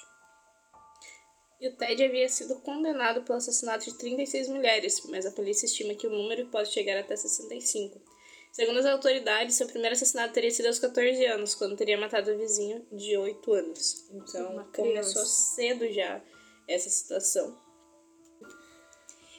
E 1.60 1.68
o 1.68 1.76
Ted 1.76 2.04
havia 2.04 2.28
sido 2.28 2.56
condenado 2.56 3.22
pelo 3.22 3.38
assassinato 3.38 3.84
de 3.84 3.96
36 3.96 4.48
mulheres, 4.48 5.00
mas 5.08 5.24
a 5.24 5.30
polícia 5.30 5.66
estima 5.66 5.94
que 5.94 6.08
o 6.08 6.10
número 6.10 6.48
pode 6.48 6.72
chegar 6.72 6.98
até 6.98 7.14
65. 7.14 8.00
Segundo 8.52 8.80
as 8.80 8.84
autoridades, 8.86 9.56
seu 9.56 9.66
primeiro 9.66 9.96
assassinato 9.96 10.34
teria 10.34 10.50
sido 10.50 10.66
aos 10.66 10.78
14 10.78 11.24
anos, 11.24 11.54
quando 11.54 11.74
teria 11.74 11.98
matado 11.98 12.30
o 12.30 12.36
vizinho 12.36 12.86
de 12.92 13.16
8 13.16 13.52
anos. 13.54 14.04
Então 14.12 14.62
começou 14.76 15.24
cedo 15.24 15.90
já 15.90 16.22
essa 16.68 16.90
situação. 16.90 17.56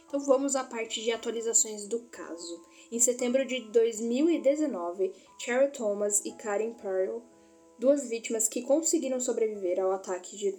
Então 0.08 0.20
vamos 0.22 0.56
à 0.56 0.64
parte 0.64 1.00
de 1.00 1.12
atualizações 1.12 1.86
do 1.88 2.00
caso. 2.06 2.66
Em 2.92 3.00
setembro 3.00 3.46
de 3.46 3.62
2019, 3.72 5.14
Cheryl 5.40 5.72
Thomas 5.72 6.26
e 6.26 6.32
Karen 6.32 6.74
Pearl, 6.74 7.20
duas 7.78 8.10
vítimas 8.10 8.50
que 8.50 8.64
conseguiram 8.64 9.20
sobreviver 9.20 9.80
ao 9.80 9.92
ataque 9.92 10.36
de, 10.36 10.58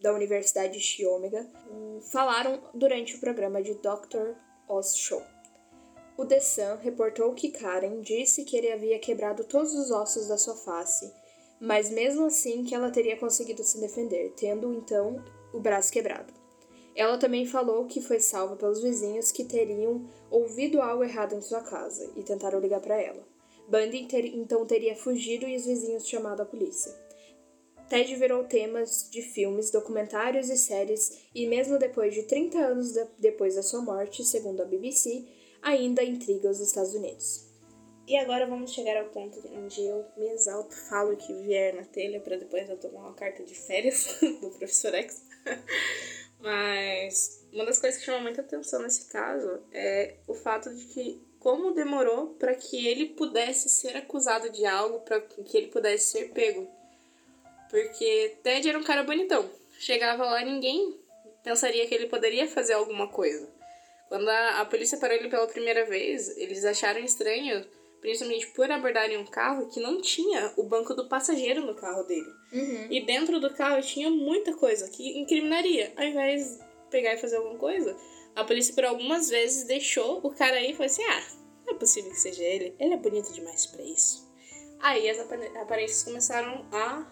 da 0.00 0.14
Universidade 0.14 0.72
de 0.72 0.80
Chiomega, 0.80 1.46
falaram 2.10 2.62
durante 2.72 3.16
o 3.16 3.20
programa 3.20 3.62
de 3.62 3.74
Dr. 3.74 4.36
Oz 4.66 4.96
Show. 4.96 5.22
O 6.20 6.26
The 6.26 6.38
Sun 6.38 6.76
reportou 6.82 7.32
que 7.32 7.48
Karen 7.48 8.02
disse 8.02 8.44
que 8.44 8.54
ele 8.54 8.70
havia 8.70 8.98
quebrado 8.98 9.42
todos 9.42 9.72
os 9.72 9.90
ossos 9.90 10.28
da 10.28 10.36
sua 10.36 10.54
face, 10.54 11.10
mas 11.58 11.88
mesmo 11.88 12.26
assim 12.26 12.62
que 12.62 12.74
ela 12.74 12.90
teria 12.90 13.16
conseguido 13.16 13.64
se 13.64 13.80
defender, 13.80 14.30
tendo 14.36 14.70
então 14.74 15.24
o 15.54 15.58
braço 15.58 15.90
quebrado. 15.90 16.30
Ela 16.94 17.16
também 17.16 17.46
falou 17.46 17.86
que 17.86 18.02
foi 18.02 18.20
salva 18.20 18.54
pelos 18.54 18.82
vizinhos 18.82 19.32
que 19.32 19.46
teriam 19.46 20.06
ouvido 20.30 20.82
algo 20.82 21.02
errado 21.02 21.34
em 21.34 21.40
sua 21.40 21.62
casa 21.62 22.12
e 22.14 22.22
tentaram 22.22 22.60
ligar 22.60 22.82
para 22.82 23.00
ela. 23.00 23.26
Bundy 23.66 24.04
ter, 24.04 24.26
então 24.26 24.66
teria 24.66 24.94
fugido 24.94 25.48
e 25.48 25.56
os 25.56 25.64
vizinhos 25.64 26.06
chamado 26.06 26.42
a 26.42 26.44
polícia. 26.44 26.94
Ted 27.88 28.14
virou 28.16 28.44
temas 28.44 29.08
de 29.10 29.22
filmes, 29.22 29.70
documentários 29.70 30.50
e 30.50 30.58
séries, 30.58 31.22
e 31.34 31.46
mesmo 31.46 31.78
depois 31.78 32.12
de 32.12 32.24
30 32.24 32.58
anos 32.58 32.92
de, 32.92 33.06
depois 33.18 33.54
da 33.54 33.62
sua 33.62 33.80
morte, 33.80 34.22
segundo 34.22 34.60
a 34.60 34.66
BBC, 34.66 35.26
ainda 35.62 36.02
intriga 36.02 36.50
os 36.50 36.60
Estados 36.60 36.94
Unidos. 36.94 37.50
E 38.06 38.16
agora 38.16 38.46
vamos 38.46 38.72
chegar 38.72 38.96
ao 38.96 39.08
ponto 39.10 39.40
onde 39.54 39.82
eu 39.82 40.04
me 40.16 40.28
exalto, 40.30 40.74
falo 40.74 41.16
que 41.16 41.32
vier 41.42 41.74
na 41.74 41.84
telha 41.84 42.20
para 42.20 42.36
depois 42.36 42.68
eu 42.68 42.76
tomar 42.76 43.00
uma 43.02 43.14
carta 43.14 43.44
de 43.44 43.54
férias 43.54 44.18
do 44.40 44.50
professor 44.50 44.94
X. 44.94 45.22
Mas 46.40 47.46
uma 47.52 47.64
das 47.64 47.78
coisas 47.78 48.00
que 48.00 48.06
chama 48.06 48.20
muita 48.20 48.40
atenção 48.40 48.82
nesse 48.82 49.06
caso 49.10 49.60
é 49.72 50.16
o 50.26 50.34
fato 50.34 50.74
de 50.74 50.86
que 50.86 51.22
como 51.38 51.72
demorou 51.72 52.34
para 52.34 52.54
que 52.54 52.86
ele 52.86 53.10
pudesse 53.10 53.68
ser 53.68 53.96
acusado 53.96 54.50
de 54.50 54.66
algo, 54.66 55.00
para 55.00 55.20
que 55.20 55.56
ele 55.56 55.68
pudesse 55.68 56.10
ser 56.10 56.30
pego. 56.32 56.68
Porque 57.70 58.36
Ted 58.42 58.68
era 58.68 58.78
um 58.78 58.84
cara 58.84 59.04
bonitão. 59.04 59.48
Chegava 59.78 60.24
lá, 60.24 60.44
ninguém 60.44 60.98
pensaria 61.42 61.86
que 61.86 61.94
ele 61.94 62.08
poderia 62.08 62.48
fazer 62.48 62.72
alguma 62.72 63.08
coisa. 63.08 63.48
Quando 64.10 64.28
a, 64.28 64.60
a 64.60 64.64
polícia 64.64 64.98
parou 64.98 65.16
ele 65.16 65.28
pela 65.28 65.46
primeira 65.46 65.86
vez, 65.86 66.36
eles 66.36 66.64
acharam 66.64 66.98
estranho, 66.98 67.64
principalmente 68.00 68.48
por 68.48 68.68
abordarem 68.68 69.16
um 69.16 69.24
carro 69.24 69.68
que 69.68 69.78
não 69.78 70.02
tinha 70.02 70.52
o 70.56 70.64
banco 70.64 70.94
do 70.94 71.08
passageiro 71.08 71.64
no 71.64 71.76
carro 71.76 72.02
dele. 72.02 72.28
Uhum. 72.52 72.88
E 72.90 73.06
dentro 73.06 73.38
do 73.38 73.54
carro 73.54 73.80
tinha 73.80 74.10
muita 74.10 74.52
coisa 74.54 74.90
que 74.90 75.16
incriminaria. 75.16 75.92
Ao 75.96 76.04
invés 76.04 76.58
de 76.58 76.90
pegar 76.90 77.14
e 77.14 77.18
fazer 77.18 77.36
alguma 77.36 77.56
coisa, 77.56 77.96
a 78.34 78.42
polícia 78.42 78.74
por 78.74 78.84
algumas 78.84 79.30
vezes 79.30 79.62
deixou 79.62 80.18
o 80.24 80.34
cara 80.34 80.56
aí 80.56 80.72
e 80.72 80.74
falou 80.74 80.86
assim: 80.86 81.04
ah, 81.04 81.22
não 81.64 81.74
é 81.74 81.78
possível 81.78 82.10
que 82.10 82.18
seja 82.18 82.42
ele, 82.42 82.74
ele 82.80 82.94
é 82.94 82.96
bonito 82.96 83.32
demais 83.32 83.66
para 83.66 83.84
isso. 83.84 84.28
Aí 84.80 85.08
as 85.08 85.20
aparências 85.20 86.02
começaram 86.02 86.66
a, 86.72 87.06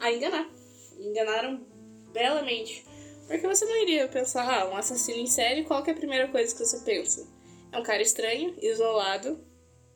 a 0.00 0.10
enganar. 0.10 0.50
Enganaram 0.98 1.64
belamente. 2.12 2.84
Porque 3.30 3.46
você 3.46 3.64
não 3.64 3.80
iria 3.80 4.08
pensar, 4.08 4.42
ah, 4.42 4.68
um 4.68 4.76
assassino 4.76 5.20
em 5.20 5.26
série, 5.28 5.62
qual 5.62 5.84
que 5.84 5.90
é 5.90 5.92
a 5.92 5.96
primeira 5.96 6.26
coisa 6.26 6.52
que 6.52 6.64
você 6.64 6.80
pensa? 6.80 7.24
É 7.70 7.78
um 7.78 7.82
cara 7.84 8.02
estranho, 8.02 8.56
isolado, 8.60 9.38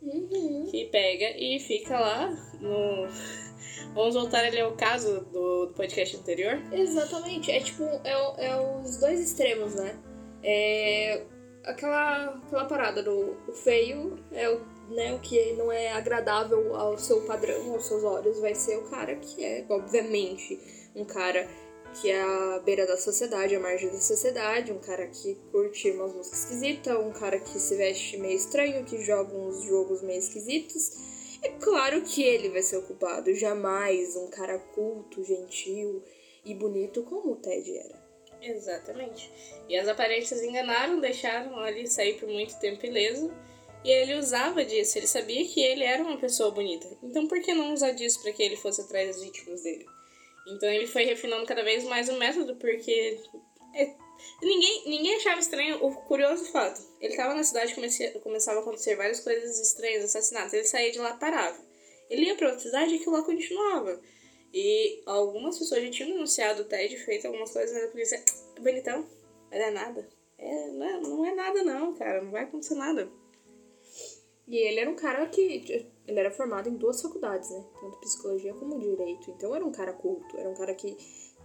uhum. 0.00 0.68
que 0.70 0.84
pega 0.86 1.36
e 1.36 1.58
fica 1.58 1.98
lá 1.98 2.30
no. 2.60 3.08
Vamos 3.92 4.14
voltar 4.14 4.44
ali 4.44 4.60
ao 4.60 4.76
caso 4.76 5.24
do, 5.32 5.66
do 5.66 5.74
podcast 5.74 6.16
anterior? 6.16 6.62
Exatamente. 6.72 7.50
É 7.50 7.58
tipo, 7.58 7.82
é, 8.04 8.46
é 8.46 8.56
os 8.56 9.00
dois 9.00 9.18
extremos, 9.18 9.74
né? 9.74 9.98
É 10.44 11.26
aquela, 11.64 12.36
aquela 12.36 12.66
parada 12.66 13.02
do 13.02 13.36
o 13.48 13.52
feio 13.52 14.16
é 14.30 14.48
o, 14.48 14.60
né, 14.90 15.12
o 15.12 15.18
que 15.18 15.54
não 15.54 15.72
é 15.72 15.90
agradável 15.90 16.76
ao 16.76 16.96
seu 16.98 17.22
padrão, 17.22 17.72
aos 17.72 17.86
seus 17.86 18.04
olhos, 18.04 18.38
vai 18.38 18.54
ser 18.54 18.76
o 18.76 18.88
cara 18.88 19.16
que 19.16 19.44
é, 19.44 19.64
obviamente, 19.68 20.60
um 20.94 21.04
cara 21.04 21.48
que 22.00 22.10
é 22.10 22.20
a 22.20 22.58
beira 22.64 22.86
da 22.86 22.96
sociedade, 22.96 23.54
a 23.54 23.60
margem 23.60 23.88
da 23.88 24.00
sociedade, 24.00 24.72
um 24.72 24.78
cara 24.78 25.06
que 25.06 25.36
curte 25.50 25.90
umas 25.90 26.12
músicas 26.12 26.40
esquisitas, 26.40 26.98
um 26.98 27.12
cara 27.12 27.38
que 27.38 27.58
se 27.58 27.76
veste 27.76 28.16
meio 28.18 28.36
estranho, 28.36 28.84
que 28.84 29.02
joga 29.02 29.34
uns 29.34 29.62
jogos 29.62 30.02
meio 30.02 30.18
esquisitos. 30.18 30.92
É 31.42 31.50
claro 31.50 32.02
que 32.02 32.22
ele 32.22 32.48
vai 32.48 32.62
ser 32.62 32.78
o 32.78 32.82
culpado, 32.82 33.34
jamais 33.34 34.16
um 34.16 34.28
cara 34.28 34.58
culto, 34.58 35.24
gentil 35.24 36.02
e 36.44 36.54
bonito 36.54 37.02
como 37.02 37.32
o 37.32 37.36
Ted 37.36 37.76
era. 37.76 38.02
Exatamente. 38.42 39.30
E 39.68 39.76
as 39.76 39.88
aparências 39.88 40.42
enganaram, 40.42 41.00
deixaram 41.00 41.66
ele 41.66 41.86
sair 41.86 42.14
por 42.14 42.28
muito 42.28 42.58
tempo 42.58 42.84
ileso. 42.84 43.30
E 43.84 43.90
ele 43.90 44.14
usava 44.14 44.64
disso, 44.64 44.96
ele 44.96 45.06
sabia 45.06 45.46
que 45.46 45.60
ele 45.60 45.84
era 45.84 46.02
uma 46.02 46.18
pessoa 46.18 46.50
bonita. 46.50 46.88
Então 47.02 47.26
por 47.26 47.40
que 47.40 47.52
não 47.52 47.72
usar 47.74 47.92
disso 47.92 48.22
para 48.22 48.32
que 48.32 48.42
ele 48.42 48.56
fosse 48.56 48.80
atrás 48.80 49.08
das 49.08 49.22
vítimas 49.22 49.62
dele? 49.62 49.86
Então 50.46 50.68
ele 50.68 50.86
foi 50.86 51.04
refinando 51.04 51.46
cada 51.46 51.62
vez 51.62 51.84
mais 51.84 52.08
o 52.08 52.18
método, 52.18 52.56
porque 52.56 53.20
é, 53.74 53.94
ninguém, 54.42 54.88
ninguém 54.88 55.14
achava 55.16 55.40
estranho 55.40 55.84
o 55.84 55.94
curioso 56.02 56.44
fato. 56.52 56.82
Ele 57.00 57.12
estava 57.12 57.34
na 57.34 57.44
cidade 57.44 57.72
e 57.72 58.20
começava 58.20 58.58
a 58.58 58.62
acontecer 58.62 58.96
várias 58.96 59.20
coisas 59.20 59.58
estranhas, 59.58 60.04
assassinatos. 60.04 60.52
Ele 60.52 60.64
saía 60.64 60.92
de 60.92 60.98
lá 60.98 61.16
parava. 61.16 61.58
Ele 62.10 62.26
ia 62.26 62.36
para 62.36 62.48
outra 62.48 62.62
cidade 62.62 62.92
e 62.92 62.96
aquilo 62.96 63.12
lá 63.12 63.22
continuava. 63.22 64.00
E 64.52 65.02
algumas 65.04 65.58
pessoas 65.58 65.82
já 65.82 65.90
tinham 65.90 66.12
denunciado 66.12 66.62
o 66.62 66.64
Ted, 66.64 66.96
feito 66.98 67.26
algumas 67.26 67.50
coisas, 67.50 67.74
mas 67.74 67.84
a 67.84 67.88
polícia, 67.88 68.24
bonitão, 68.60 69.04
vai 69.50 69.58
dar 69.58 69.72
nada. 69.72 70.08
É, 70.38 70.68
não, 70.68 70.86
é, 70.86 71.00
não 71.00 71.24
é 71.24 71.34
nada 71.34 71.62
não, 71.64 71.94
cara, 71.94 72.22
não 72.22 72.30
vai 72.30 72.44
acontecer 72.44 72.74
nada. 72.74 73.10
E 74.46 74.56
ele 74.56 74.80
era 74.80 74.90
um 74.90 74.94
cara 74.94 75.26
que. 75.26 75.86
Ele 76.06 76.20
era 76.20 76.30
formado 76.30 76.68
em 76.68 76.76
duas 76.76 77.00
faculdades, 77.00 77.50
né? 77.50 77.64
Tanto 77.80 77.98
psicologia 77.98 78.52
como 78.54 78.78
direito. 78.78 79.30
Então 79.30 79.54
era 79.54 79.64
um 79.64 79.72
cara 79.72 79.92
culto, 79.92 80.36
era 80.36 80.48
um 80.48 80.54
cara 80.54 80.74
que. 80.74 80.96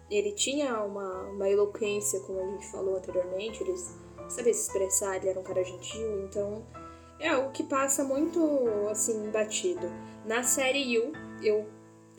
Ele 0.10 0.32
tinha 0.32 0.84
uma, 0.84 1.30
uma 1.30 1.48
eloquência, 1.48 2.20
como 2.22 2.40
a 2.40 2.48
gente 2.48 2.66
falou 2.72 2.96
anteriormente, 2.98 3.62
ele 3.62 3.78
sabia 4.28 4.54
se 4.54 4.68
expressar, 4.68 5.18
ele 5.18 5.30
era 5.30 5.40
um 5.40 5.44
cara 5.44 5.64
gentil, 5.64 6.22
então. 6.22 6.66
É 7.20 7.28
algo 7.28 7.52
que 7.52 7.64
passa 7.64 8.04
muito, 8.04 8.40
assim, 8.90 9.30
batido. 9.30 9.86
Na 10.26 10.42
série 10.42 10.94
You, 10.94 11.12
eu, 11.44 11.66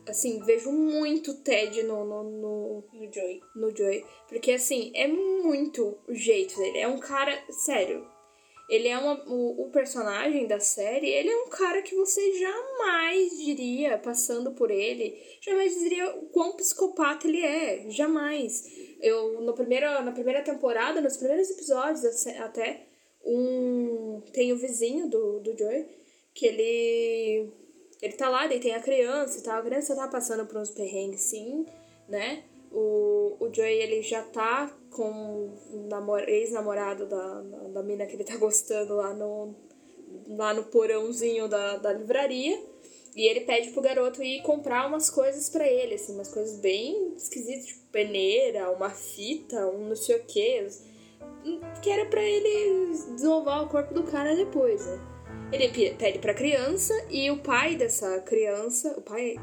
assim, 0.07 0.41
vejo 0.45 0.71
muito 0.71 1.43
Ted 1.43 1.83
no, 1.83 2.05
no, 2.05 2.23
no, 2.23 2.85
no 2.93 3.13
Joey. 3.13 3.41
No 3.57 3.75
Joey. 3.75 4.05
Porque, 4.29 4.53
assim, 4.53 4.93
é 4.95 5.09
muito 5.09 5.99
o 6.07 6.15
jeito 6.15 6.57
dele. 6.59 6.79
É 6.79 6.87
um 6.87 6.99
cara, 6.99 7.33
sério, 7.49 8.07
ele 8.71 8.87
é 8.87 8.97
uma, 8.97 9.21
o, 9.29 9.65
o, 9.65 9.71
personagem 9.71 10.47
da 10.47 10.61
série, 10.61 11.09
ele 11.09 11.29
é 11.29 11.37
um 11.43 11.49
cara 11.49 11.83
que 11.83 11.97
você 11.97 12.39
jamais 12.39 13.37
diria, 13.37 13.99
passando 13.99 14.53
por 14.53 14.71
ele, 14.71 15.21
jamais 15.41 15.75
diria 15.75 16.15
o 16.17 16.27
quão 16.27 16.53
psicopata 16.53 17.27
ele 17.27 17.45
é. 17.45 17.91
Jamais. 17.91 18.65
Eu, 19.01 19.41
no 19.41 19.53
primeiro, 19.55 19.87
na 20.05 20.13
primeira 20.13 20.41
temporada, 20.43 21.01
nos 21.01 21.17
primeiros 21.17 21.51
episódios 21.51 22.27
até, 22.39 22.87
um 23.25 24.23
tem 24.33 24.53
o 24.53 24.57
vizinho 24.57 25.09
do, 25.09 25.41
do 25.41 25.59
Joey, 25.59 25.87
que 26.33 26.47
ele. 26.47 27.53
Ele 28.01 28.13
tá 28.15 28.31
lá, 28.31 28.47
ele 28.47 28.61
tem 28.61 28.75
a 28.75 28.81
criança 28.81 29.39
e 29.39 29.43
tal. 29.43 29.59
A 29.59 29.63
criança 29.63 29.97
tá 29.97 30.09
passando 30.09 30.47
por 30.47 30.57
uns 30.57 30.71
perrengues, 30.71 31.23
sim, 31.23 31.67
né? 32.09 32.45
O, 32.71 33.37
o, 33.41 33.53
Joey 33.53 33.83
ele 33.83 34.03
já 34.03 34.23
tá 34.23 34.73
com 34.91 35.53
o 35.73 36.19
ex-namorado 36.19 37.07
da, 37.07 37.41
da, 37.43 37.59
da 37.69 37.83
mina 37.83 38.07
que 38.07 38.15
ele 38.15 38.25
tá 38.25 38.37
gostando 38.37 38.95
lá 38.95 39.13
no, 39.13 39.55
lá 40.29 40.55
no 40.55 40.65
porãozinho 40.65 41.49
da, 41.49 41.77
da 41.77 41.93
livraria. 41.93 42.63
E 43.15 43.29
ele 43.29 43.41
pede 43.41 43.71
pro 43.71 43.83
garoto 43.83 44.23
ir 44.23 44.43
comprar 44.43 44.87
umas 44.87 45.11
coisas 45.11 45.51
para 45.51 45.67
ele, 45.67 45.95
assim, 45.95 46.15
umas 46.15 46.33
coisas 46.33 46.61
bem 46.61 47.13
esquisitas, 47.17 47.67
tipo 47.67 47.81
peneira, 47.91 48.71
uma 48.71 48.91
fita, 48.91 49.67
um 49.67 49.89
não 49.89 49.97
sei 49.97 50.17
o 50.17 50.25
que, 50.25 50.69
que 51.83 51.91
era 51.91 52.07
para 52.07 52.23
ele 52.23 52.93
desovar 53.15 53.65
o 53.65 53.69
corpo 53.69 53.93
do 53.95 54.05
cara 54.05 54.37
depois, 54.37 54.87
né? 54.87 54.99
Ele 55.53 55.95
pede 55.95 56.21
pra 56.21 56.35
criança 56.35 56.95
e 57.11 57.31
o 57.31 57.39
pai 57.39 57.75
dessa 57.75 58.21
criança, 58.21 58.95
o 58.97 59.03
pai, 59.03 59.35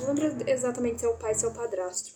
não 0.00 0.14
lembro 0.14 0.48
exatamente 0.48 1.00
se 1.00 1.04
é 1.04 1.08
o 1.08 1.18
pai, 1.18 1.34
se 1.34 1.44
é 1.44 1.48
o 1.48 1.52
padrasto, 1.52 2.12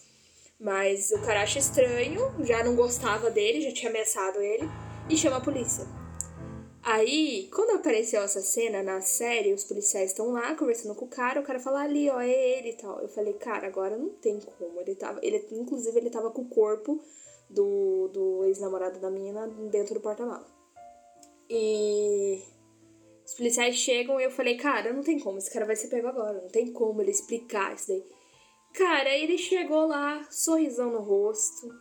mas 0.65 1.11
o 1.11 1.21
cara 1.21 1.43
acha 1.43 1.59
estranho, 1.59 2.35
já 2.43 2.65
não 2.65 2.75
gostava 2.75 3.31
dele, 3.31 3.61
já 3.61 3.71
tinha 3.71 3.91
ameaçado 3.91 4.41
ele 4.41 4.67
e 5.11 5.15
chama 5.15 5.37
a 5.37 5.41
polícia. 5.41 5.87
Aí, 6.83 7.51
quando 7.55 7.77
apareceu 7.77 8.23
essa 8.23 8.41
cena 8.41 8.83
na 8.83 9.03
série, 9.03 9.53
os 9.53 9.65
policiais 9.65 10.11
estão 10.11 10.33
lá 10.33 10.55
conversando 10.55 10.95
com 10.95 11.05
o 11.05 11.09
cara, 11.09 11.41
o 11.41 11.45
cara 11.45 11.61
fala 11.61 11.83
ali, 11.83 12.09
ó, 12.09 12.19
é 12.19 12.31
ele 12.31 12.71
e 12.71 12.77
tal. 12.77 12.99
Eu 13.01 13.09
falei, 13.09 13.35
cara, 13.35 13.67
agora 13.67 13.97
não 13.97 14.09
tem 14.11 14.39
como. 14.41 14.81
Ele 14.81 14.95
tava. 14.95 15.19
Ele, 15.23 15.47
inclusive, 15.53 15.99
ele 15.99 16.11
tava 16.11 16.31
com 16.31 16.43
o 16.43 16.49
corpo 16.49 17.01
do, 17.49 18.09
do 18.09 18.45
ex-namorado 18.45 18.99
da 18.99 19.11
menina 19.11 19.47
dentro 19.71 19.95
do 19.95 20.01
porta-mala. 20.01 20.47
E 21.49 22.43
os 23.25 23.35
policiais 23.35 23.77
chegam 23.77 24.19
e 24.21 24.25
eu 24.25 24.31
falei, 24.31 24.57
cara, 24.57 24.93
não 24.93 25.03
tem 25.03 25.19
como, 25.19 25.39
esse 25.39 25.53
cara 25.53 25.67
vai 25.67 25.77
ser 25.77 25.89
pego 25.89 26.09
agora, 26.09 26.41
não 26.41 26.49
tem 26.49 26.73
como 26.73 27.01
ele 27.01 27.11
explicar 27.11 27.75
isso 27.75 27.89
daí. 27.89 28.05
Cara, 28.75 29.09
ele 29.17 29.39
chegou 29.39 29.87
lá, 29.87 30.27
sorrisão 30.33 30.91
no 30.91 31.01
rosto, 31.01 31.73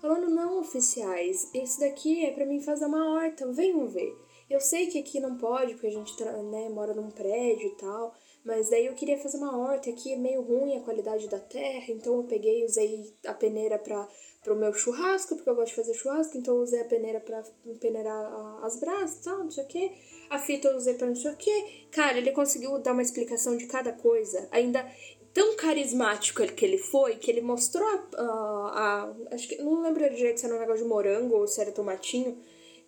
falando, 0.00 0.30
não, 0.30 0.60
oficiais, 0.60 1.50
esse 1.52 1.78
daqui 1.78 2.24
é 2.24 2.32
para 2.32 2.46
mim 2.46 2.62
fazer 2.62 2.86
uma 2.86 3.12
horta, 3.12 3.52
venham 3.52 3.86
ver. 3.86 4.16
Eu 4.48 4.58
sei 4.58 4.86
que 4.86 4.98
aqui 4.98 5.20
não 5.20 5.36
pode, 5.36 5.74
porque 5.74 5.88
a 5.88 5.92
gente 5.92 6.24
né, 6.24 6.70
mora 6.70 6.94
num 6.94 7.10
prédio 7.10 7.68
e 7.68 7.76
tal, 7.76 8.14
mas 8.42 8.70
daí 8.70 8.86
eu 8.86 8.94
queria 8.94 9.18
fazer 9.18 9.36
uma 9.36 9.58
horta, 9.58 9.90
aqui 9.90 10.14
é 10.14 10.16
meio 10.16 10.40
ruim 10.40 10.78
a 10.78 10.80
qualidade 10.80 11.28
da 11.28 11.38
terra, 11.38 11.84
então 11.90 12.16
eu 12.16 12.24
peguei 12.24 12.64
usei 12.64 13.12
a 13.26 13.34
peneira 13.34 13.78
para 13.78 14.08
o 14.46 14.56
meu 14.56 14.72
churrasco, 14.72 15.34
porque 15.34 15.50
eu 15.50 15.54
gosto 15.54 15.68
de 15.68 15.76
fazer 15.76 15.92
churrasco, 15.92 16.38
então 16.38 16.56
eu 16.56 16.62
usei 16.62 16.80
a 16.80 16.86
peneira 16.86 17.20
para 17.20 17.42
peneirar 17.78 18.64
as 18.64 18.80
brasas 18.80 19.18
e 19.18 19.22
tal, 19.22 19.38
não 19.40 19.50
sei 19.50 19.64
o 19.64 19.66
que. 19.66 19.92
A 20.30 20.38
fita 20.38 20.68
eu 20.68 20.78
usei 20.78 20.94
para 20.94 21.08
não 21.08 21.14
sei 21.14 21.30
o 21.30 21.36
que. 21.36 21.88
Cara, 21.90 22.16
ele 22.16 22.32
conseguiu 22.32 22.78
dar 22.78 22.92
uma 22.92 23.02
explicação 23.02 23.54
de 23.54 23.66
cada 23.66 23.92
coisa, 23.92 24.48
ainda 24.50 24.86
tão 25.32 25.56
carismático 25.56 26.46
que 26.46 26.64
ele 26.64 26.78
foi, 26.78 27.16
que 27.16 27.30
ele 27.30 27.40
mostrou 27.40 27.86
a, 27.86 28.08
a, 28.16 28.24
a 28.24 29.34
acho 29.34 29.48
que 29.48 29.56
não 29.62 29.82
lembro 29.82 30.08
direito 30.14 30.40
se 30.40 30.46
era 30.46 30.56
um 30.56 30.60
negócio 30.60 30.82
de 30.82 30.88
morango 30.88 31.36
ou 31.36 31.46
se 31.46 31.60
era 31.60 31.72
tomatinho, 31.72 32.38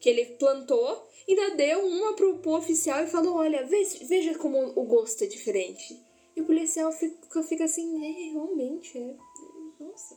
que 0.00 0.08
ele 0.08 0.24
plantou 0.36 1.08
ainda 1.28 1.54
deu 1.56 1.86
uma 1.86 2.14
pro, 2.14 2.38
pro 2.38 2.52
oficial 2.52 3.02
e 3.04 3.06
falou: 3.06 3.36
Olha, 3.36 3.64
veja, 3.64 3.98
veja 4.06 4.38
como 4.38 4.72
o 4.74 4.84
gosto 4.84 5.24
é 5.24 5.26
diferente. 5.26 5.96
E 6.34 6.40
o 6.40 6.44
policial 6.44 6.90
fica, 6.92 7.42
fica 7.42 7.64
assim: 7.64 8.04
É, 8.04 8.32
realmente, 8.32 8.98
é. 8.98 9.14
Nossa. 9.78 10.16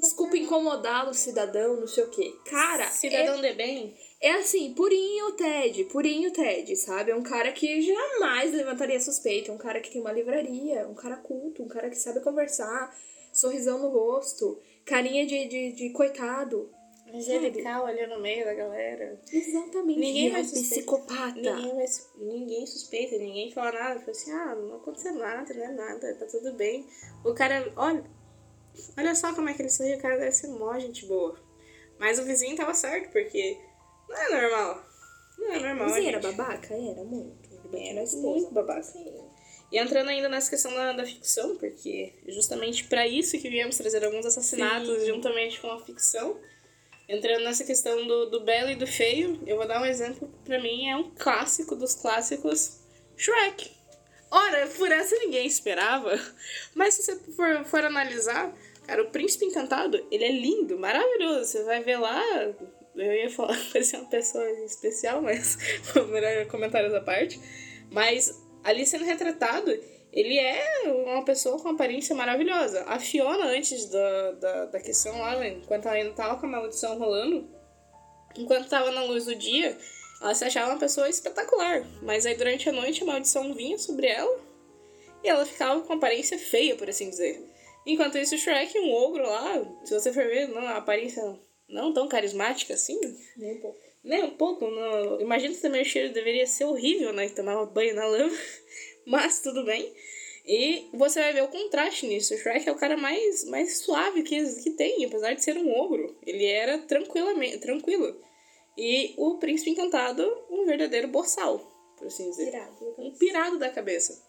Desculpa 0.00 0.36
incomodá-lo, 0.36 1.12
cidadão, 1.12 1.76
não 1.78 1.86
sei 1.86 2.04
o 2.04 2.10
quê. 2.10 2.32
Cara. 2.46 2.88
Cidadão 2.90 3.44
é, 3.44 3.50
de 3.50 3.54
bem? 3.54 3.94
É 4.24 4.36
assim, 4.36 4.72
purinho 4.72 5.32
Ted, 5.32 5.84
purinho 5.84 6.32
Ted, 6.32 6.74
sabe? 6.76 7.10
É 7.10 7.14
um 7.14 7.22
cara 7.22 7.52
que 7.52 7.82
jamais 7.82 8.54
levantaria 8.54 8.98
suspeita. 8.98 9.52
Um 9.52 9.58
cara 9.58 9.82
que 9.82 9.90
tem 9.90 10.00
uma 10.00 10.10
livraria, 10.10 10.88
um 10.88 10.94
cara 10.94 11.18
culto, 11.18 11.62
um 11.62 11.68
cara 11.68 11.90
que 11.90 11.96
sabe 11.96 12.20
conversar, 12.20 12.96
sorrisão 13.30 13.78
no 13.78 13.90
rosto, 13.90 14.58
carinha 14.86 15.26
de, 15.26 15.46
de, 15.46 15.72
de 15.72 15.90
coitado. 15.90 16.72
Angelical 17.12 17.84
ali 17.84 18.06
no 18.06 18.18
meio 18.18 18.46
da 18.46 18.54
galera. 18.54 19.20
Exatamente. 19.30 20.00
Ninguém 20.00 20.30
vai 20.30 20.40
é 20.40 20.44
psicopata. 20.44 21.34
Ninguém, 21.34 21.74
vai, 21.74 21.86
ninguém 22.16 22.66
suspeita, 22.66 23.18
ninguém 23.18 23.52
fala 23.52 23.72
nada. 23.72 24.00
Fala 24.00 24.10
assim, 24.10 24.32
ah, 24.32 24.54
não 24.54 24.76
aconteceu 24.76 25.12
nada, 25.16 25.52
não 25.52 25.64
é 25.64 25.72
nada, 25.72 26.14
tá 26.14 26.24
tudo 26.24 26.54
bem. 26.54 26.88
O 27.22 27.34
cara, 27.34 27.70
olha, 27.76 28.02
olha 28.96 29.14
só 29.14 29.34
como 29.34 29.50
é 29.50 29.52
que 29.52 29.60
ele 29.60 29.68
sorriu, 29.68 29.98
o 29.98 30.00
cara 30.00 30.16
deve 30.16 30.32
ser 30.32 30.48
mó 30.48 30.78
gente 30.78 31.04
boa. 31.04 31.38
Mas 31.98 32.18
o 32.18 32.24
vizinho 32.24 32.56
tava 32.56 32.72
certo, 32.72 33.12
porque 33.12 33.58
não 34.14 34.22
é 34.22 34.40
normal. 34.40 34.86
Não 35.38 35.52
é 35.52 35.60
normal. 35.60 35.88
Vizinho 35.88 36.08
era 36.08 36.20
babaca? 36.20 36.74
Era 36.74 37.04
muito. 37.04 37.50
Era 37.72 38.04
muito 38.16 38.54
babaca. 38.54 38.82
Sim. 38.82 39.24
E 39.72 39.78
entrando 39.78 40.08
ainda 40.08 40.28
nessa 40.28 40.48
questão 40.48 40.72
da, 40.72 40.92
da 40.92 41.04
ficção, 41.04 41.56
porque 41.56 42.12
justamente 42.28 42.84
para 42.84 43.06
isso 43.06 43.38
que 43.38 43.48
viemos 43.48 43.76
trazer 43.76 44.04
alguns 44.04 44.24
assassinatos 44.24 45.00
Sim. 45.00 45.06
juntamente 45.06 45.60
com 45.60 45.70
a 45.70 45.84
ficção 45.84 46.38
Entrando 47.08 47.44
nessa 47.44 47.64
questão 47.64 48.06
do, 48.06 48.30
do 48.30 48.40
belo 48.40 48.70
e 48.70 48.76
do 48.76 48.86
feio, 48.86 49.38
eu 49.46 49.56
vou 49.56 49.66
dar 49.66 49.80
um 49.82 49.84
exemplo 49.84 50.26
que 50.26 50.38
pra 50.44 50.60
mim 50.60 50.88
é 50.88 50.96
um 50.96 51.10
clássico 51.10 51.76
dos 51.76 51.94
clássicos, 51.94 52.80
Shrek. 53.16 53.70
Ora, 54.30 54.66
por 54.68 54.90
essa 54.90 55.14
ninguém 55.16 55.46
esperava, 55.46 56.18
mas 56.74 56.94
se 56.94 57.02
você 57.02 57.16
for, 57.32 57.64
for 57.66 57.84
analisar, 57.84 58.54
cara, 58.86 59.02
o 59.02 59.10
Príncipe 59.10 59.44
Encantado, 59.44 60.04
ele 60.10 60.24
é 60.24 60.32
lindo, 60.32 60.78
maravilhoso. 60.78 61.44
Você 61.44 61.62
vai 61.64 61.82
ver 61.82 61.98
lá, 61.98 62.22
eu 62.96 63.12
ia 63.12 63.30
falar, 63.30 63.56
parecia 63.72 63.98
uma 63.98 64.08
pessoa 64.08 64.48
especial, 64.64 65.20
mas 65.22 65.58
melhor 66.10 66.46
comentários 66.46 66.94
à 66.94 67.00
parte. 67.00 67.40
Mas 67.90 68.42
ali 68.62 68.86
sendo 68.86 69.04
retratado, 69.04 69.70
ele 70.12 70.38
é 70.38 70.64
uma 70.86 71.24
pessoa 71.24 71.60
com 71.60 71.68
aparência 71.68 72.14
maravilhosa. 72.14 72.84
A 72.84 72.98
Fiona, 72.98 73.46
antes 73.46 73.90
da, 73.90 74.32
da, 74.32 74.64
da 74.66 74.80
questão 74.80 75.18
lá, 75.18 75.46
enquanto 75.46 75.86
ela 75.86 75.96
ainda 75.96 76.12
tava 76.12 76.38
com 76.38 76.46
a 76.46 76.48
maldição 76.48 76.98
rolando, 76.98 77.48
enquanto 78.36 78.68
tava 78.68 78.90
na 78.92 79.02
luz 79.02 79.24
do 79.24 79.34
dia, 79.34 79.76
ela 80.20 80.34
se 80.34 80.44
achava 80.44 80.70
uma 80.70 80.78
pessoa 80.78 81.08
espetacular. 81.08 81.84
Mas 82.02 82.24
aí 82.26 82.36
durante 82.36 82.68
a 82.68 82.72
noite 82.72 83.02
a 83.02 83.06
maldição 83.06 83.52
vinha 83.54 83.76
sobre 83.76 84.06
ela 84.06 84.38
e 85.22 85.28
ela 85.28 85.44
ficava 85.44 85.80
com 85.80 85.94
aparência 85.94 86.38
feia, 86.38 86.76
por 86.76 86.88
assim 86.88 87.10
dizer. 87.10 87.42
Enquanto 87.86 88.16
isso, 88.16 88.34
o 88.34 88.38
Shrek, 88.38 88.78
um 88.78 88.92
ogro 88.94 89.24
lá, 89.24 89.62
se 89.84 89.92
você 89.92 90.12
for 90.12 90.24
ver, 90.24 90.48
não, 90.48 90.66
a 90.66 90.76
aparência 90.76 91.22
não 91.74 91.92
tão 91.92 92.08
carismática 92.08 92.74
assim. 92.74 92.98
Nem 93.36 93.56
um 93.56 93.60
pouco. 93.60 93.80
Nem 94.02 94.22
um 94.22 94.30
pouco. 94.30 94.70
Não. 94.70 95.20
Imagina 95.20 95.54
que 95.54 95.60
também 95.60 95.82
o 95.82 95.84
cheiro 95.84 96.12
deveria 96.12 96.46
ser 96.46 96.64
horrível, 96.64 97.12
né? 97.12 97.28
Tomar 97.28 97.66
banho 97.66 97.94
na 97.94 98.06
lama 98.06 98.32
mas 99.04 99.40
tudo 99.40 99.64
bem. 99.64 99.92
E 100.46 100.88
você 100.92 101.20
vai 101.20 101.32
ver 101.32 101.42
o 101.42 101.48
contraste 101.48 102.06
nisso. 102.06 102.34
O 102.34 102.38
Shrek 102.38 102.68
é 102.68 102.72
o 102.72 102.76
cara 102.76 102.96
mais, 102.96 103.44
mais 103.44 103.78
suave 103.78 104.22
que, 104.22 104.62
que 104.62 104.70
tem, 104.70 105.04
apesar 105.04 105.34
de 105.34 105.42
ser 105.42 105.56
um 105.56 105.72
ogro. 105.72 106.16
Ele 106.24 106.44
era 106.44 106.78
tranquilamente, 106.78 107.58
tranquilo. 107.58 108.20
E 108.76 109.14
o 109.16 109.38
Príncipe 109.38 109.70
Encantado, 109.70 110.22
um 110.50 110.66
verdadeiro 110.66 111.08
boçal, 111.08 111.58
por 111.96 112.06
assim 112.06 112.28
dizer. 112.30 112.50
Pirado. 112.50 112.94
Um 112.98 113.10
pirado 113.12 113.58
da 113.58 113.70
cabeça. 113.70 114.22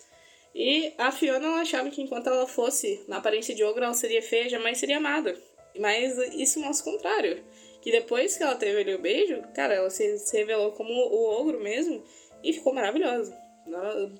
E 0.53 0.93
a 0.97 1.12
Fiona 1.12 1.47
ela 1.47 1.62
achava 1.62 1.89
que 1.89 2.01
enquanto 2.01 2.27
ela 2.27 2.47
fosse 2.47 3.03
na 3.10 3.17
aparência 3.17 3.53
de 3.53 3.63
ogro, 3.63 3.84
ela 3.84 3.93
seria 3.93 4.21
feia, 4.21 4.47
jamais 4.47 4.77
seria 4.77 4.97
amada. 4.97 5.38
Mas 5.79 6.17
isso 6.33 6.59
mostra 6.59 6.89
o 6.89 6.93
contrário. 6.93 7.43
Que 7.81 7.91
depois 7.91 8.35
que 8.35 8.43
ela 8.43 8.55
teve 8.55 8.81
ali 8.81 8.95
o 8.95 9.01
beijo, 9.01 9.43
cara, 9.53 9.75
ela 9.75 9.89
se, 9.89 10.17
se 10.17 10.35
revelou 10.38 10.71
como 10.71 10.91
o 10.91 11.39
ogro 11.39 11.61
mesmo 11.61 12.03
e 12.43 12.51
ficou 12.51 12.73
maravilhosa. 12.73 13.38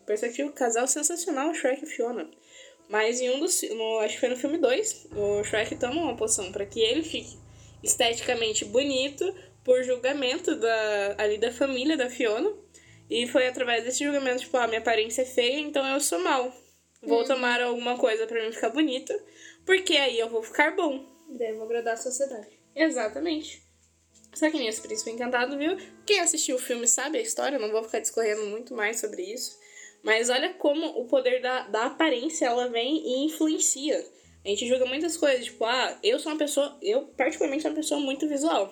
Perspectiva, 0.06 0.52
casal 0.52 0.88
sensacional, 0.88 1.54
Shrek 1.54 1.84
e 1.84 1.88
Fiona. 1.88 2.30
Mas 2.90 3.20
em 3.22 3.30
um 3.32 3.40
dos. 3.40 3.62
No, 3.64 4.00
acho 4.00 4.16
que 4.16 4.20
foi 4.20 4.30
no 4.30 4.38
filme 4.38 4.58
2, 4.58 5.08
o 5.16 5.44
Shrek 5.44 5.76
toma 5.76 6.02
uma 6.02 6.16
poção 6.16 6.52
para 6.52 6.66
que 6.66 6.80
ele 6.80 7.04
fique 7.04 7.38
esteticamente 7.84 8.66
bonito 8.66 9.34
por 9.64 9.84
julgamento 9.84 10.56
da, 10.56 11.16
ali 11.18 11.38
da 11.38 11.52
família 11.52 11.98
da 11.98 12.10
Fiona. 12.10 12.52
E 13.10 13.28
foi 13.28 13.48
através 13.48 13.84
desse 13.84 14.04
julgamento, 14.04 14.42
tipo, 14.42 14.58
ah, 14.58 14.68
minha 14.68 14.80
aparência 14.80 15.22
é 15.22 15.26
feia, 15.26 15.60
então 15.60 15.86
eu 15.88 16.00
sou 16.00 16.20
mal. 16.20 16.52
Vou 17.04 17.22
hum. 17.22 17.26
tomar 17.26 17.62
alguma 17.62 17.98
coisa 17.98 18.26
para 18.26 18.44
mim 18.44 18.52
ficar 18.52 18.70
bonita, 18.70 19.16
porque 19.64 19.96
aí 19.96 20.20
eu 20.20 20.30
vou 20.30 20.42
ficar 20.42 20.76
bom. 20.76 21.06
Vou 21.28 21.64
agradar 21.64 21.94
a 21.94 21.98
sociedade. 21.98 22.60
Exatamente. 22.76 23.64
Só 24.34 24.52
que 24.52 24.58
nesse 24.58 24.82
Príncipe 24.82 25.12
Encantado, 25.12 25.58
viu? 25.58 25.78
Quem 26.06 26.20
assistiu 26.20 26.58
o 26.58 26.60
filme 26.60 26.88
sabe 26.88 27.18
a 27.18 27.22
história, 27.22 27.58
não 27.58 27.72
vou 27.72 27.84
ficar 27.84 28.00
discorrendo 28.00 28.46
muito 28.48 28.76
mais 28.76 29.00
sobre 29.00 29.22
isso. 29.22 29.58
Mas 30.04 30.30
olha 30.30 30.54
como 30.54 30.86
o 31.00 31.08
poder 31.08 31.42
da, 31.42 31.68
da 31.68 31.86
aparência 31.86 32.46
ela 32.46 32.68
vem 32.68 32.98
e 32.98 33.26
influencia. 33.26 34.06
A 34.44 34.50
gente 34.50 34.68
julga 34.68 34.86
muitas 34.86 35.18
coisas, 35.18 35.46
tipo, 35.46 35.66
ah, 35.66 35.98
eu 36.04 36.20
sou 36.20 36.32
uma 36.32 36.38
pessoa, 36.38 36.78
eu 36.82 37.08
particularmente 37.18 37.64
sou 37.64 37.72
uma 37.72 37.78
pessoa 37.78 38.00
muito 38.00 38.28
visual. 38.28 38.72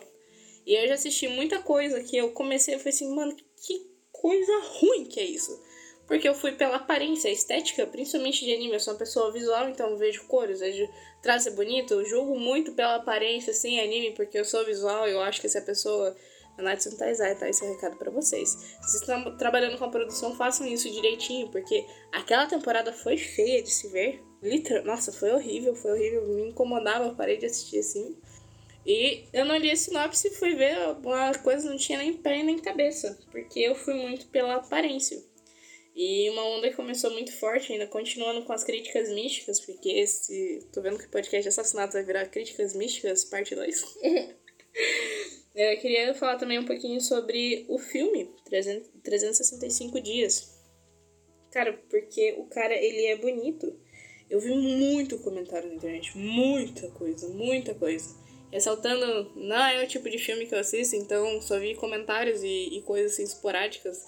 E 0.66 0.76
eu 0.76 0.88
já 0.88 0.94
assisti 0.94 1.28
muita 1.28 1.60
coisa 1.60 2.04
que 2.04 2.16
eu 2.16 2.32
comecei, 2.32 2.76
eu 2.76 2.80
falei 2.80 2.94
assim, 2.94 3.16
mano, 3.16 3.36
que 3.66 3.90
coisa 4.12 4.52
ruim 4.66 5.06
que 5.06 5.20
é 5.20 5.26
isso. 5.26 5.60
Porque 6.08 6.28
eu 6.28 6.36
fui 6.36 6.52
pela 6.52 6.76
aparência, 6.76 7.30
estética, 7.30 7.88
principalmente 7.88 8.44
de 8.44 8.54
anime. 8.54 8.74
Eu 8.74 8.80
sou 8.80 8.94
uma 8.94 9.00
pessoa 9.00 9.32
visual, 9.32 9.70
então 9.70 9.98
vejo 9.98 10.26
cores, 10.26 10.60
vejo 10.60 10.88
traço 11.22 11.52
bonito. 11.52 11.94
Eu 11.94 12.06
julgo 12.06 12.38
muito 12.38 12.74
pela 12.74 12.96
aparência, 12.96 13.52
assim, 13.52 13.80
anime, 13.80 14.12
porque 14.12 14.38
eu 14.38 14.46
sou 14.46 14.66
visual. 14.66 15.08
Eu 15.08 15.22
acho 15.22 15.40
que 15.40 15.48
se 15.48 15.58
a 15.58 15.62
pessoa 15.62 16.16
a 16.58 16.62
Natsu 16.62 16.96
Taizai, 16.98 17.36
tá? 17.36 17.50
Esse 17.50 17.64
é 17.64 17.68
o 17.68 17.74
recado 17.74 17.98
pra 17.98 18.12
vocês. 18.12 18.50
Se 18.50 18.78
vocês 18.82 19.02
estão 19.02 19.38
trabalhando 19.38 19.78
com 19.78 19.86
a 19.86 19.90
produção, 19.90 20.36
façam 20.36 20.68
isso 20.68 20.90
direitinho, 20.92 21.50
porque 21.50 21.86
aquela 22.12 22.46
temporada 22.46 22.94
foi 22.94 23.18
feia 23.18 23.64
de 23.64 23.72
se 23.72 23.88
ver. 23.88 24.22
Literal, 24.42 24.84
nossa, 24.84 25.12
foi 25.12 25.32
horrível, 25.32 25.74
foi 25.74 25.92
horrível. 25.92 26.28
Me 26.28 26.50
incomodava, 26.50 27.06
eu 27.06 27.16
parei 27.16 27.38
de 27.38 27.46
assistir 27.46 27.80
assim. 27.80 28.16
E 28.86 29.24
eu 29.32 29.46
não 29.46 29.56
li 29.56 29.72
a 29.72 29.76
sinopse 29.76 30.28
e 30.28 30.32
fui 30.32 30.56
ver, 30.56 30.78
uma 31.04 31.34
coisa 31.36 31.70
não 31.70 31.78
tinha 31.78 31.98
nem 32.00 32.14
pé 32.14 32.44
nem 32.44 32.60
cabeça, 32.60 33.18
porque 33.32 33.62
eu 33.62 33.76
fui 33.76 33.94
muito 33.94 34.28
pela 34.28 34.56
aparência. 34.56 35.24
E 35.96 36.30
uma 36.32 36.44
onda 36.46 36.70
que 36.70 36.76
começou 36.76 37.12
muito 37.12 37.32
forte, 37.38 37.72
ainda 37.72 37.86
continuando 37.86 38.44
com 38.46 38.54
as 38.54 38.64
críticas 38.64 39.10
místicas, 39.10 39.60
porque 39.60 39.90
esse. 39.90 40.68
tô 40.74 40.82
vendo 40.82 40.98
que 40.98 41.06
o 41.06 41.10
podcast 41.10 41.44
de 41.44 41.50
assassinato 41.50 41.94
vai 41.94 42.04
virar 42.04 42.26
críticas 42.28 42.76
místicas, 42.76 43.26
parte 43.26 43.54
2. 43.54 43.84
eu 45.54 45.78
queria 45.80 46.14
falar 46.16 46.38
também 46.38 46.58
um 46.58 46.66
pouquinho 46.66 47.00
sobre 47.00 47.66
o 47.70 47.78
filme 47.78 48.34
365 49.04 50.02
Dias. 50.02 50.52
Cara, 51.52 51.74
porque 51.90 52.34
o 52.40 52.46
cara, 52.46 52.74
ele 52.74 53.06
é 53.06 53.16
bonito. 53.16 53.80
Eu 54.28 54.40
vi 54.40 54.50
muito 54.50 55.20
comentário 55.20 55.70
na 55.70 55.76
internet, 55.76 56.18
muita 56.18 56.90
coisa, 56.90 57.28
muita 57.28 57.76
coisa 57.76 58.24
ressaltando, 58.54 59.32
não 59.36 59.66
é 59.66 59.84
o 59.84 59.88
tipo 59.88 60.08
de 60.08 60.20
filme 60.20 60.46
que 60.46 60.54
eu 60.54 60.60
assisto, 60.60 60.96
então 60.96 61.42
só 61.42 61.60
vi 61.60 61.74
comentários 61.74 62.44
e, 62.44 62.78
e 62.78 62.82
coisas 62.84 63.14
assim, 63.14 63.24
esporádicas 63.24 64.06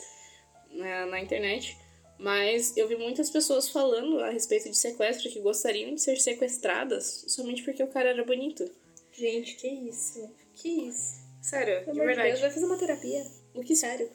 na, 0.76 1.06
na 1.06 1.20
internet. 1.20 1.78
Mas 2.18 2.76
eu 2.78 2.88
vi 2.88 2.96
muitas 2.96 3.30
pessoas 3.30 3.70
falando 3.70 4.20
a 4.20 4.30
respeito 4.30 4.70
de 4.70 4.78
sequestro 4.78 5.30
que 5.30 5.42
gostariam 5.42 5.94
de 5.94 6.02
ser 6.02 6.18
sequestradas 6.20 7.26
somente 7.28 7.64
porque 7.64 7.84
o 7.84 7.88
cara 7.88 8.10
era 8.10 8.24
bonito. 8.24 8.70
Gente, 9.12 9.56
que 9.56 9.68
isso? 9.68 10.34
Que 10.54 10.70
isso? 10.88 11.26
Sério, 11.42 11.84
Pelo 11.86 12.00
de 12.00 12.06
verdade. 12.06 12.30
Deus, 12.30 12.42
vai 12.42 12.52
fazer 12.52 12.66
uma 12.66 12.78
terapia. 12.78 13.26
O 13.54 13.62
que 13.62 13.76
Sério. 13.76 14.10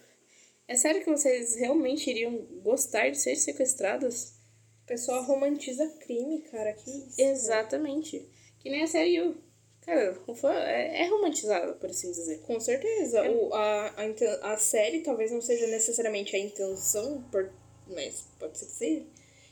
É 0.67 0.77
sério 0.77 1.03
que 1.03 1.11
vocês 1.11 1.57
realmente 1.57 2.09
iriam 2.09 2.37
gostar 2.63 3.11
de 3.11 3.19
ser 3.19 3.35
sequestradas? 3.37 4.37
O 4.85 4.87
pessoal 4.87 5.25
romantiza 5.25 5.87
crime, 6.01 6.43
cara. 6.43 6.73
Que 6.73 6.91
isso? 6.91 7.21
Exatamente. 7.21 8.29
Que 8.61 8.71
nem 8.71 8.83
a 8.83 8.87
série 8.87 9.17
You. 9.17 9.37
Cara, 9.87 10.17
é, 10.67 11.03
é 11.03 11.09
romantizada, 11.09 11.73
por 11.73 11.91
assim 11.91 12.11
dizer. 12.11 12.41
Com 12.41 12.61
certeza. 12.61 13.23
O, 13.31 13.55
a, 13.55 13.95
a, 13.97 14.53
a 14.53 14.57
série 14.59 15.01
talvez 15.01 15.31
não 15.31 15.41
seja 15.41 15.67
necessariamente 15.67 16.37
a 16.37 16.39
intenção, 16.39 17.25
por, 17.31 17.51
mas 17.89 18.25
pode 18.39 18.59
ser 18.59 18.67
que 18.67 18.73
seja. 18.73 19.07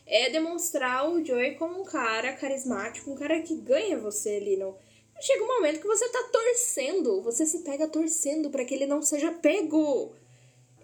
É 0.07 0.31
demonstrar 0.31 1.11
o 1.11 1.25
Joey 1.25 1.57
como 1.57 1.81
um 1.81 1.85
cara 1.85 2.33
carismático, 2.33 3.11
um 3.11 3.17
cara 3.17 3.41
que 3.43 3.55
ganha 3.57 3.99
você 3.99 4.37
ali. 4.37 4.57
No... 4.57 4.77
Chega 5.21 5.43
um 5.43 5.47
momento 5.47 5.81
que 5.81 5.87
você 5.87 6.09
tá 6.09 6.23
torcendo, 6.33 7.23
você 7.23 7.45
se 7.45 7.59
pega 7.59 7.88
torcendo 7.88 8.51
pra 8.51 8.64
que 8.64 8.75
ele 8.75 8.87
não 8.87 9.03
seja 9.03 9.33
pego. 9.33 10.14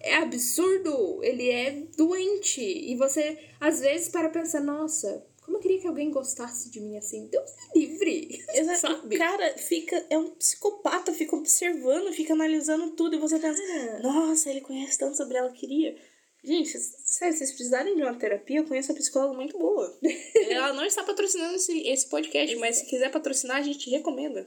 É 0.00 0.16
absurdo, 0.16 1.22
ele 1.22 1.48
é 1.48 1.70
doente. 1.96 2.60
E 2.60 2.94
você, 2.96 3.38
às 3.58 3.80
vezes, 3.80 4.08
para 4.08 4.28
pensar, 4.28 4.60
nossa, 4.60 5.24
como 5.44 5.58
eu 5.58 5.60
queria 5.60 5.80
que 5.80 5.86
alguém 5.86 6.10
gostasse 6.10 6.70
de 6.70 6.80
mim 6.80 6.96
assim. 6.96 7.26
Deus 7.26 7.50
me 7.74 7.86
livre. 7.86 8.42
Exato. 8.54 8.80
Sabe? 8.80 9.14
O 9.14 9.18
cara 9.18 9.58
fica. 9.58 10.04
É 10.08 10.16
um 10.16 10.30
psicopata, 10.30 11.12
fica 11.12 11.36
observando, 11.36 12.12
fica 12.12 12.32
analisando 12.32 12.92
tudo. 12.92 13.16
E 13.16 13.18
você 13.18 13.38
pensa, 13.38 13.62
Cara. 13.62 14.00
nossa, 14.00 14.50
ele 14.50 14.62
conhece 14.62 14.98
tanto 14.98 15.16
sobre 15.16 15.36
ela, 15.36 15.52
queria. 15.52 15.96
Gente, 16.42 16.78
sério, 16.78 17.32
se 17.32 17.38
vocês 17.38 17.52
precisarem 17.52 17.96
de 17.96 18.02
uma 18.02 18.14
terapia, 18.14 18.58
eu 18.58 18.64
conheço 18.64 18.92
uma 18.92 18.98
psicóloga 18.98 19.34
muito 19.34 19.58
boa. 19.58 19.98
ela 20.50 20.72
não 20.74 20.84
está 20.84 21.02
patrocinando 21.02 21.56
esse, 21.56 21.88
esse 21.88 22.08
podcast, 22.08 22.54
mas 22.56 22.76
se 22.76 22.86
quiser 22.86 23.10
patrocinar, 23.10 23.58
a 23.58 23.62
gente 23.62 23.88
recomenda. 23.88 24.46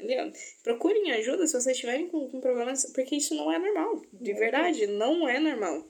Entendeu? 0.00 0.32
Procurem 0.62 1.10
ajuda 1.12 1.46
se 1.46 1.52
vocês 1.52 1.74
estiverem 1.74 2.08
com, 2.08 2.30
com 2.30 2.40
problemas, 2.40 2.86
porque 2.94 3.16
isso 3.16 3.34
não 3.34 3.52
é 3.52 3.58
normal. 3.58 4.00
De 4.12 4.32
verdade, 4.32 4.86
não 4.86 5.28
é 5.28 5.40
normal. 5.40 5.86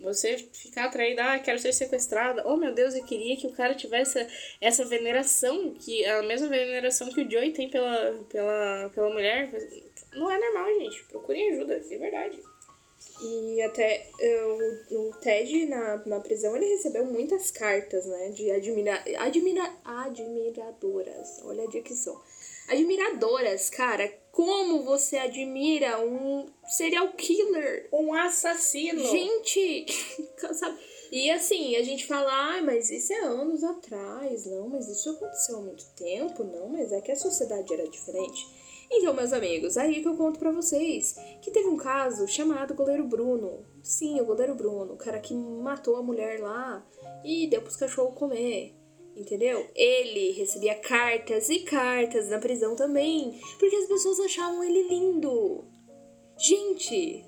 Você 0.00 0.38
ficar 0.52 0.86
atraída, 0.86 1.22
ah, 1.22 1.38
quero 1.38 1.58
ser 1.58 1.72
sequestrada. 1.72 2.42
Oh, 2.46 2.56
meu 2.56 2.72
Deus, 2.72 2.94
eu 2.94 3.04
queria 3.04 3.36
que 3.36 3.46
o 3.46 3.52
cara 3.52 3.74
tivesse 3.74 4.26
essa 4.60 4.84
veneração, 4.84 5.74
que 5.74 6.04
a 6.06 6.22
mesma 6.22 6.48
veneração 6.48 7.10
que 7.10 7.20
o 7.20 7.30
Joey 7.30 7.52
tem 7.52 7.68
pela, 7.68 8.24
pela, 8.30 8.90
pela 8.94 9.10
mulher. 9.10 9.50
Não 10.14 10.30
é 10.30 10.38
normal, 10.38 10.66
gente. 10.80 11.04
Procurem 11.04 11.52
ajuda, 11.52 11.78
de 11.80 11.96
verdade. 11.98 12.38
E 13.22 13.60
até 13.62 14.06
eu, 14.18 14.58
o 14.92 15.12
Ted, 15.20 15.66
na, 15.66 15.98
na 16.06 16.20
prisão, 16.20 16.56
ele 16.56 16.66
recebeu 16.66 17.04
muitas 17.04 17.50
cartas, 17.50 18.06
né? 18.06 18.30
De 18.30 18.50
admira, 18.50 19.02
admira, 19.18 19.70
admiradoras. 19.84 21.40
Olha 21.44 21.64
a 21.64 21.66
dicção. 21.66 22.18
Admiradoras, 22.70 23.68
cara. 23.68 24.08
Como 24.30 24.84
você 24.84 25.16
admira 25.18 26.00
um 26.00 26.46
serial 26.64 27.12
killer? 27.14 27.88
Um 27.92 28.14
assassino. 28.14 29.04
Gente, 29.04 29.86
sabe? 30.54 30.78
E 31.10 31.28
assim, 31.32 31.74
a 31.74 31.82
gente 31.82 32.06
fala, 32.06 32.30
ah, 32.30 32.62
mas 32.62 32.88
isso 32.88 33.12
é 33.12 33.18
anos 33.24 33.64
atrás, 33.64 34.46
não, 34.46 34.68
mas 34.68 34.86
isso 34.86 35.10
aconteceu 35.10 35.56
há 35.56 35.60
muito 35.60 35.84
tempo, 35.96 36.44
não, 36.44 36.68
mas 36.68 36.92
é 36.92 37.00
que 37.00 37.10
a 37.10 37.16
sociedade 37.16 37.74
era 37.74 37.88
diferente. 37.88 38.46
Então, 38.88 39.12
meus 39.12 39.32
amigos, 39.32 39.76
aí 39.76 40.02
que 40.02 40.08
eu 40.08 40.16
conto 40.16 40.38
pra 40.38 40.52
vocês 40.52 41.16
que 41.42 41.50
teve 41.50 41.68
um 41.68 41.76
caso 41.76 42.26
chamado 42.28 42.74
Goleiro 42.74 43.04
Bruno. 43.04 43.64
Sim, 43.82 44.20
o 44.20 44.24
Goleiro 44.24 44.54
Bruno, 44.54 44.94
o 44.94 44.96
cara 44.96 45.18
que 45.18 45.34
matou 45.34 45.96
a 45.96 46.02
mulher 46.02 46.40
lá 46.40 46.86
e 47.24 47.48
deu 47.48 47.62
pros 47.62 47.76
cachorros 47.76 48.16
comer. 48.16 48.74
Entendeu? 49.20 49.70
Ele 49.74 50.32
recebia 50.32 50.74
cartas 50.76 51.50
e 51.50 51.58
cartas 51.60 52.30
na 52.30 52.38
prisão 52.38 52.74
também, 52.74 53.38
porque 53.58 53.76
as 53.76 53.86
pessoas 53.86 54.18
achavam 54.18 54.64
ele 54.64 54.88
lindo. 54.88 55.62
Gente, 56.38 57.22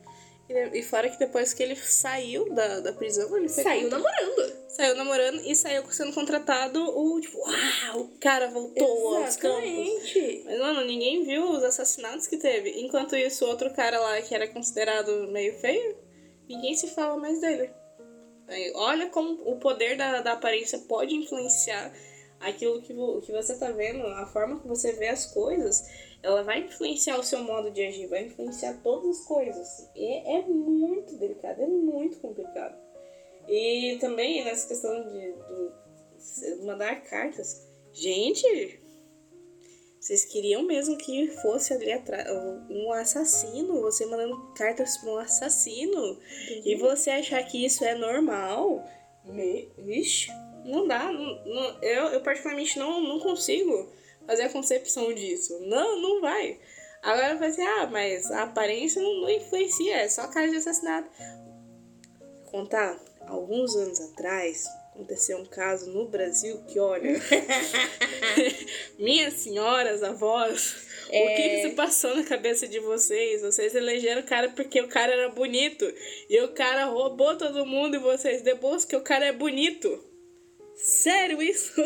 E, 0.49 0.83
fora 0.83 1.11
que 1.11 1.19
depois 1.19 1.53
que 1.53 1.63
ele 1.63 1.77
saiu 1.77 2.53
da, 2.55 2.81
da 2.81 2.93
prisão, 2.95 3.37
ele 3.37 3.49
saiu 3.49 3.91
namorando. 3.91 4.63
Saiu 4.69 4.95
namorando 4.97 5.41
e 5.45 5.55
saiu 5.55 5.85
sendo 5.93 6.15
contratado 6.15 6.83
o, 6.83 7.21
tipo, 7.21 7.39
uau, 7.39 8.01
o 8.01 8.19
cara 8.19 8.49
voltou 8.49 9.17
aos 9.17 9.37
campos. 9.37 9.63
Exatamente. 9.63 10.43
Mas, 10.47 10.59
mano, 10.59 10.85
ninguém 10.87 11.25
viu 11.25 11.51
os 11.51 11.63
assassinatos 11.63 12.27
que 12.27 12.39
teve. 12.39 12.81
Enquanto 12.81 13.15
isso, 13.15 13.45
outro 13.45 13.71
cara 13.75 14.01
lá 14.01 14.21
que 14.23 14.35
era 14.35 14.49
considerado 14.49 15.29
meio 15.31 15.59
feio, 15.59 15.95
ninguém 16.49 16.75
se 16.75 16.89
fala 16.89 17.19
mais 17.19 17.39
dele. 17.39 17.71
Olha 18.75 19.09
como 19.09 19.51
o 19.51 19.59
poder 19.59 19.97
da, 19.97 20.21
da 20.21 20.33
aparência 20.33 20.79
pode 20.81 21.15
influenciar 21.15 21.93
aquilo 22.41 22.83
que, 22.83 22.93
vo, 22.93 23.21
que 23.21 23.33
você 23.33 23.57
tá 23.59 23.71
vendo, 23.71 24.05
a 24.07 24.27
forma 24.27 24.61
que 24.61 24.67
você 24.67 24.93
vê 24.93 25.09
as 25.09 25.27
coisas, 25.33 25.89
ela 26.23 26.43
vai 26.43 26.61
influenciar 26.61 27.19
o 27.19 27.23
seu 27.23 27.43
modo 27.43 27.71
de 27.71 27.85
agir, 27.85 28.07
vai 28.09 28.25
influenciar 28.25 28.81
todas 28.83 29.19
as 29.19 29.25
coisas. 29.25 29.89
E 29.95 30.05
é, 30.05 30.39
é 30.39 30.43
muito 30.43 31.17
delicado, 31.17 31.63
é 31.63 31.67
muito 31.67 32.19
complicado. 32.19 32.77
E 33.49 33.97
também 34.01 34.45
nessa 34.45 34.69
questão 34.69 35.03
de, 35.09 35.33
de 35.33 36.65
mandar 36.65 37.03
cartas. 37.03 37.69
Gente, 37.93 38.82
vocês 40.03 40.25
queriam 40.25 40.65
mesmo 40.65 40.99
que 40.99 41.29
fosse 41.29 41.73
ali 41.73 41.93
atrás 41.93 42.27
um 42.69 42.91
assassino, 42.93 43.81
você 43.83 44.05
mandando 44.05 44.53
cartas 44.53 44.97
para 44.97 45.11
um 45.11 45.17
assassino, 45.17 46.19
e 46.65 46.75
você 46.75 47.09
achar 47.11 47.41
que 47.45 47.65
isso 47.65 47.85
é 47.85 47.95
normal? 47.95 48.85
Me... 49.25 49.71
Vixe, 49.79 50.29
não 50.65 50.89
dá. 50.89 51.05
Não, 51.05 51.45
não- 51.45 51.83
eu, 51.85 52.07
eu, 52.07 52.21
particularmente, 52.21 52.77
não, 52.81 53.01
não 53.01 53.21
consigo 53.21 53.93
fazer 54.27 54.43
a 54.43 54.51
concepção 54.51 55.15
disso. 55.15 55.57
Não, 55.61 56.03
não 56.03 56.21
vai. 56.21 56.59
Agora 57.01 57.37
vai 57.37 57.53
ser, 57.53 57.63
ah, 57.63 57.87
mas 57.87 58.29
a 58.33 58.43
aparência 58.43 59.01
não, 59.01 59.21
não 59.21 59.31
influencia, 59.31 59.99
é 59.99 60.09
só 60.09 60.27
cara 60.27 60.51
de 60.51 60.57
assassinato. 60.57 61.09
Contar, 62.51 62.99
alguns 63.21 63.77
anos 63.77 64.01
atrás, 64.01 64.67
aconteceu 64.95 65.39
um 65.39 65.47
caso 65.47 65.91
no 65.91 66.07
Brasil 66.07 66.63
que, 66.65 66.79
olha, 66.79 67.13
minhas 68.99 69.35
senhoras, 69.35 70.03
avós, 70.03 70.87
o 71.07 71.11
que, 71.11 71.17
É. 71.17 71.35
que 71.35 71.69
se 71.69 71.75
passou 71.75 72.15
na 72.15 72.25
cabeça 72.25 72.69
de 72.69 72.79
vocês? 72.79 73.43
Vocês 73.43 73.75
elegeram 73.75 74.21
o 74.21 74.27
cara 74.27 74.51
porque 74.51 74.81
o 74.81 74.89
cara 74.89 75.13
era 75.13 75.29
bonito 75.31 75.85
e 76.29 76.41
o 76.41 76.53
cara 76.53 76.85
roubou 76.87 77.37
todo 77.37 77.67
mundo 77.67 77.97
e 77.97 77.99
vocês 78.01 78.43
depois 78.43 78.85
que 78.85 78.97
o 78.97 79.03
cara 79.03 79.27
é 79.27 79.33
bonito. 79.33 80.03
Sério 80.75 81.43
isso? 81.43 81.81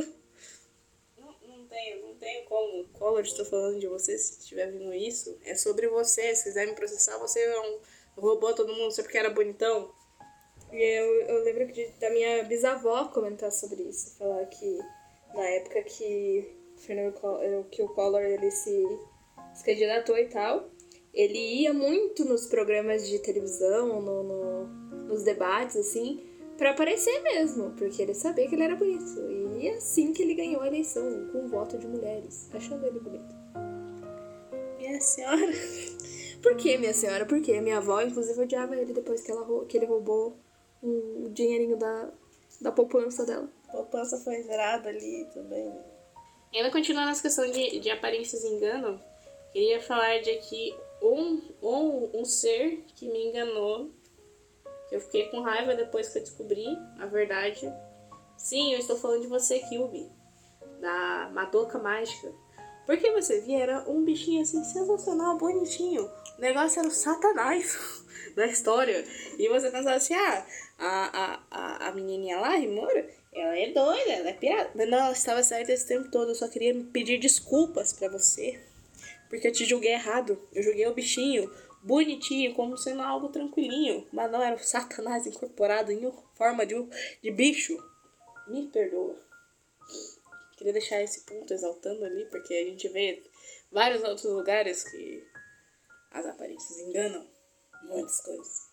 Não, 1.19 1.35
não 1.47 1.67
tenho, 1.67 2.07
não 2.07 2.15
tenho 2.15 2.45
como. 2.45 2.89
Collor, 2.89 3.21
estou 3.21 3.45
falando 3.45 3.79
de 3.79 3.87
você, 3.87 4.17
se 4.19 4.41
estiver 4.41 4.71
vendo 4.73 4.93
isso. 4.95 5.39
É 5.45 5.55
sobre 5.55 5.89
você. 5.89 6.35
Se 6.35 6.45
quiser 6.45 6.67
me 6.67 6.75
processar, 6.75 7.19
você 7.19 7.41
é 7.41 7.61
um 7.61 7.79
roubou 8.17 8.55
todo 8.55 8.73
mundo 8.75 8.91
só 8.93 9.03
porque 9.03 9.19
era 9.19 9.29
bonitão. 9.31 9.93
E 10.73 10.77
eu, 10.77 11.07
eu 11.23 11.45
lembro 11.45 11.67
de, 11.73 11.87
da 12.01 12.11
minha 12.11 12.43
bisavó 12.45 13.07
comentar 13.07 13.51
sobre 13.53 13.83
isso. 13.83 14.17
Falar 14.19 14.45
que 14.47 14.79
na 15.35 15.45
época 15.45 15.83
que, 15.83 16.45
o 16.77 16.81
Fernando 16.81 17.14
eh, 17.43 17.64
que 17.71 17.83
o 17.83 17.89
Collor 17.89 18.23
ele 18.23 18.51
se, 18.51 18.85
se 19.55 19.64
candidatou 19.64 20.19
e 20.19 20.27
tal, 20.27 20.69
ele 21.14 21.39
ia 21.62 21.73
muito 21.73 22.25
nos 22.25 22.47
programas 22.47 23.07
de 23.09 23.19
televisão, 23.21 24.01
no, 24.03 24.23
no- 24.23 24.67
nos 25.07 25.23
debates, 25.23 25.77
assim, 25.77 26.21
pra 26.59 26.71
aparecer 26.73 27.23
mesmo, 27.23 27.71
porque 27.79 28.03
ele 28.03 28.12
sabia 28.14 28.49
que 28.49 28.55
ele 28.55 28.64
era 28.64 28.75
bonito. 28.77 29.05
E 29.59 29.69
assim 29.71 30.12
que 30.12 30.23
ele 30.23 30.35
ganhou 30.35 30.61
a 30.61 30.67
eleição, 30.67 31.29
com 31.33 31.45
o 31.45 31.49
voto 31.49 31.79
de 31.79 31.87
mulheres, 31.87 32.51
achando 32.53 32.85
ele 32.87 32.99
bonito. 33.01 33.35
Minha 34.79 35.01
senhora. 35.01 35.53
Por 36.43 36.55
que, 36.57 36.77
minha 36.77 36.93
senhora? 36.93 37.25
Por 37.25 37.41
quê? 37.41 37.61
Minha 37.61 37.79
avó, 37.79 38.01
inclusive, 38.03 38.41
odiava 38.41 38.77
ele 38.77 38.93
depois 38.93 39.23
que, 39.23 39.31
ela, 39.31 39.64
que 39.67 39.77
ele 39.77 39.87
roubou 39.87 40.37
o 40.83 41.29
dinheirinho 41.31 41.77
da, 41.77 42.11
da 42.61 42.72
poupança 42.72 43.24
dela. 43.24 43.49
A 43.68 43.72
poupança 43.72 44.18
foi 44.18 44.43
zerada 44.43 44.89
ali 44.89 45.29
também. 45.33 45.72
Ainda 46.55 46.70
continuando 46.70 47.09
nessa 47.09 47.22
questão 47.22 47.51
de, 47.51 47.81
de 47.81 47.91
aparências 47.91 48.45
e 48.45 48.49
engano, 48.49 49.01
queria 49.53 49.81
falar 49.83 50.20
de 50.20 50.31
aqui 50.31 50.74
um, 51.03 51.43
um, 51.62 52.20
um 52.20 52.24
ser 52.24 52.85
que 52.95 53.09
me 53.09 53.29
enganou. 53.29 53.91
Que 54.89 54.97
eu 54.97 55.01
fiquei 55.01 55.29
com 55.29 55.41
raiva 55.41 55.74
depois 55.74 56.09
que 56.09 56.18
eu 56.18 56.22
descobri 56.22 56.66
a 56.99 57.07
verdade. 57.07 57.70
Sim, 58.37 58.72
eu 58.72 58.79
estou 58.79 58.97
falando 58.97 59.22
de 59.22 59.27
você, 59.27 59.59
Kyubi. 59.59 60.09
Da 60.81 61.31
Madoka 61.33 61.79
Mágica. 61.79 62.33
Porque 62.87 63.11
você 63.11 63.41
via, 63.41 63.59
era 63.59 63.91
um 63.91 64.05
bichinho 64.05 64.43
assim 64.43 64.62
sensacional, 64.62 65.37
bonitinho. 65.37 66.09
O 66.39 66.41
negócio 66.41 66.79
era 66.79 66.89
o 66.89 66.93
satanás 66.93 68.05
da 68.37 68.47
história. 68.47 69.03
E 69.39 69.49
você 69.49 69.70
pensava 69.70 69.97
assim, 69.97 70.14
ah, 70.14 70.47
a, 70.78 71.41
a, 71.51 71.89
a, 71.89 71.93
menininha 71.93 72.39
lá, 72.39 72.55
Rimura, 72.57 73.09
ela 73.32 73.59
é 73.59 73.72
doida, 73.72 74.12
ela 74.12 74.28
é 74.28 74.34
pirata. 74.34 74.70
Mas 74.74 74.89
não, 74.89 74.99
ela 74.99 75.12
estava 75.12 75.43
certa 75.43 75.72
esse 75.72 75.87
tempo 75.89 76.11
todo. 76.11 76.28
Eu 76.28 76.34
só 76.34 76.47
queria 76.47 76.74
pedir 76.93 77.18
desculpas 77.18 77.95
pra 77.95 78.09
você. 78.09 78.61
Porque 79.30 79.49
eu 79.49 79.53
te 79.53 79.64
julguei 79.64 79.93
errado. 79.93 80.41
Eu 80.53 80.62
julguei 80.62 80.87
o 80.87 80.95
bichinho 80.95 81.51
bonitinho, 81.82 82.55
como 82.55 82.76
sendo 82.76 83.01
algo 83.03 83.30
tranquilinho. 83.30 84.07
Mas 84.12 84.30
não, 84.30 84.43
era 84.43 84.55
o 84.55 84.59
satanás 84.59 85.26
incorporado 85.26 85.91
em 85.91 86.12
forma 86.34 86.66
de, 86.66 86.74
de 87.22 87.30
bicho. 87.30 87.76
Me 88.47 88.68
perdoa. 88.68 89.16
Queria 90.59 90.72
deixar 90.72 91.03
esse 91.03 91.22
ponto 91.22 91.53
exaltando 91.53 92.05
ali, 92.05 92.26
porque 92.26 92.55
a 92.55 92.64
gente 92.64 92.89
vê 92.89 93.22
vários 93.70 94.03
outros 94.03 94.24
lugares 94.24 94.84
que 94.84 95.22
as 96.11 96.24
aparências 96.24 96.78
enganam 96.78 97.36
muitas 97.89 98.20
coisas. 98.20 98.66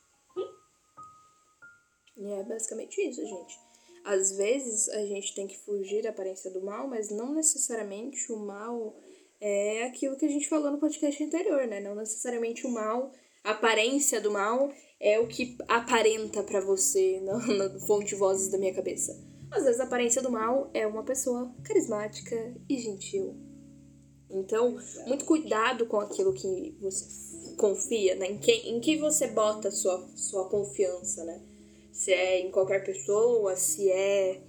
E 2.17 2.31
é 2.31 2.43
basicamente 2.43 3.01
isso, 3.01 3.25
gente. 3.25 3.59
Às 4.05 4.35
vezes 4.35 4.89
a 4.89 5.05
gente 5.05 5.33
tem 5.33 5.47
que 5.47 5.57
fugir 5.59 6.03
da 6.03 6.09
aparência 6.09 6.51
do 6.51 6.61
mal, 6.61 6.87
mas 6.87 7.09
não 7.09 7.33
necessariamente 7.33 8.31
o 8.31 8.37
mal 8.37 8.95
é 9.39 9.83
aquilo 9.83 10.17
que 10.17 10.25
a 10.25 10.29
gente 10.29 10.47
falou 10.47 10.71
no 10.71 10.79
podcast 10.79 11.23
anterior, 11.23 11.65
né? 11.67 11.79
Não 11.79 11.95
necessariamente 11.95 12.67
o 12.67 12.69
mal, 12.69 13.11
a 13.43 13.51
aparência 13.51 14.21
do 14.21 14.31
mal 14.31 14.71
é 14.99 15.19
o 15.19 15.27
que 15.27 15.57
aparenta 15.67 16.43
pra 16.43 16.61
você 16.61 17.19
no, 17.23 17.37
no 17.39 17.79
fonte 17.81 18.15
vozes 18.15 18.49
da 18.49 18.57
minha 18.57 18.73
cabeça. 18.73 19.17
Às 19.51 19.65
vezes 19.65 19.79
a 19.79 19.83
aparência 19.83 20.21
do 20.21 20.31
mal 20.31 20.69
é 20.73 20.87
uma 20.87 21.03
pessoa 21.03 21.53
carismática 21.63 22.55
e 22.69 22.77
gentil. 22.77 23.52
Então, 24.33 24.77
muito 25.05 25.25
cuidado 25.25 25.85
com 25.85 25.99
aquilo 25.99 26.33
que 26.33 26.75
você 26.81 27.05
confia, 27.57 28.15
né? 28.15 28.31
Em 28.31 28.37
quem, 28.37 28.69
em 28.69 28.79
que 28.79 28.97
você 28.97 29.27
bota 29.27 29.69
sua, 29.69 30.07
sua 30.15 30.49
confiança, 30.49 31.23
né? 31.23 31.41
Se 31.91 32.11
é 32.11 32.39
em 32.39 32.51
qualquer 32.51 32.83
pessoa, 32.83 33.55
se 33.55 33.89
é 33.91 34.41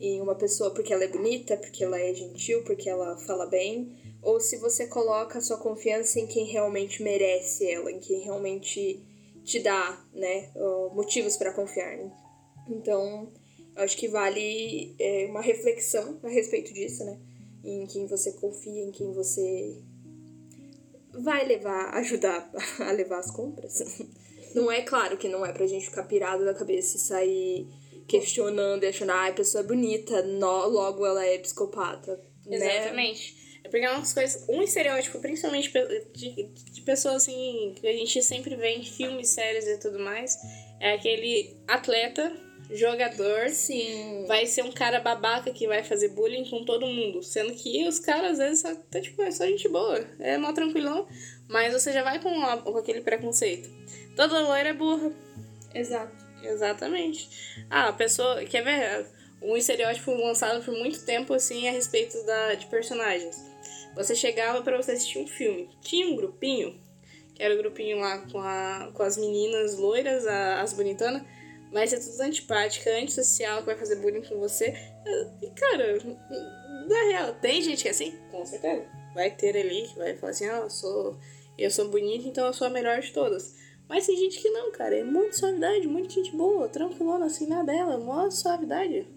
em 0.00 0.20
uma 0.20 0.34
pessoa 0.34 0.70
porque 0.70 0.92
ela 0.92 1.04
é 1.04 1.08
bonita, 1.08 1.56
porque 1.56 1.82
ela 1.82 1.98
é 1.98 2.12
gentil, 2.12 2.62
porque 2.64 2.88
ela 2.88 3.16
fala 3.16 3.46
bem, 3.46 3.96
ou 4.22 4.38
se 4.38 4.58
você 4.58 4.86
coloca 4.86 5.40
sua 5.40 5.56
confiança 5.56 6.20
em 6.20 6.26
quem 6.26 6.44
realmente 6.44 7.02
merece 7.02 7.68
ela, 7.70 7.90
em 7.90 8.00
quem 8.00 8.20
realmente 8.20 9.02
te 9.44 9.60
dá, 9.60 10.02
né, 10.12 10.50
motivos 10.94 11.36
para 11.36 11.52
confiar. 11.52 11.96
né? 11.96 12.10
Então, 12.68 13.32
acho 13.76 13.96
que 13.96 14.08
vale 14.08 14.94
é, 14.98 15.26
uma 15.26 15.40
reflexão 15.42 16.18
a 16.22 16.28
respeito 16.28 16.72
disso, 16.72 17.04
né? 17.04 17.18
Em 17.64 17.86
quem 17.86 18.06
você 18.06 18.32
confia, 18.32 18.82
em 18.82 18.92
quem 18.92 19.12
você 19.12 19.82
vai 21.12 21.46
levar, 21.46 21.94
ajudar 21.98 22.50
a 22.80 22.92
levar 22.92 23.18
as 23.18 23.30
compras. 23.30 23.82
Não 24.54 24.70
é 24.70 24.82
claro 24.82 25.16
que 25.16 25.28
não 25.28 25.44
é 25.44 25.52
pra 25.52 25.66
gente 25.66 25.86
ficar 25.86 26.04
pirado 26.04 26.44
da 26.44 26.54
cabeça 26.54 26.96
e 26.96 27.00
sair 27.00 27.68
questionando 28.06 28.84
e 28.84 28.86
achando, 28.86 29.10
ah, 29.10 29.28
a 29.28 29.32
pessoa 29.32 29.64
é 29.64 29.66
bonita, 29.66 30.20
logo 30.38 31.06
ela 31.06 31.24
é 31.24 31.38
psicopata. 31.38 32.20
Né? 32.46 32.56
Exatamente. 32.56 33.60
É 33.64 33.68
porque 33.68 33.84
é 33.84 33.90
umas 33.90 34.12
coisas. 34.12 34.44
Um 34.48 34.62
estereótipo, 34.62 35.18
principalmente 35.18 35.72
de, 36.12 36.48
de 36.52 36.80
pessoas 36.82 37.16
assim, 37.16 37.74
que 37.80 37.86
a 37.86 37.92
gente 37.92 38.22
sempre 38.22 38.54
vê 38.56 38.76
em 38.76 38.84
filmes, 38.84 39.30
séries 39.30 39.66
e 39.66 39.78
tudo 39.78 39.98
mais, 39.98 40.36
é 40.78 40.92
aquele 40.92 41.56
atleta, 41.66 42.30
jogador. 42.76 43.48
Sim. 43.50 44.24
Vai 44.26 44.46
ser 44.46 44.62
um 44.62 44.72
cara 44.72 45.00
babaca 45.00 45.50
que 45.52 45.66
vai 45.66 45.82
fazer 45.84 46.08
bullying 46.08 46.48
com 46.48 46.64
todo 46.64 46.86
mundo. 46.86 47.22
Sendo 47.22 47.54
que 47.54 47.86
os 47.86 47.98
caras, 48.00 48.32
às 48.32 48.38
vezes, 48.38 48.60
só, 48.60 48.74
tá, 48.90 49.00
tipo, 49.00 49.20
é 49.22 49.30
só 49.30 49.44
gente 49.46 49.68
boa. 49.68 49.98
É 50.18 50.36
mó 50.38 50.52
tranquilão. 50.52 51.06
Mas 51.48 51.72
você 51.72 51.92
já 51.92 52.02
vai 52.02 52.20
com, 52.20 52.42
a- 52.44 52.58
com 52.58 52.76
aquele 52.78 53.00
preconceito. 53.00 53.68
Toda 54.16 54.40
loira 54.40 54.68
é 54.70 54.72
burra. 54.72 55.12
Exato. 55.74 56.24
Exatamente. 56.42 57.28
Ah, 57.70 57.88
a 57.88 57.92
pessoa. 57.92 58.44
Quer 58.44 58.62
ver? 58.62 59.06
Um 59.42 59.56
estereótipo 59.56 60.10
lançado 60.12 60.64
por 60.64 60.72
muito 60.72 61.04
tempo, 61.04 61.34
assim, 61.34 61.68
a 61.68 61.72
respeito 61.72 62.24
da, 62.24 62.54
de 62.54 62.66
personagens. 62.66 63.36
Você 63.94 64.14
chegava 64.14 64.62
pra 64.62 64.76
você 64.76 64.92
assistir 64.92 65.18
um 65.18 65.26
filme. 65.26 65.68
Tinha 65.82 66.06
um 66.08 66.16
grupinho, 66.16 66.80
que 67.34 67.42
era 67.42 67.52
o 67.54 67.58
grupinho 67.58 67.98
lá 67.98 68.18
com, 68.30 68.38
a, 68.40 68.90
com 68.94 69.02
as 69.02 69.16
meninas 69.18 69.76
loiras, 69.78 70.26
a- 70.26 70.62
as 70.62 70.72
bonitonas. 70.72 71.22
Vai 71.74 71.88
ser 71.88 71.98
tudo 71.98 72.20
antipática, 72.20 72.88
antissocial, 72.88 73.58
que 73.58 73.66
vai 73.66 73.76
fazer 73.76 73.96
bullying 73.96 74.22
com 74.22 74.38
você. 74.38 74.72
E, 75.42 75.50
cara, 75.50 75.98
na 76.88 77.02
real, 77.08 77.34
tem 77.40 77.60
gente 77.60 77.82
que 77.82 77.88
é 77.88 77.90
assim? 77.90 78.16
Com 78.30 78.46
certeza. 78.46 78.86
Vai 79.12 79.32
ter 79.32 79.56
ali 79.56 79.82
que 79.88 79.98
vai 79.98 80.16
falar 80.16 80.30
assim, 80.30 80.48
ah, 80.48 80.58
eu 80.58 80.70
sou, 80.70 81.18
eu 81.58 81.68
sou 81.72 81.88
bonita, 81.88 82.28
então 82.28 82.46
eu 82.46 82.52
sou 82.52 82.68
a 82.68 82.70
melhor 82.70 83.00
de 83.00 83.12
todas. 83.12 83.56
Mas 83.88 84.06
tem 84.06 84.16
gente 84.16 84.40
que 84.40 84.48
não, 84.50 84.70
cara. 84.70 84.96
É 84.96 85.02
muito 85.02 85.36
suavidade, 85.36 85.88
muita 85.88 86.10
gente 86.10 86.30
boa, 86.36 86.68
tranquilona, 86.68 87.26
assim, 87.26 87.48
na 87.48 87.64
dela, 87.64 87.98
mó 87.98 88.30
suavidade. 88.30 89.08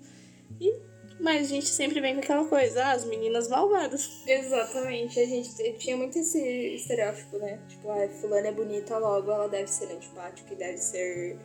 E, 0.60 0.76
mas 1.20 1.46
a 1.46 1.50
gente 1.50 1.68
sempre 1.68 2.02
vem 2.02 2.16
com 2.16 2.22
aquela 2.22 2.46
coisa, 2.46 2.86
ah, 2.86 2.92
as 2.94 3.06
meninas 3.06 3.48
malvadas. 3.50 4.24
Exatamente. 4.26 5.20
A 5.20 5.26
gente 5.28 5.74
tinha 5.74 5.96
muito 5.96 6.18
esse 6.18 6.40
estereótipo, 6.74 7.38
né? 7.38 7.60
Tipo, 7.70 7.92
ah, 7.92 8.10
fulana 8.20 8.48
é 8.48 8.52
bonita, 8.52 8.98
logo 8.98 9.32
ela 9.32 9.48
deve 9.48 9.68
ser 9.68 9.92
antipática 9.92 10.52
e 10.52 10.58
deve 10.58 10.80
ser 10.80 11.38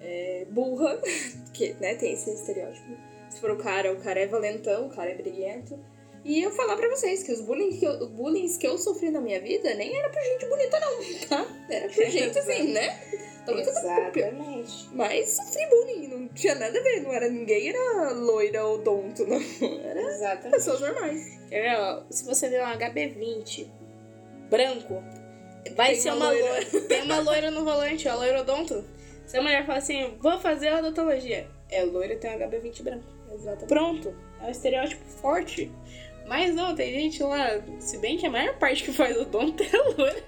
é, 0.00 0.46
burra. 0.50 0.98
Porque, 1.46 1.74
né, 1.80 1.94
tem 1.94 2.12
esse 2.12 2.30
estereótipo. 2.32 2.96
Se 3.30 3.40
for 3.40 3.50
o 3.50 3.56
cara, 3.56 3.92
o 3.92 3.96
cara 3.96 4.20
é 4.20 4.26
valentão, 4.26 4.86
o 4.86 4.90
cara 4.90 5.10
é 5.10 5.14
briguento. 5.14 5.78
E 6.24 6.42
eu 6.42 6.50
falar 6.50 6.76
pra 6.76 6.88
vocês 6.88 7.22
que 7.22 7.30
os 7.30 7.40
bullying 7.40 7.78
que 7.78 7.84
eu, 7.84 8.08
bullying 8.08 8.48
que 8.58 8.66
eu 8.66 8.76
sofri 8.78 9.10
na 9.10 9.20
minha 9.20 9.40
vida 9.40 9.72
nem 9.74 9.96
era 9.96 10.08
pra 10.10 10.20
gente 10.22 10.46
bonita, 10.46 10.80
não, 10.80 11.28
tá? 11.28 11.46
Era 11.70 11.88
pra 11.88 12.04
gente 12.06 12.36
assim, 12.38 12.72
né? 12.72 12.88
Tava 13.46 13.62
tudo 13.62 13.70
Exatamente. 13.78 14.88
Mas 14.92 15.30
sofri 15.36 15.66
bullying, 15.66 16.08
não 16.08 16.28
tinha 16.28 16.56
nada 16.56 16.76
a 16.76 16.82
ver, 16.82 17.00
não 17.02 17.12
era 17.12 17.28
ninguém, 17.28 17.68
era 17.68 18.10
loira 18.10 18.64
ou 18.64 18.78
donto, 18.78 19.24
não. 19.24 19.40
Era 19.84 20.00
Exatamente. 20.00 20.50
pessoas 20.50 20.80
normais. 20.80 21.38
Se 22.10 22.24
você 22.24 22.48
ver 22.48 22.60
um 22.64 22.66
HB20 22.76 23.68
branco, 24.50 25.04
vai 25.76 25.92
Tem 25.92 26.00
ser 26.00 26.08
uma 26.10 26.16
uma 26.16 26.30
loira. 26.30 26.48
loira. 26.50 26.80
Tem 26.88 27.02
uma 27.02 27.20
loira 27.20 27.50
no 27.52 27.64
volante, 27.64 28.08
ó, 28.08 28.16
loirodonto. 28.16 28.84
Se 29.26 29.36
a 29.36 29.42
mulher 29.42 29.66
fala 29.66 29.78
assim, 29.78 30.16
vou 30.20 30.38
fazer 30.38 30.68
a 30.68 30.78
odontologia, 30.78 31.48
é 31.70 31.82
loira 31.82 32.16
tem 32.16 32.30
um 32.30 32.38
HB20 32.38 32.82
branco. 32.82 33.04
Exatamente. 33.32 33.66
Pronto, 33.66 34.14
é 34.40 34.46
um 34.46 34.50
estereótipo 34.50 35.04
forte. 35.04 35.70
Mas 36.26 36.54
não, 36.54 36.74
tem 36.74 36.92
gente 36.92 37.22
lá, 37.22 37.62
se 37.78 37.98
bem 37.98 38.16
que 38.16 38.26
a 38.26 38.30
maior 38.30 38.58
parte 38.58 38.82
que 38.82 38.92
faz 38.92 39.16
odonto 39.16 39.62
é 39.62 39.76
loira 39.96 40.22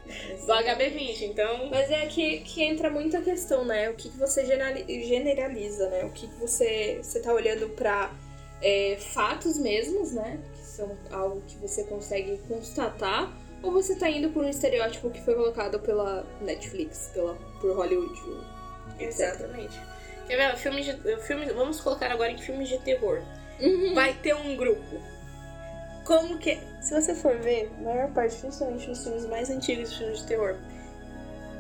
do 0.47 0.53
HB20, 0.53 1.23
então... 1.23 1.69
Mas 1.71 1.91
é 1.91 2.07
que, 2.07 2.39
que 2.41 2.63
entra 2.63 2.89
muito 2.89 3.17
a 3.17 3.21
questão, 3.21 3.65
né? 3.65 3.91
O 3.91 3.95
que, 3.95 4.09
que 4.09 4.17
você 4.17 4.47
generali- 4.47 5.07
generaliza, 5.07 5.89
né? 5.91 6.05
O 6.05 6.11
que, 6.11 6.29
que 6.29 6.35
você, 6.37 7.01
você 7.03 7.21
tá 7.21 7.33
olhando 7.33 7.69
pra 7.71 8.13
é, 8.63 8.97
fatos 8.97 9.59
mesmos, 9.59 10.13
né? 10.13 10.41
Que 10.55 10.67
são 10.67 10.97
algo 11.11 11.43
que 11.49 11.57
você 11.57 11.83
consegue 11.85 12.39
constatar. 12.49 13.33
Ou 13.61 13.73
você 13.73 13.97
tá 13.97 14.09
indo 14.09 14.31
por 14.31 14.45
um 14.45 14.49
estereótipo 14.49 15.11
que 15.11 15.21
foi 15.21 15.35
colocado 15.35 15.81
pela 15.81 16.25
Netflix, 16.41 17.11
pela, 17.13 17.35
por 17.61 17.75
Hollywood. 17.75 18.17
Exatamente. 18.99 19.79
Quer 20.27 20.37
ver, 20.37 20.53
ó, 20.53 20.57
filmes 20.57 20.85
de, 20.85 21.17
filme, 21.23 21.47
vamos 21.47 21.81
colocar 21.81 22.11
agora 22.11 22.31
em 22.31 22.39
filmes 22.39 22.69
de 22.69 22.79
terror. 22.79 23.23
Uhum. 23.61 23.93
vai 23.93 24.15
ter 24.15 24.35
um 24.35 24.57
grupo. 24.57 25.03
Como 26.05 26.39
que. 26.39 26.59
Se 26.81 26.95
você 26.95 27.15
for 27.15 27.37
ver, 27.39 27.71
a 27.79 27.83
maior 27.83 28.11
parte, 28.13 28.37
principalmente 28.37 28.89
nos 28.89 29.03
filmes 29.03 29.27
mais 29.27 29.51
antigos 29.51 29.91
de 29.91 29.99
filmes 29.99 30.21
de 30.21 30.27
terror, 30.27 30.57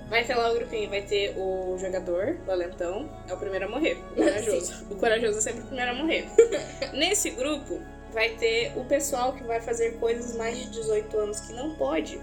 vai 0.09 0.24
ter 0.24 0.35
lá 0.35 0.51
o 0.51 0.55
grupinho, 0.55 0.89
vai 0.89 1.03
ter 1.03 1.35
o 1.37 1.76
jogador, 1.79 2.39
o 2.41 2.45
valentão, 2.45 3.11
é 3.29 3.35
o 3.35 3.37
primeiro 3.37 3.66
a 3.66 3.68
morrer. 3.68 3.99
O 4.12 4.14
corajoso. 4.14 4.87
o 4.91 4.97
corajoso 4.97 5.39
é 5.39 5.41
sempre 5.41 5.61
o 5.61 5.66
primeiro 5.66 5.91
a 5.91 5.95
morrer. 5.95 6.29
Nesse 6.95 7.31
grupo, 7.31 7.81
vai 8.12 8.31
ter 8.31 8.72
o 8.76 8.85
pessoal 8.85 9.33
que 9.33 9.43
vai 9.45 9.61
fazer 9.61 9.99
coisas 9.99 10.37
mais 10.37 10.57
de 10.57 10.70
18 10.70 11.18
anos 11.18 11.41
que 11.41 11.53
não 11.53 11.74
pode. 11.74 12.20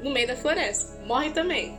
No 0.00 0.10
meio 0.10 0.28
da 0.28 0.36
floresta. 0.36 0.96
Morre 1.04 1.30
também. 1.30 1.78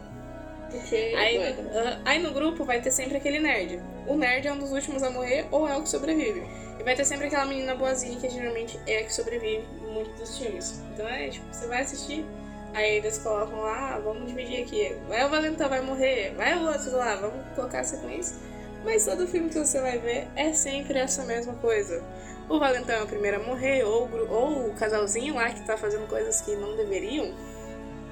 Porque 0.72 1.14
Aí, 1.18 1.38
doido, 1.38 1.62
né? 1.64 2.02
aí 2.06 2.20
no 2.20 2.32
grupo 2.32 2.64
vai 2.64 2.82
ter 2.82 2.92
sempre 2.92 3.18
aquele 3.18 3.40
nerd. 3.40 3.82
O 4.08 4.16
nerd 4.16 4.48
é 4.48 4.54
um 4.54 4.58
dos 4.60 4.72
últimos 4.72 5.04
a 5.04 5.10
morrer 5.10 5.48
ou 5.52 5.68
é 5.68 5.76
o 5.78 5.82
que 5.82 5.90
sobrevive. 5.90 6.44
E 6.80 6.84
vai 6.84 6.96
ter 6.96 7.06
sempre 7.06 7.28
aquela 7.28 7.46
menina 7.46 7.76
boazinha 7.76 8.20
que 8.20 8.30
geralmente 8.30 8.80
é 8.88 9.00
a 9.00 9.04
que 9.04 9.14
sobrevive 9.14 9.66
em 9.82 9.94
muitos 9.94 10.20
dos 10.20 10.38
filmes. 10.38 10.82
Então 10.94 11.08
é 11.08 11.30
tipo, 11.30 11.46
você 11.52 11.68
vai 11.68 11.82
assistir, 11.82 12.26
Aí 12.74 12.98
eles 12.98 13.18
colocam 13.18 13.60
lá, 13.62 13.96
ah, 13.96 14.00
vamos 14.00 14.28
dividir 14.28 14.64
aqui. 14.64 14.96
Vai 15.08 15.26
o 15.26 15.30
Valentão, 15.30 15.70
vai 15.70 15.82
morrer. 15.82 16.34
Vai 16.36 16.58
o 16.58 16.68
outro 16.68 16.96
lá, 16.96 17.16
vamos 17.16 17.46
colocar 17.56 17.80
a 17.80 17.84
sequência. 17.84 18.38
Mas 18.84 19.06
todo 19.06 19.28
filme 19.28 19.50
que 19.50 19.58
você 19.58 19.82
vai 19.82 19.98
ver 19.98 20.28
é 20.36 20.54
sempre 20.54 21.00
essa 21.00 21.24
mesma 21.26 21.54
coisa. 21.56 22.04
O 22.48 22.60
Valentão 22.60 22.96
é 22.96 23.04
o 23.04 23.08
primeiro 23.08 23.38
a 23.38 23.44
morrer, 23.44 23.84
ou, 23.84 24.10
ou 24.30 24.68
o 24.70 24.76
casalzinho 24.76 25.36
lá 25.36 25.50
que 25.50 25.66
tá 25.66 25.78
fazendo 25.78 26.08
coisas 26.08 26.42
que 26.42 26.56
não 26.56 26.76
deveriam. 26.76 27.34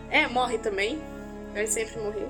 É, 0.09 0.27
morre 0.27 0.57
também. 0.57 1.01
Vai 1.53 1.67
sempre 1.67 1.99
morrer. 1.99 2.27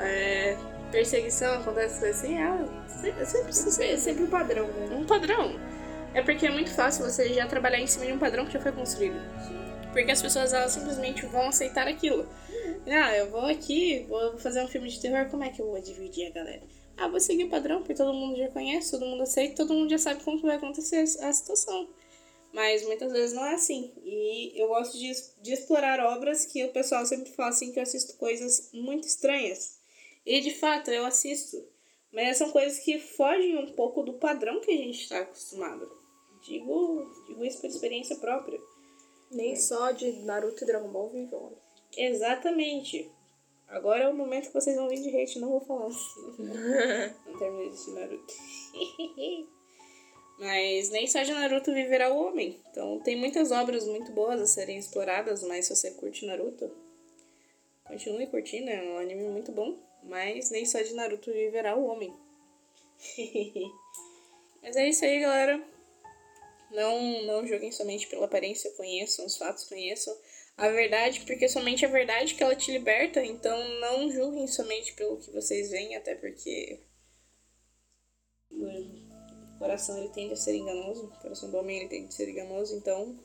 É, 0.00 0.56
perseguição, 0.90 1.60
acontece 1.60 2.04
assim. 2.06 2.36
É, 2.36 3.24
sempre, 3.24 3.52
sempre, 3.52 3.86
É 3.86 3.96
sempre 3.96 4.24
um 4.24 4.30
padrão, 4.30 4.66
né? 4.66 4.96
um 4.96 5.06
padrão. 5.06 5.58
É 6.12 6.22
porque 6.22 6.46
é 6.46 6.50
muito 6.50 6.70
fácil 6.70 7.04
você 7.04 7.32
já 7.32 7.46
trabalhar 7.46 7.78
em 7.78 7.86
cima 7.86 8.06
de 8.06 8.12
um 8.12 8.18
padrão 8.18 8.44
que 8.44 8.52
já 8.52 8.60
foi 8.60 8.72
construído. 8.72 9.20
Porque 9.92 10.10
as 10.10 10.22
pessoas 10.22 10.52
elas 10.52 10.72
simplesmente 10.72 11.24
vão 11.26 11.48
aceitar 11.48 11.86
aquilo. 11.86 12.28
Ah, 12.86 13.16
eu 13.16 13.30
vou 13.30 13.46
aqui, 13.46 14.06
vou 14.08 14.38
fazer 14.38 14.62
um 14.62 14.68
filme 14.68 14.88
de 14.88 15.00
terror, 15.00 15.28
como 15.30 15.44
é 15.44 15.50
que 15.50 15.60
eu 15.60 15.66
vou 15.66 15.80
dividir 15.80 16.26
a 16.26 16.30
galera? 16.30 16.62
Ah, 16.96 17.08
vou 17.08 17.20
seguir 17.20 17.44
o 17.44 17.50
padrão, 17.50 17.78
porque 17.78 17.94
todo 17.94 18.12
mundo 18.12 18.36
já 18.36 18.48
conhece, 18.48 18.90
todo 18.90 19.06
mundo 19.06 19.22
aceita, 19.22 19.56
todo 19.56 19.74
mundo 19.74 19.90
já 19.90 19.98
sabe 19.98 20.22
como 20.22 20.40
vai 20.40 20.56
acontecer 20.56 20.98
a 20.98 21.32
situação. 21.32 21.88
Mas 22.52 22.84
muitas 22.84 23.12
vezes 23.12 23.34
não 23.34 23.46
é 23.46 23.54
assim. 23.54 23.92
E 24.04 24.60
eu 24.60 24.68
gosto 24.68 24.98
de, 24.98 25.12
de 25.40 25.52
explorar 25.52 26.00
obras 26.00 26.44
que 26.44 26.64
o 26.64 26.72
pessoal 26.72 27.06
sempre 27.06 27.30
fala 27.32 27.50
assim 27.50 27.72
que 27.72 27.78
eu 27.78 27.82
assisto 27.82 28.16
coisas 28.16 28.70
muito 28.72 29.06
estranhas. 29.06 29.79
E 30.24 30.40
de 30.40 30.54
fato 30.54 30.90
eu 30.90 31.04
assisto. 31.04 31.56
Mas 32.12 32.36
são 32.36 32.50
coisas 32.50 32.78
que 32.80 32.98
fogem 32.98 33.56
um 33.56 33.72
pouco 33.72 34.02
do 34.02 34.14
padrão 34.14 34.60
que 34.60 34.70
a 34.70 34.76
gente 34.76 35.02
está 35.02 35.20
acostumado. 35.20 35.90
Digo, 36.42 37.08
digo 37.26 37.44
isso 37.44 37.60
por 37.60 37.68
experiência 37.68 38.16
própria. 38.16 38.60
Nem 39.30 39.54
só 39.56 39.92
de 39.92 40.10
Naruto 40.24 40.64
e 40.64 40.66
Dragon 40.66 40.88
Ball 40.88 41.10
vive 41.10 41.34
homem. 41.34 41.58
Exatamente. 41.96 43.10
Agora 43.68 44.04
é 44.04 44.08
o 44.08 44.16
momento 44.16 44.48
que 44.48 44.54
vocês 44.54 44.76
vão 44.76 44.88
vir 44.88 45.00
de 45.00 45.16
hate, 45.16 45.38
não 45.38 45.50
vou 45.50 45.60
falar. 45.60 45.88
não 47.26 47.38
terminei 47.38 47.68
de 47.68 47.74
assistir 47.74 47.92
Naruto. 47.92 48.34
mas 50.40 50.90
nem 50.90 51.06
só 51.06 51.22
de 51.22 51.32
Naruto 51.32 51.72
viverá 51.72 52.12
o 52.12 52.18
homem. 52.18 52.58
Então 52.70 52.98
tem 53.00 53.16
muitas 53.16 53.52
obras 53.52 53.86
muito 53.86 54.10
boas 54.10 54.40
a 54.40 54.46
serem 54.46 54.78
exploradas, 54.78 55.44
mas 55.44 55.66
se 55.66 55.76
você 55.76 55.92
curte 55.92 56.26
Naruto, 56.26 56.68
continue 57.84 58.26
curtindo, 58.26 58.70
é 58.70 58.82
um 58.82 58.98
anime 58.98 59.28
muito 59.28 59.52
bom. 59.52 59.78
Mas 60.02 60.50
nem 60.50 60.64
só 60.66 60.80
de 60.80 60.94
Naruto 60.94 61.32
viverá 61.32 61.76
o 61.76 61.86
homem. 61.86 62.14
mas 64.62 64.76
é 64.76 64.88
isso 64.88 65.04
aí, 65.04 65.20
galera. 65.20 65.62
Não, 66.70 67.22
não 67.22 67.46
julguem 67.46 67.72
somente 67.72 68.06
pela 68.06 68.26
aparência, 68.26 68.70
conheçam 68.72 69.26
os 69.26 69.36
fatos, 69.36 69.64
conheçam 69.64 70.16
a 70.56 70.68
verdade, 70.68 71.22
porque 71.26 71.48
somente 71.48 71.84
a 71.84 71.88
verdade 71.88 72.34
que 72.34 72.42
ela 72.42 72.54
te 72.54 72.70
liberta, 72.70 73.24
então 73.24 73.80
não 73.80 74.10
julguem 74.10 74.46
somente 74.46 74.92
pelo 74.92 75.16
que 75.16 75.30
vocês 75.30 75.70
veem, 75.70 75.96
até 75.96 76.14
porque 76.14 76.80
o 78.50 79.58
coração 79.58 79.98
ele 79.98 80.10
tende 80.10 80.34
a 80.34 80.36
ser 80.36 80.54
enganoso, 80.54 81.06
o 81.06 81.22
coração 81.22 81.50
do 81.50 81.56
homem 81.56 81.78
ele 81.78 81.88
tende 81.88 82.08
a 82.08 82.10
ser 82.10 82.28
enganoso, 82.28 82.76
então 82.76 83.18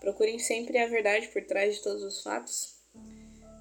procurem 0.00 0.38
sempre 0.38 0.78
a 0.78 0.86
verdade 0.86 1.28
por 1.28 1.42
trás 1.44 1.76
de 1.76 1.82
todos 1.82 2.02
os 2.02 2.22
fatos. 2.22 2.76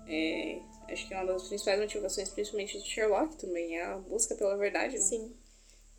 É, 0.08 0.60
acho 0.92 1.08
que 1.08 1.14
é 1.14 1.18
uma 1.18 1.34
das 1.34 1.48
principais 1.48 1.80
motivações, 1.80 2.30
principalmente 2.30 2.82
de 2.82 2.88
Sherlock, 2.88 3.38
também 3.38 3.78
é 3.78 3.86
a 3.86 3.98
busca 3.98 4.36
pela 4.36 4.58
verdade. 4.58 4.96
Né? 4.96 5.02
Sim. 5.02 5.36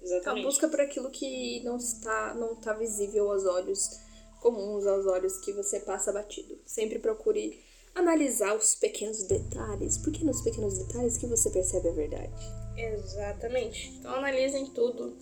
Exatamente. 0.01 0.43
A 0.43 0.47
busca 0.47 0.69
por 0.69 0.81
aquilo 0.81 1.11
que 1.11 1.63
não 1.65 1.77
está, 1.77 2.35
não 2.35 2.55
está 2.55 2.73
visível 2.73 3.31
aos 3.31 3.45
olhos 3.45 4.01
comuns, 4.41 4.87
aos 4.87 5.07
olhos 5.07 5.39
que 5.39 5.53
você 5.53 5.81
passa 5.81 6.13
batido. 6.13 6.59
Sempre 6.67 6.99
procure 6.99 7.63
analisar 7.95 8.57
os 8.57 8.75
pequenos 8.75 9.23
detalhes, 9.25 9.99
porque 9.99 10.25
nos 10.25 10.41
pequenos 10.41 10.79
detalhes 10.79 11.17
que 11.17 11.27
você 11.27 11.51
percebe 11.51 11.89
a 11.89 11.93
verdade. 11.93 12.33
Exatamente. 12.77 13.91
Então 13.99 14.15
analisem 14.15 14.67
tudo. 14.67 15.17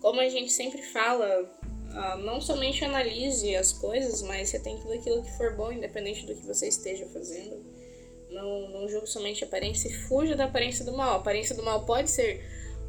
Como 0.00 0.20
a 0.20 0.28
gente 0.28 0.52
sempre 0.52 0.82
fala, 0.82 1.50
ah, 1.92 2.16
não 2.16 2.40
somente 2.40 2.84
analise 2.84 3.54
as 3.54 3.72
coisas, 3.72 4.20
mas 4.22 4.50
tem 4.50 4.78
tudo 4.80 4.92
aquilo 4.92 5.22
que 5.22 5.36
for 5.36 5.54
bom, 5.54 5.72
independente 5.72 6.26
do 6.26 6.34
que 6.34 6.44
você 6.44 6.68
esteja 6.68 7.06
fazendo. 7.06 7.64
Não, 8.34 8.68
não 8.68 8.88
julgue 8.88 9.06
somente 9.06 9.44
a 9.44 9.46
aparência 9.46 9.88
e 9.88 9.92
fuja 9.92 10.34
da 10.34 10.44
aparência 10.44 10.84
do 10.84 10.92
mal. 10.96 11.14
A 11.14 11.16
aparência 11.16 11.54
do 11.54 11.62
mal 11.62 11.84
pode 11.84 12.10
ser 12.10 12.42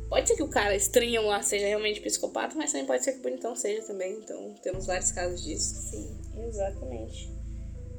Pode 0.10 0.28
ser 0.28 0.36
que 0.36 0.43
o 0.43 0.48
cara 0.48 0.76
estranho 0.76 1.26
lá 1.26 1.41
seja 1.41 1.66
realmente 1.66 2.00
psicopata, 2.00 2.56
mas 2.56 2.72
também 2.72 2.86
pode 2.86 3.04
ser 3.04 3.14
que 3.14 3.20
o 3.20 3.22
bonitão 3.24 3.56
seja 3.56 3.82
também. 3.84 4.14
Então 4.14 4.54
temos 4.62 4.86
vários 4.86 5.12
casos 5.12 5.43
disso. 5.43 5.76
Sim. 5.89 6.16
Exatamente. 6.48 7.34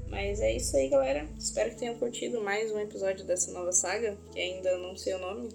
Mas 0.09 0.41
é 0.41 0.55
isso 0.55 0.77
aí, 0.77 0.89
galera. 0.89 1.29
Espero 1.37 1.71
que 1.71 1.77
tenham 1.77 1.97
curtido 1.99 2.41
mais 2.41 2.71
um 2.71 2.79
episódio 2.79 3.25
dessa 3.25 3.51
nova 3.51 3.73
saga, 3.73 4.17
que 4.33 4.39
ainda 4.39 4.79
não 4.79 4.97
sei 4.97 5.15
o 5.15 5.19
nome. 5.19 5.49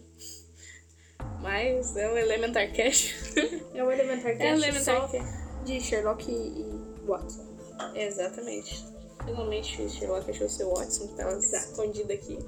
Mas 1.41 1.95
é 1.95 2.11
o 2.11 2.17
Elementar 2.17 2.71
Cash. 2.73 3.15
É 3.73 3.83
o 3.83 3.89
Elementar 3.89 4.37
Cash 4.37 4.41
É 4.41 4.53
o 4.53 4.57
Elementar 4.57 5.11
Cash. 5.11 5.63
de 5.65 5.79
Sherlock 5.79 6.29
e 6.29 7.05
Watson. 7.07 7.47
Exatamente. 7.95 8.90
Finalmente 9.25 9.89
Sherlock 9.89 10.29
achou 10.31 10.49
seu 10.49 10.73
Watson, 10.73 11.07
que 11.07 11.13
tava 11.15 11.33
Exato. 11.33 11.65
escondido 11.71 12.11
aqui. 12.13 12.39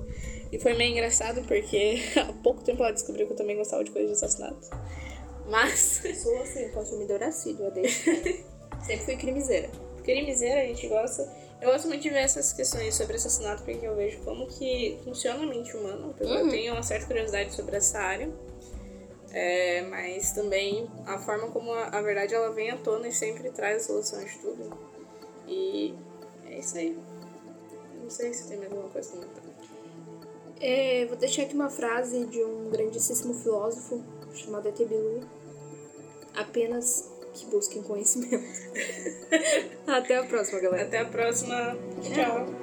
E 0.52 0.60
foi 0.60 0.74
meio 0.74 0.92
engraçado 0.92 1.42
porque 1.48 2.00
há 2.20 2.34
pouco 2.44 2.64
tempo 2.64 2.84
ela 2.84 2.92
descobriu 2.92 3.28
que 3.28 3.34
eu 3.34 3.38
também 3.38 3.56
gostava 3.58 3.84
de 3.84 3.92
coisas 3.92 4.12
de 4.12 4.18
assassinato. 4.26 4.70
Mas, 5.48 6.02
Sou 6.22 6.42
assim, 6.42 6.70
consumidora 6.70 7.28
assídua 7.28 7.70
desde 7.72 8.44
Sempre 8.86 9.06
fui 9.06 9.16
crimiseira. 9.18 9.70
crimiseira 10.04 10.62
a 10.62 10.66
gente 10.66 10.88
gosta. 10.88 11.30
Eu 11.62 11.72
gosto 11.72 11.88
muito 11.88 12.02
de 12.02 12.10
ver 12.10 12.20
essas 12.20 12.52
questões 12.52 12.94
sobre 12.96 13.16
assassinato 13.16 13.64
porque 13.64 13.86
eu 13.86 13.96
vejo 13.96 14.20
como 14.20 14.48
que 14.48 15.00
funciona 15.04 15.44
a 15.44 15.46
mente 15.46 15.76
humana. 15.76 16.08
porque 16.08 16.24
Eu 16.24 16.30
Uhum. 16.44 16.50
tenho 16.50 16.74
uma 16.74 16.84
certa 16.84 17.06
curiosidade 17.08 17.54
sobre 17.54 17.78
essa 17.78 18.00
área. 18.00 18.30
É, 19.32 19.82
mas 19.84 20.32
também 20.34 20.88
a 21.08 21.18
forma 21.18 21.48
como 21.50 21.72
a, 21.74 21.86
a 21.88 22.02
verdade 22.02 22.36
ela 22.36 22.52
vem 22.52 22.70
à 22.70 22.78
tona 22.78 23.08
e 23.08 23.12
sempre 23.12 23.50
traz 23.50 23.78
a 23.84 23.86
solução 23.88 24.24
de 24.24 24.38
tudo. 24.40 24.78
E 25.48 25.96
é 26.54 26.60
isso 26.60 26.78
aí. 26.78 26.98
Não 28.02 28.10
sei 28.10 28.34
se 28.34 28.48
tem 28.48 28.58
mais 28.58 28.72
alguma 28.72 28.90
coisa 28.90 29.10
a 29.10 29.12
comentar. 29.14 29.44
É, 30.62 31.06
vou 31.08 31.18
deixar 31.18 31.44
aqui 31.44 31.56
uma 31.56 31.70
frase 31.70 32.26
de 32.26 32.44
um 32.44 32.70
grandíssimo 32.70 33.34
filósofo 33.34 34.02
chamado 34.34 34.68
Etebilu. 34.68 35.22
Apenas 36.36 37.10
que 37.34 37.46
busquem 37.48 37.82
conhecimento. 37.82 38.46
Até 39.88 40.18
a 40.18 40.24
próxima, 40.26 40.60
galera. 40.60 40.84
Até 40.84 41.00
a 41.00 41.06
próxima. 41.06 41.78
Tchau. 42.02 42.63